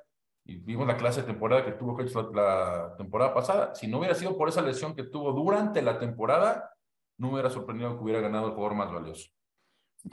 y 0.44 0.57
vimos 0.57 0.87
la 0.87 0.96
clase 0.96 1.22
de 1.22 1.26
temporada 1.26 1.64
que 1.64 1.72
tuvo 1.72 1.94
Hurts 1.94 2.14
la, 2.35 2.94
temporada 2.96 3.35
pasada. 3.35 3.74
Si 3.74 3.88
no 3.88 3.98
hubiera 3.98 4.14
sido 4.14 4.37
por 4.37 4.48
esa 4.48 4.62
lesión 4.62 4.94
que 4.94 5.05
tuvo 5.05 5.33
durante 5.33 5.83
la 5.83 5.98
temporada, 5.98 6.70
no 7.18 7.33
hubiera 7.33 7.50
sorprendido 7.50 7.96
que 7.96 8.05
hubiera 8.05 8.20
ganado 8.20 8.48
el 8.48 8.55
jugador 8.55 8.76
más 8.76 8.92
valioso. 8.92 9.29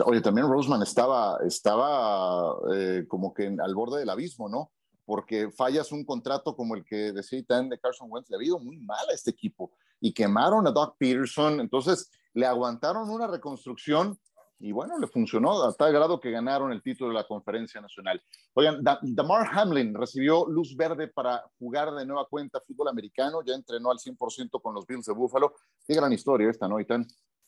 Oye, 0.06 0.22
también 0.22 0.48
Roseman 0.48 0.82
estaba, 0.82 1.38
estaba 1.46 2.56
eh, 2.74 3.06
como 3.08 3.34
que 3.34 3.56
al 3.60 3.76
borde 3.76 4.00
del 4.00 4.10
abismo, 4.10 4.50
¿no? 4.50 4.72
porque 5.06 5.52
fallas 5.52 5.92
un 5.92 6.06
contrato 6.06 6.56
como 6.56 6.76
el 6.76 6.86
que 6.86 7.12
decía 7.12 7.44
de 7.48 7.80
Carson 7.80 8.08
Wentz, 8.10 8.30
le 8.30 8.38
ha 8.38 8.44
ido 8.44 8.60
muy 8.60 8.78
mal 8.78 9.06
a 9.10 9.14
este 9.14 9.32
equipo 9.32 9.72
y 10.00 10.14
quemaron 10.14 10.68
a 10.68 10.72
Doc 10.72 10.96
Peterson, 10.98 11.60
entonces 11.60 12.10
le 12.34 12.46
aguantaron 12.46 13.10
una 13.10 13.28
reconstrucción 13.28 14.18
y 14.60 14.72
bueno, 14.72 14.98
le 14.98 15.08
funcionó 15.08 15.64
a 15.64 15.74
tal 15.74 15.92
grado 15.92 16.20
que 16.20 16.32
ganaron 16.32 16.72
el 16.72 16.82
título 16.82 17.10
de 17.10 17.16
la 17.16 17.28
conferencia 17.28 17.82
nacional. 17.82 18.22
Oigan, 18.54 18.82
Damar 19.02 19.50
Hamlin 19.52 19.94
recibió 19.94 20.46
luz 20.48 20.76
verde 20.78 21.10
para 21.10 21.44
jugar 21.60 21.94
de 21.94 22.06
nueva 22.06 22.28
cuenta 22.30 22.62
fútbol 22.66 22.88
americano, 22.88 23.44
ya 23.46 23.56
entrenó 23.56 23.92
al 23.92 23.98
100% 23.98 24.62
con 24.62 24.74
los 24.74 24.86
Bills 24.86 25.06
de 25.06 25.14
Buffalo. 25.14 25.54
Qué 25.86 25.96
gran 25.96 26.14
historia 26.14 26.50
esta, 26.50 26.68
¿no, 26.68 26.80
Itan? 26.80 27.06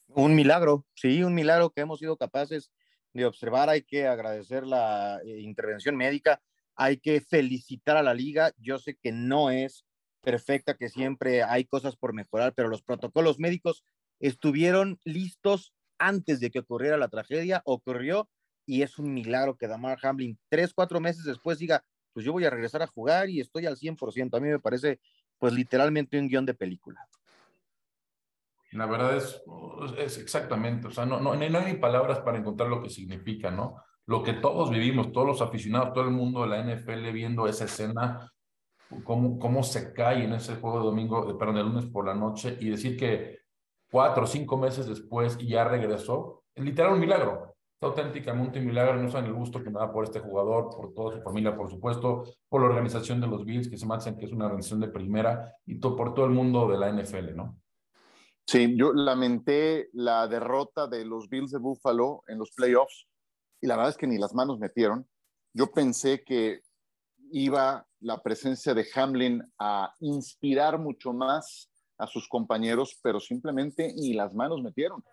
Un 0.10 0.36
milagro, 0.36 0.86
sí, 0.94 1.24
un 1.24 1.34
milagro 1.34 1.70
que 1.70 1.82
hemos 1.82 2.00
sido 2.00 2.18
capaces 2.18 2.70
de 3.14 3.26
observar. 3.26 3.70
Hay 3.70 3.84
que 3.84 4.08
agradecer 4.08 4.68
la 4.68 5.22
eh, 5.24 5.40
intervención 5.40 5.96
médica 5.96 6.42
hay 6.76 6.98
que 6.98 7.22
felicitar 7.22 7.98
a 7.98 8.04
la 8.04 8.14
liga. 8.14 8.54
Yo 8.58 8.78
sé 8.78 8.98
que 9.02 9.12
no 9.12 9.50
es 9.50 9.86
perfecta, 10.22 10.76
que 10.76 10.90
siempre 10.90 11.44
hay 11.44 11.66
cosas 11.66 11.96
por 11.96 12.14
mejorar, 12.14 12.54
pero 12.56 12.68
los 12.68 12.82
protocolos 12.82 13.40
médicos 13.40 13.84
estuvieron 14.20 15.00
listos 15.04 15.74
antes 15.98 16.40
de 16.40 16.52
que 16.52 16.60
ocurriera 16.60 16.98
la 16.98 17.08
tragedia, 17.08 17.62
ocurrió 17.66 18.30
y 18.66 18.82
es 18.82 18.98
un 18.98 19.14
milagro 19.14 19.58
que 19.58 19.68
Damar 19.68 19.98
Hamlin 20.02 20.38
tres, 20.50 20.74
cuatro 20.74 21.00
meses 21.00 21.24
después 21.24 21.60
diga, 21.60 21.84
pues 22.14 22.26
yo 22.26 22.32
voy 22.32 22.46
a 22.46 22.50
regresar 22.50 22.82
a 22.82 22.88
jugar 22.88 23.30
y 23.30 23.40
estoy 23.40 23.66
al 23.66 23.78
100%. 23.78 24.36
A 24.36 24.40
mí 24.40 24.50
me 24.50 24.60
parece 24.60 25.00
pues 25.38 25.54
literalmente 25.54 26.20
un 26.20 26.28
guion 26.28 26.46
de 26.46 26.54
película. 26.54 27.08
La 28.72 28.86
verdad 28.88 29.16
es, 29.16 29.42
es 29.98 30.18
exactamente, 30.18 30.88
o 30.88 30.92
sea, 30.92 31.06
no, 31.06 31.20
no, 31.20 31.36
no 31.36 31.60
hay 31.60 31.74
ni 31.74 31.80
palabras 31.80 32.20
para 32.20 32.38
encontrar 32.38 32.68
lo 32.70 32.82
que 32.82 32.90
significa, 32.90 33.52
¿no? 33.52 33.78
lo 34.08 34.24
que 34.24 34.34
todos 34.34 34.70
vivimos, 34.70 35.12
todos 35.12 35.28
los 35.28 35.42
aficionados, 35.42 35.94
todo 35.94 36.04
el 36.04 36.12
mundo 36.12 36.42
de 36.42 36.50
la 36.50 36.64
NFL 36.64 37.12
viendo 37.12 37.48
esa 37.48 37.66
escena, 37.66 38.32
cómo, 39.04 39.40
cómo 39.40 39.64
se 39.64 39.94
cae 39.94 40.26
en 40.26 40.34
ese 40.34 40.56
juego 40.56 40.80
de 40.80 40.86
domingo, 40.86 41.38
perdón, 41.38 41.56
de 41.56 41.64
lunes 41.64 41.86
por 41.86 42.06
la 42.06 42.14
noche, 42.14 42.58
y 42.60 42.70
decir 42.70 42.98
que 42.98 43.40
cuatro 43.92 44.24
o 44.24 44.28
cinco 44.28 44.58
meses 44.58 44.88
después 44.88 45.38
y 45.40 45.48
ya 45.48 45.64
regresó, 45.64 46.44
es 46.54 46.64
literal 46.64 46.94
un 46.94 47.00
milagro. 47.00 47.56
Es 47.80 47.84
auténticamente 47.84 48.60
un 48.60 48.66
milagro, 48.66 48.96
no 48.96 49.10
saben 49.10 49.28
el 49.30 49.34
gusto 49.34 49.62
que 49.62 49.70
me 49.70 49.80
da 49.80 49.92
por 49.92 50.06
este 50.06 50.20
jugador, 50.20 50.70
por 50.70 50.94
toda 50.94 51.16
su 51.18 51.22
familia, 51.22 51.56
por 51.56 51.70
supuesto, 51.70 52.24
por 52.48 52.62
la 52.62 52.68
organización 52.68 53.20
de 53.20 53.28
los 53.28 53.46
Bills, 53.46 53.70
que 53.70 53.78
se 53.78 53.86
me 53.86 53.96
hacen 53.96 54.18
que 54.18 54.26
es 54.26 54.32
una 54.32 54.46
organización 54.46 54.80
de 54.80 54.88
primera, 54.88 55.54
y 55.66 55.76
por 55.76 56.14
todo 56.14 56.26
el 56.26 56.32
mundo 56.32 56.68
de 56.68 56.78
la 56.78 56.90
NFL, 56.92 57.36
¿no? 57.36 57.58
Sí, 58.48 58.76
yo 58.78 58.94
lamenté 58.94 59.90
la 59.94 60.28
derrota 60.28 60.88
de 60.88 61.04
los 61.04 61.28
Bills 61.30 61.52
de 61.52 61.58
Buffalo 61.58 62.24
en 62.28 62.38
los 62.38 62.52
playoffs 62.52 63.08
y 63.60 63.68
la 63.68 63.76
verdad 63.76 63.90
es 63.90 63.98
que 63.98 64.06
ni 64.06 64.20
las 64.20 64.36
manos 64.36 64.60
metieron. 64.60 65.08
Yo 65.54 65.72
pensé 65.72 66.24
que 66.24 66.62
iba 67.32 67.88
la 68.02 68.22
presencia 68.22 68.76
de 68.76 68.86
Hamlin 68.94 69.42
a 69.58 69.92
inspirar 70.00 70.78
mucho 70.78 71.12
más 71.12 71.72
a 71.98 72.08
sus 72.08 72.28
compañeros, 72.28 73.00
pero 73.02 73.20
simplemente 73.20 73.94
ni 73.94 74.14
las 74.14 74.34
manos 74.34 74.62
metieron 74.62 75.04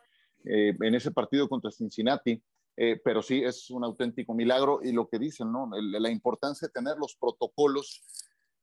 eh, 0.45 0.77
en 0.81 0.95
ese 0.95 1.11
partido 1.11 1.49
contra 1.49 1.71
Cincinnati. 1.71 2.43
Eh, 2.77 3.01
pero 3.05 3.23
sí, 3.23 3.43
es 3.45 3.71
un 3.71 3.85
auténtico 3.85 4.33
milagro 4.33 4.81
y 4.83 4.93
lo 4.93 5.07
que 5.07 5.19
dicen, 5.19 5.53
¿no? 5.53 5.71
la 5.75 6.11
importancia 6.11 6.69
de 6.69 6.73
tener 6.73 6.97
los 6.97 7.15
protocolos 7.17 8.03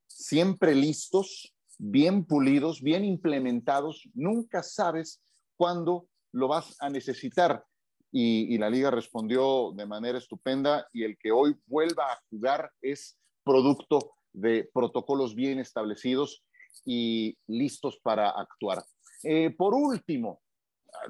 siempre 0.07 0.73
listos, 0.73 1.55
bien 1.77 2.25
pulidos, 2.25 2.81
bien 2.81 3.05
implementados. 3.05 4.09
Nunca 4.15 4.63
sabes 4.63 5.21
cuándo 5.55 6.07
lo 6.31 6.47
vas 6.47 6.75
a 6.79 6.89
necesitar 6.89 7.63
y, 8.11 8.57
la 8.57 8.69
liga 8.69 8.91
respondió 8.91 9.71
de 9.75 9.85
manera 9.85 10.17
estupenda 10.17 10.87
y 10.91 11.03
el 11.03 11.17
que 11.17 11.31
hoy 11.31 11.55
vuelva 11.67 12.11
a 12.11 12.19
jugar 12.29 12.71
es 12.81 13.17
producto 13.43 14.13
de 14.33 14.69
protocolos 14.73 15.35
bien 15.35 15.59
establecidos 15.59 16.43
y 16.85 17.37
listos 17.47 17.99
para 18.01 18.29
actuar. 18.29 18.83
Eh, 19.23 19.51
por 19.51 19.73
último, 19.73 20.41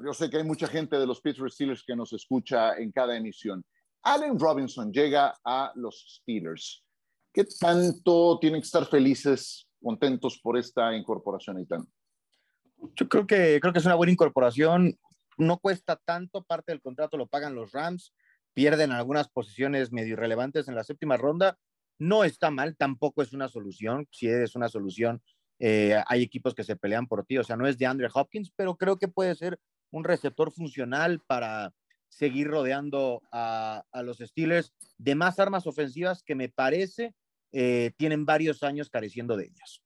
yo 0.04 0.12
sé 0.12 0.28
que 0.28 0.38
hay 0.38 0.44
mucha 0.44 0.66
gente 0.66 0.98
de 0.98 1.06
los 1.06 1.20
Pittsburgh 1.20 1.52
Steelers 1.52 1.84
que 1.84 1.96
nos 1.96 2.12
escucha 2.12 2.76
en 2.76 2.92
cada 2.92 3.16
emisión. 3.16 3.64
Allen 4.02 4.38
Robinson 4.38 4.92
llega 4.92 5.34
a 5.44 5.72
los 5.74 6.20
Steelers. 6.20 6.84
¿Qué 7.32 7.44
tanto 7.44 8.38
tienen 8.40 8.60
que 8.60 8.66
estar 8.66 8.86
felices, 8.86 9.68
contentos 9.82 10.40
por 10.42 10.58
esta 10.58 10.94
incorporación, 10.96 11.58
Aitan? 11.58 11.86
Yo 12.96 13.08
creo 13.08 13.26
que, 13.26 13.58
creo 13.60 13.72
que 13.72 13.78
es 13.78 13.86
una 13.86 13.94
buena 13.94 14.12
incorporación 14.12 14.98
no 15.40 15.58
cuesta 15.58 15.96
tanto, 15.96 16.44
parte 16.44 16.72
del 16.72 16.82
contrato 16.82 17.16
lo 17.16 17.26
pagan 17.26 17.54
los 17.54 17.72
Rams, 17.72 18.14
pierden 18.52 18.92
algunas 18.92 19.28
posiciones 19.28 19.92
medio 19.92 20.12
irrelevantes 20.12 20.68
en 20.68 20.74
la 20.74 20.84
séptima 20.84 21.16
ronda, 21.16 21.58
no 21.98 22.24
está 22.24 22.50
mal, 22.50 22.76
tampoco 22.76 23.22
es 23.22 23.32
una 23.32 23.48
solución, 23.48 24.06
si 24.10 24.28
es 24.28 24.54
una 24.54 24.68
solución, 24.68 25.22
eh, 25.60 26.02
hay 26.06 26.22
equipos 26.22 26.54
que 26.54 26.64
se 26.64 26.74
pelean 26.74 27.06
por 27.06 27.24
ti, 27.24 27.38
o 27.38 27.44
sea, 27.44 27.56
no 27.56 27.66
es 27.66 27.78
de 27.78 27.86
Andre 27.86 28.08
Hopkins, 28.12 28.50
pero 28.56 28.76
creo 28.76 28.98
que 28.98 29.08
puede 29.08 29.34
ser 29.34 29.60
un 29.90 30.04
receptor 30.04 30.50
funcional 30.50 31.20
para 31.26 31.72
seguir 32.08 32.48
rodeando 32.48 33.22
a, 33.30 33.84
los 34.02 34.18
Steelers 34.18 34.72
de 34.98 35.14
más 35.14 35.38
armas 35.38 35.66
ofensivas 35.66 36.22
que 36.22 36.34
me 36.34 36.48
parece 36.48 37.14
eh, 37.52 37.92
tienen 37.96 38.24
varios 38.24 38.62
años 38.62 38.88
careciendo 38.88 39.36
de 39.36 39.44
ellas. 39.44 39.82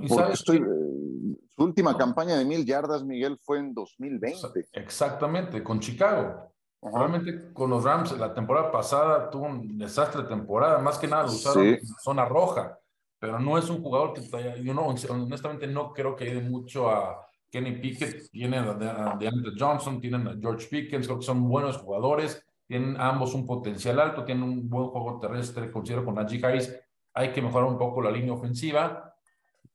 ¿Y 0.00 0.08
sabes, 0.08 0.40
estoy, 0.40 0.58
su 0.58 1.62
última 1.62 1.96
campaña 1.98 2.36
de 2.36 2.44
mil 2.44 2.64
yardas, 2.64 3.04
Miguel, 3.04 3.38
fue 3.42 3.58
en 3.58 3.74
2020. 3.74 4.66
Exactamente, 4.72 5.62
con 5.62 5.80
Chicago. 5.80 6.50
Realmente 6.80 7.52
con 7.52 7.70
los 7.70 7.84
Rams 7.84 8.18
la 8.18 8.34
temporada 8.34 8.72
pasada 8.72 9.30
tuvo 9.30 9.46
un 9.46 9.78
desastre 9.78 10.22
de 10.22 10.28
temporada, 10.28 10.78
más 10.78 10.98
que 10.98 11.06
nada 11.06 11.24
lo 11.24 11.32
usaron 11.32 11.64
en 11.64 11.86
zona 12.02 12.24
roja, 12.24 12.76
pero 13.22 13.38
no 13.38 13.56
es 13.56 13.70
un 13.70 13.80
jugador 13.80 14.14
que 14.14 14.64
yo 14.64 14.74
no, 14.74 14.86
honestamente 14.86 15.68
no 15.68 15.92
creo 15.92 16.16
que 16.16 16.24
ayude 16.24 16.40
mucho 16.40 16.90
a 16.90 17.24
Kenny 17.48 17.78
Pickett, 17.78 18.28
tienen 18.32 18.64
a 18.64 19.16
DeAndre 19.16 19.52
Johnson, 19.56 20.00
tienen 20.00 20.26
a 20.26 20.36
George 20.40 20.66
Pickens, 20.66 21.06
creo 21.06 21.20
que 21.20 21.24
son 21.24 21.48
buenos 21.48 21.76
jugadores, 21.76 22.44
tienen 22.66 23.00
ambos 23.00 23.32
un 23.34 23.46
potencial 23.46 24.00
alto, 24.00 24.24
tienen 24.24 24.42
un 24.42 24.68
buen 24.68 24.88
juego 24.88 25.20
terrestre, 25.20 25.70
considero 25.70 26.04
con 26.04 26.16
Najee 26.16 26.44
Harris, 26.44 26.76
hay 27.14 27.32
que 27.32 27.40
mejorar 27.40 27.68
un 27.68 27.78
poco 27.78 28.02
la 28.02 28.10
línea 28.10 28.32
ofensiva. 28.32 29.14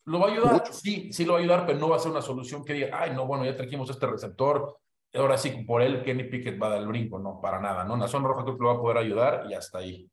¿Lo 0.04 0.20
va 0.20 0.28
a 0.28 0.32
ayudar? 0.34 0.64
Sí, 0.74 1.14
sí 1.14 1.24
lo 1.24 1.32
va 1.32 1.40
a 1.40 1.42
ayudar, 1.42 1.66
pero 1.66 1.80
no 1.80 1.88
va 1.88 1.96
a 1.96 2.00
ser 2.00 2.12
una 2.12 2.22
solución 2.22 2.66
que 2.66 2.74
diga, 2.74 3.02
ay, 3.02 3.14
no, 3.16 3.26
bueno, 3.26 3.46
ya 3.46 3.56
trajimos 3.56 3.90
este 3.90 4.08
receptor, 4.08 4.78
ahora 5.14 5.38
sí, 5.38 5.52
por 5.66 5.82
él 5.82 6.04
Kenny 6.04 6.26
Pickett 6.26 6.62
va 6.62 6.68
a 6.68 6.72
dar 6.72 6.82
el 6.82 6.88
brinco, 6.88 7.18
no, 7.18 7.40
para 7.40 7.62
nada, 7.62 7.86
¿no? 7.86 7.96
La 7.96 8.10
zona 8.10 8.28
roja 8.28 8.44
creo 8.44 8.58
que 8.58 8.64
lo 8.64 8.74
va 8.74 8.76
a 8.76 8.82
poder 8.82 8.98
ayudar 8.98 9.46
y 9.50 9.54
hasta 9.54 9.78
ahí. 9.78 10.06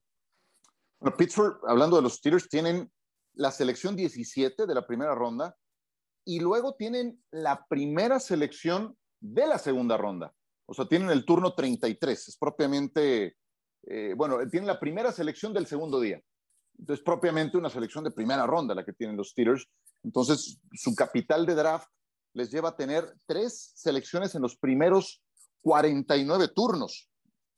Bueno, 1.00 1.16
Pittsburgh, 1.16 1.58
hablando 1.66 1.96
de 1.96 2.02
los 2.02 2.14
Steelers, 2.14 2.48
tienen 2.48 2.88
la 3.34 3.50
selección 3.50 3.96
17 3.96 4.66
de 4.66 4.74
la 4.74 4.86
primera 4.86 5.14
ronda 5.14 5.56
y 6.24 6.40
luego 6.40 6.74
tienen 6.74 7.22
la 7.30 7.66
primera 7.68 8.20
selección 8.20 8.96
de 9.20 9.46
la 9.46 9.58
segunda 9.58 9.96
ronda. 9.96 10.32
O 10.66 10.74
sea, 10.74 10.86
tienen 10.86 11.10
el 11.10 11.24
turno 11.24 11.54
33, 11.54 12.28
es 12.28 12.36
propiamente, 12.38 13.36
eh, 13.82 14.14
bueno, 14.16 14.38
tienen 14.50 14.66
la 14.66 14.80
primera 14.80 15.12
selección 15.12 15.52
del 15.52 15.66
segundo 15.66 16.00
día. 16.00 16.20
Entonces, 16.78 17.04
propiamente 17.04 17.56
una 17.56 17.70
selección 17.70 18.04
de 18.04 18.10
primera 18.10 18.46
ronda 18.46 18.74
la 18.74 18.84
que 18.84 18.92
tienen 18.92 19.16
los 19.16 19.30
Steelers. 19.30 19.68
Entonces, 20.02 20.58
su 20.72 20.94
capital 20.94 21.46
de 21.46 21.54
draft 21.54 21.88
les 22.32 22.50
lleva 22.50 22.70
a 22.70 22.76
tener 22.76 23.14
tres 23.26 23.72
selecciones 23.74 24.34
en 24.34 24.42
los 24.42 24.56
primeros 24.56 25.22
49 25.62 26.48
turnos. 26.48 27.10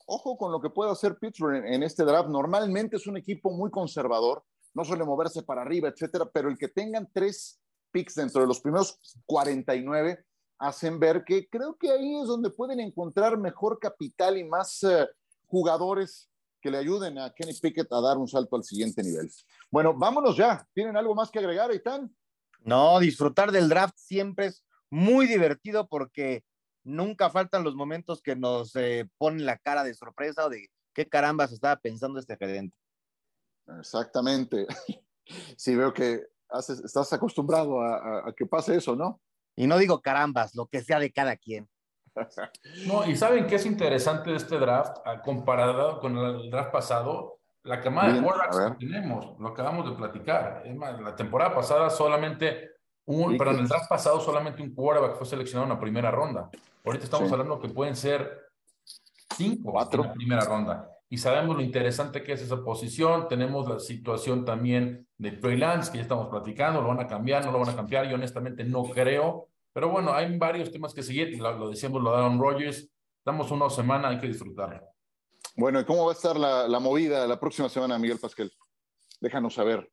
Ojo 0.07 0.37
con 0.37 0.53
lo 0.53 0.61
que 0.61 0.71
puede 0.71 0.93
hacer 0.93 1.19
Pittsburgh 1.19 1.65
en, 1.67 1.83
este 1.83 2.05
draft. 2.05 2.29
Normalmente 2.29 2.97
es 2.97 3.07
un 3.07 3.17
equipo 3.17 3.51
muy 3.51 3.71
conservador, 3.71 4.45
no 4.77 4.85
suele 4.85 5.05
moverse 5.05 5.43
para 5.43 5.63
arriba, 5.63 5.89
etcétera, 5.89 6.29
pero 6.31 6.51
el 6.51 6.59
que 6.59 6.69
tengan 6.69 7.09
tres 7.11 7.59
picks 7.91 8.15
dentro 8.15 8.43
de 8.43 8.47
los 8.47 8.61
primeros 8.61 8.99
49 9.25 10.23
hacen 10.59 11.01
ver 11.01 11.25
que 11.25 11.49
creo 11.49 11.77
que 11.77 11.91
ahí 11.91 12.21
es 12.21 12.27
donde 12.27 12.51
pueden 12.51 12.81
encontrar 12.81 13.39
mejor 13.39 13.79
capital 13.79 14.37
y 14.37 14.45
más 14.45 14.83
eh, 14.83 15.09
jugadores 15.47 16.29
que 16.61 16.71
le 16.71 16.77
ayuden 16.77 17.19
a 17.19 17.33
Kenny 17.33 17.55
Pickett 17.55 17.91
a 17.91 18.03
dar 18.03 18.19
un 18.19 18.29
salto 18.29 18.55
al 18.57 18.65
siguiente 18.65 19.03
nivel. 19.03 19.31
Bueno, 19.71 19.95
vámonos 19.95 20.37
ya. 20.37 20.67
¿Tienen 20.75 20.97
algo 20.97 21.15
más 21.15 21.31
que 21.31 21.39
agregar, 21.39 21.73
Itán? 21.73 22.15
No, 22.61 22.99
disfrutar 22.99 23.53
del 23.53 23.71
draft 23.71 23.97
siempre 23.97 24.47
es 24.47 24.63
muy 24.91 25.27
divertido 25.27 25.89
porque 25.89 26.45
nunca 26.85 27.31
faltan 27.31 27.65
los 27.65 27.75
momentos 27.75 28.21
que 28.21 28.37
nos 28.37 28.77
eh, 28.77 29.09
ponen 29.17 29.47
la 29.47 29.57
cara 29.57 29.85
de 29.85 29.95
sorpresa 29.95 30.45
o 30.45 30.51
de 30.51 30.69
qué 30.93 31.09
carambas 31.09 31.53
estaba 31.53 31.77
pensando 31.77 32.19
este 32.19 32.37
gerente. 32.37 32.77
Exactamente. 33.79 34.67
Sí, 35.57 35.75
veo 35.75 35.93
que 35.93 36.25
estás 36.85 37.13
acostumbrado 37.13 37.81
a, 37.81 38.33
que 38.37 38.47
pase 38.47 38.77
eso, 38.77 38.95
¿no? 38.95 39.21
Y 39.57 39.67
no 39.67 39.77
digo 39.77 40.01
carambas, 40.01 40.55
lo 40.55 40.67
que 40.67 40.83
sea 40.83 41.01
de 41.01 41.11
cada 41.11 41.37
quien. 41.37 41.69
No, 42.87 43.05
y 43.05 43.17
saben 43.17 43.49
que 43.49 43.57
es 43.57 43.67
interesante 43.67 44.31
de 44.31 44.37
este 44.37 44.57
draft, 44.57 44.99
comparado 45.25 45.99
con 45.99 46.17
el 46.17 46.49
draft 46.49 46.71
pasado, 46.71 47.41
la 47.65 47.81
camada 47.81 48.13
de 48.13 48.23
quarterbacks 48.23 48.79
que 48.79 48.87
tenemos, 48.87 49.37
lo 49.41 49.49
acabamos 49.49 49.91
de 49.91 49.97
platicar. 49.97 50.63
Es 50.65 50.77
más, 50.77 51.01
la 51.01 51.17
temporada 51.17 51.53
pasada 51.53 51.91
solamente 51.91 52.71
un, 53.07 53.37
pero 53.37 53.51
en 53.51 53.59
el 53.59 53.69
draft 53.69 53.89
pasado 53.89 54.21
solamente 54.21 54.63
un 54.63 54.75
quarterback 54.75 55.17
fue 55.17 55.27
seleccionado 55.27 55.65
en 55.65 55.75
la 55.75 55.81
primera 55.81 56.11
ronda. 56.11 56.51
Ahorita 56.85 57.05
estamos 57.05 57.31
hablando 57.33 57.61
que 57.61 57.69
pueden 57.69 57.97
ser 57.97 58.49
cinco 59.37 59.73
Cuatro. 59.73 60.03
en 60.03 60.09
la 60.09 60.15
primera 60.15 60.45
ronda. 60.45 60.96
Y 61.09 61.19
sabemos 61.19 61.57
lo 61.57 61.63
interesante 61.63 62.23
que 62.23 62.33
es 62.33 62.43
esa 62.43 62.63
posición. 62.65 63.29
Tenemos 63.29 63.69
la 63.69 63.79
situación 63.79 64.45
también 64.45 65.07
de 65.17 65.33
Trey 65.33 65.57
Lance, 65.57 65.91
que 65.91 65.99
ya 65.99 66.03
estamos 66.03 66.29
platicando. 66.29 66.81
¿Lo 66.81 66.89
van 66.89 67.01
a 67.01 67.07
cambiar? 67.07 67.45
¿No 67.45 67.53
lo 67.53 67.61
van 67.61 67.69
a 67.69 67.77
cambiar? 67.77 68.09
Yo 68.09 68.17
honestamente 68.17 68.65
no 68.65 68.83
creo. 68.85 69.49
Pero 69.73 69.91
bueno, 69.91 70.13
hay 70.13 70.37
varios 70.37 70.73
temas 70.73 70.93
que 70.93 71.03
seguir. 71.03 71.39
Lo, 71.39 71.53
lo 71.57 71.71
decíamos, 71.71 72.03
lo 72.03 72.11
de 72.11 72.17
Aaron 72.17 72.41
Rodgers. 72.41 72.89
Estamos 73.19 73.51
una 73.51 73.71
semana, 73.71 74.09
hay 74.09 74.19
que 74.19 74.29
disfrutarlo. 74.29 74.81
Bueno, 75.57 75.81
¿y 75.81 75.85
cómo 75.85 76.05
va 76.05 76.13
a 76.13 76.15
estar 76.15 76.37
la, 76.37 76.69
la 76.69 76.81
movida 76.81 77.27
la 77.27 77.39
próxima 77.39 77.69
semana, 77.69 77.99
Miguel 77.99 78.19
Pasquel? 78.19 78.53
Déjanos 79.21 79.55
saber 79.55 79.91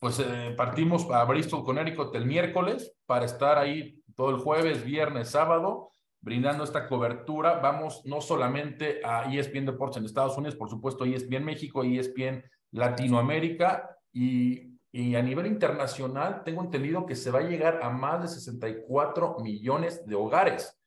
pues 0.00 0.18
eh, 0.18 0.54
partimos 0.56 1.08
a 1.10 1.24
Bristol, 1.24 1.64
Connecticut 1.64 2.14
el 2.14 2.26
miércoles 2.26 2.94
para 3.06 3.24
estar 3.24 3.58
ahí 3.58 4.02
todo 4.16 4.30
el 4.30 4.38
jueves, 4.38 4.84
viernes, 4.84 5.30
sábado, 5.30 5.90
brindando 6.24 6.64
esta 6.64 6.88
cobertura. 6.88 7.60
Vamos 7.60 8.02
no 8.06 8.20
solamente 8.20 9.02
a 9.04 9.30
ESPN 9.32 9.66
Deportes 9.66 9.98
en 9.98 10.06
Estados 10.06 10.36
Unidos, 10.38 10.56
por 10.56 10.70
supuesto 10.70 11.04
ESPN 11.04 11.44
México, 11.44 11.84
ESPN 11.84 12.42
Latinoamérica 12.72 13.98
y, 14.10 14.78
y 14.90 15.14
a 15.14 15.22
nivel 15.22 15.46
internacional 15.46 16.42
tengo 16.44 16.62
entendido 16.62 17.04
que 17.04 17.14
se 17.14 17.30
va 17.30 17.40
a 17.40 17.48
llegar 17.48 17.80
a 17.82 17.90
más 17.90 18.22
de 18.22 18.28
64 18.28 19.36
millones 19.40 20.04
de 20.06 20.14
hogares. 20.14 20.80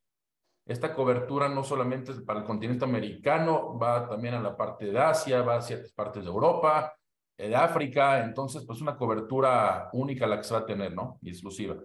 Esta 0.65 0.93
cobertura 0.93 1.47
no 1.47 1.63
solamente 1.63 2.11
es 2.11 2.19
para 2.21 2.39
el 2.39 2.45
continente 2.45 2.83
americano, 2.83 3.77
va 3.77 4.09
también 4.09 4.33
a 4.33 4.41
la 4.41 4.57
parte 4.57 4.85
de 4.87 4.99
Asia, 4.99 5.41
va 5.41 5.57
a 5.57 5.61
ciertas 5.61 5.93
partes 5.93 6.23
de 6.23 6.29
Europa, 6.29 6.93
de 7.37 7.55
África, 7.55 8.19
entonces 8.23 8.65
pues 8.65 8.81
una 8.81 8.97
cobertura 8.97 9.89
única 9.93 10.25
la 10.25 10.37
que 10.37 10.43
se 10.43 10.53
va 10.55 10.61
a 10.61 10.65
tener, 10.65 10.93
¿no? 10.93 11.19
Exclusiva. 11.21 11.77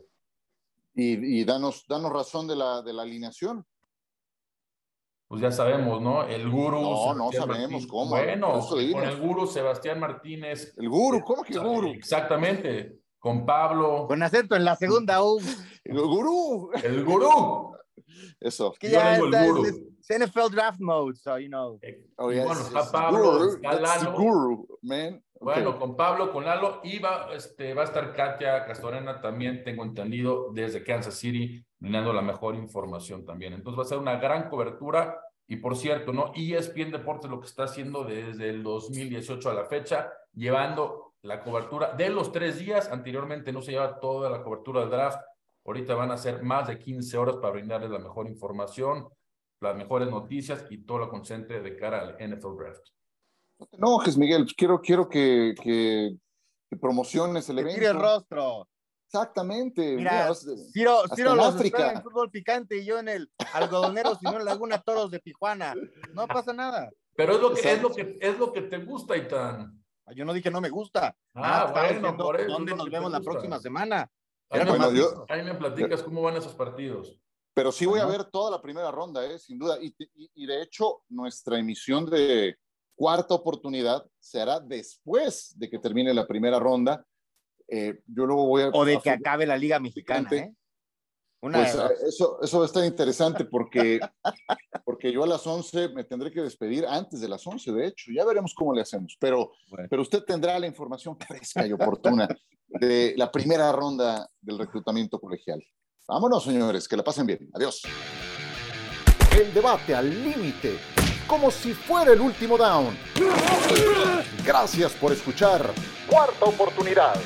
Y, 0.95 1.41
y 1.41 1.45
danos, 1.45 1.87
danos 1.89 2.13
razón 2.13 2.47
de 2.47 2.57
la, 2.57 2.83
de 2.83 2.93
la 2.93 3.03
alineación. 3.03 3.65
Pues 5.33 5.41
ya 5.41 5.51
sabemos, 5.51 6.03
¿no? 6.03 6.25
El 6.25 6.51
guru. 6.51 6.83
No, 6.83 7.15
no 7.15 7.33
sabemos 7.33 7.87
cómo. 7.87 8.11
Bueno, 8.11 8.61
con 8.61 9.03
el 9.03 9.19
guru 9.19 9.47
Sebastián 9.47 9.99
Martínez. 9.99 10.75
El 10.77 10.91
guru, 10.91 11.23
¿cómo 11.25 11.43
que 11.43 11.55
el 11.55 11.61
guru? 11.61 11.89
Exactamente. 11.89 12.99
Con 13.19 13.47
Pablo. 13.47 14.07
Con 14.07 14.23
acento 14.23 14.57
en 14.57 14.65
la 14.67 14.77
segunda 14.77 15.25
U. 15.25 15.41
El 15.85 16.01
gurú. 16.01 16.71
El 16.83 17.03
gurú. 17.03 17.75
Eso. 18.41 18.75
que 18.79 18.91
ya 18.91 19.19
Yo 19.19 19.27
está, 19.27 19.45
el 19.45 19.53
gurú. 19.53 19.67
It's 19.67 20.09
NFL 20.09 20.51
draft 20.51 20.81
mode, 20.81 21.17
so 21.17 21.39
you 21.39 21.49
know. 21.49 21.79
Oh, 22.17 22.33
yeah, 22.33 22.45
bueno, 22.45 22.61
está 22.61 22.91
Pablo, 22.91 23.55
está 23.55 23.81
Lalo. 23.81 24.13
Guru, 24.13 24.79
man. 24.83 25.23
Bueno, 25.41 25.79
con 25.79 25.97
Pablo, 25.97 26.33
con 26.33 26.45
Lalo, 26.45 26.81
y 26.85 26.99
va, 26.99 27.29
este, 27.35 27.75
va 27.75 27.83
a 27.83 27.85
estar 27.85 28.13
Katia 28.15 28.65
Castorena 28.65 29.21
también, 29.21 29.65
tengo 29.65 29.83
entendido, 29.83 30.51
desde 30.53 30.85
Kansas 30.85 31.15
City, 31.15 31.65
brindando 31.79 32.13
la 32.13 32.23
mejor 32.23 32.55
información 32.55 33.25
también. 33.25 33.53
Entonces 33.53 33.79
va 33.79 33.83
a 33.83 33.89
ser 33.89 33.99
una 33.99 34.17
gran 34.17 34.49
cobertura. 34.49 35.19
Y 35.49 35.57
por 35.57 35.77
cierto, 35.77 36.13
¿no? 36.13 36.33
ESPN 36.35 36.93
Deportes 36.93 37.31
lo 37.31 37.41
que 37.41 37.47
está 37.47 37.65
haciendo 37.65 38.05
desde 38.05 38.51
el 38.51 38.63
2018 38.63 39.51
a 39.51 39.55
la 39.55 39.65
fecha, 39.65 40.13
llevando 40.33 41.15
la 41.23 41.43
cobertura 41.43 41.93
de 41.93 42.09
los 42.09 42.33
tres 42.33 42.59
días. 42.59 42.91
Anteriormente 42.91 43.53
no 43.53 43.63
se 43.63 43.73
llevaba 43.73 43.99
toda 43.99 44.31
la 44.31 44.43
cobertura 44.43 44.81
del 44.81 44.91
draft. 44.91 45.21
Ahorita 45.65 45.95
van 45.95 46.11
a 46.11 46.19
ser 46.19 46.43
más 46.43 46.69
de 46.69 46.79
15 46.79 47.17
horas 47.17 47.37
para 47.37 47.53
brindarles 47.53 47.91
la 47.91 47.99
mejor 47.99 48.27
información, 48.27 49.09
las 49.61 49.77
mejores 49.77 50.11
noticias 50.11 50.65
y 50.71 50.79
todo 50.79 50.99
lo 50.99 51.09
concentre 51.09 51.61
de 51.61 51.77
cara 51.77 52.01
al 52.01 52.17
NFL 52.17 52.57
Draft. 52.57 52.89
No 53.59 53.69
enojes, 53.73 54.17
Miguel. 54.17 54.47
Quiero, 54.57 54.81
quiero 54.81 55.09
que, 55.09 55.55
que, 55.63 56.17
promociones 56.81 57.49
el 57.49 57.61
evento. 57.61 57.89
el 57.89 58.01
rostro. 58.01 58.69
Exactamente. 59.07 59.95
Mira, 59.95 60.33
Ciro, 60.73 61.03
Ciro 61.15 61.35
los 61.35 61.55
África. 61.55 61.93
en 61.93 62.03
fútbol 62.03 62.31
picante 62.31 62.79
y 62.79 62.85
yo 62.85 62.99
en 62.99 63.09
el 63.09 63.31
algodonero, 63.53 64.15
sino 64.17 64.39
en 64.39 64.45
Laguna 64.45 64.79
Toros 64.79 65.11
de 65.11 65.21
Tijuana. 65.21 65.75
No 66.15 66.27
pasa 66.27 66.53
nada. 66.53 66.91
Pero 67.15 67.35
es 67.35 67.41
lo 67.41 67.53
que, 67.53 67.73
es 67.73 67.83
lo 67.83 67.91
que, 67.93 68.19
es 68.21 68.39
lo 68.39 68.53
que 68.53 68.63
te 68.63 68.79
gusta, 68.79 69.17
Itán. 69.17 69.85
Yo 70.17 70.25
no 70.25 70.33
dije 70.33 70.51
no 70.51 70.61
me 70.61 70.71
gusta. 70.71 71.15
Ah, 71.35 71.67
ah 71.69 71.73
bueno, 71.73 72.17
por 72.17 72.41
eso 72.41 72.51
¿Dónde 72.51 72.75
nos 72.75 72.91
vemos 72.91 73.13
la 73.13 73.21
próxima 73.21 73.59
semana? 73.59 74.11
Ahí, 74.53 74.67
bueno, 74.67 74.91
me, 74.91 74.99
yo, 74.99 75.25
ahí 75.29 75.43
me 75.43 75.55
platicas 75.55 76.03
cómo 76.03 76.23
van 76.23 76.37
esos 76.37 76.55
partidos. 76.55 77.19
Pero 77.55 77.73
sí 77.73 77.87
voy 77.87 78.01
a 78.01 78.07
ver 78.07 78.25
toda 78.25 78.51
la 78.51 78.63
primera 78.63 78.91
ronda, 78.91 79.25
¿eh? 79.27 79.39
sin 79.39 79.59
duda. 79.59 79.79
Y, 79.81 79.95
y, 79.99 80.31
y, 80.35 80.47
de 80.47 80.63
hecho, 80.63 81.03
nuestra 81.09 81.59
emisión 81.59 82.09
de 82.09 82.57
cuarta 82.95 83.35
oportunidad 83.35 84.07
se 84.19 84.41
hará 84.41 84.61
después 84.61 85.59
de 85.59 85.69
que 85.69 85.79
termine 85.79 86.15
la 86.15 86.27
primera 86.27 86.59
ronda. 86.59 87.05
Eh, 87.69 88.01
yo 88.07 88.27
luego 88.27 88.47
voy 88.47 88.63
a... 88.63 88.69
O 88.69 88.85
de 88.85 88.99
que 89.01 89.11
acabe 89.11 89.47
la 89.47 89.57
Liga 89.57 89.79
Mexicana, 89.81 90.29
¿eh? 90.33 90.55
pues, 91.41 91.75
eso, 92.07 92.41
eso 92.41 92.59
va 92.59 92.65
a 92.65 92.67
estar 92.67 92.85
interesante 92.85 93.45
porque, 93.45 93.99
porque 94.85 95.13
yo 95.13 95.25
a 95.25 95.27
las 95.27 95.47
11 95.47 95.89
me 95.91 96.05
tendré 96.05 96.31
que 96.31 96.41
despedir 96.41 96.87
antes 96.87 97.21
de 97.21 97.29
las 97.29 97.47
11, 97.47 97.73
de 97.73 97.87
hecho. 97.87 98.13
Ya 98.13 98.25
veremos 98.25 98.55
cómo 98.55 98.75
le 98.75 98.83
hacemos. 98.83 99.17
Pero, 99.19 99.53
pero 99.91 100.03
usted 100.03 100.23
tendrá 100.23 100.59
la 100.59 100.67
información 100.67 101.19
fresca 101.19 101.67
y 101.67 101.73
oportuna 101.73 102.29
de 102.81 103.15
la 103.17 103.31
primera 103.31 103.71
ronda 103.73 104.29
del 104.41 104.59
reclutamiento 104.59 105.19
colegial. 105.19 105.63
Vámonos, 106.07 106.45
señores, 106.45 106.89
que 106.89 106.97
la 106.97 107.05
pasen 107.05 107.27
bien. 107.27 107.51
Adiós. 107.55 107.83
El 109.39 109.55
debate 109.55 109.95
al 109.95 110.11
límite, 110.11 110.79
como 111.27 111.51
si 111.51 111.73
fuera 111.73 112.13
el 112.13 112.21
último 112.21 112.59
down. 112.59 112.97
Gracias 114.45 114.93
por 114.93 115.13
escuchar. 115.13 115.73
Cuarta 116.09 116.45
oportunidad. 116.45 117.17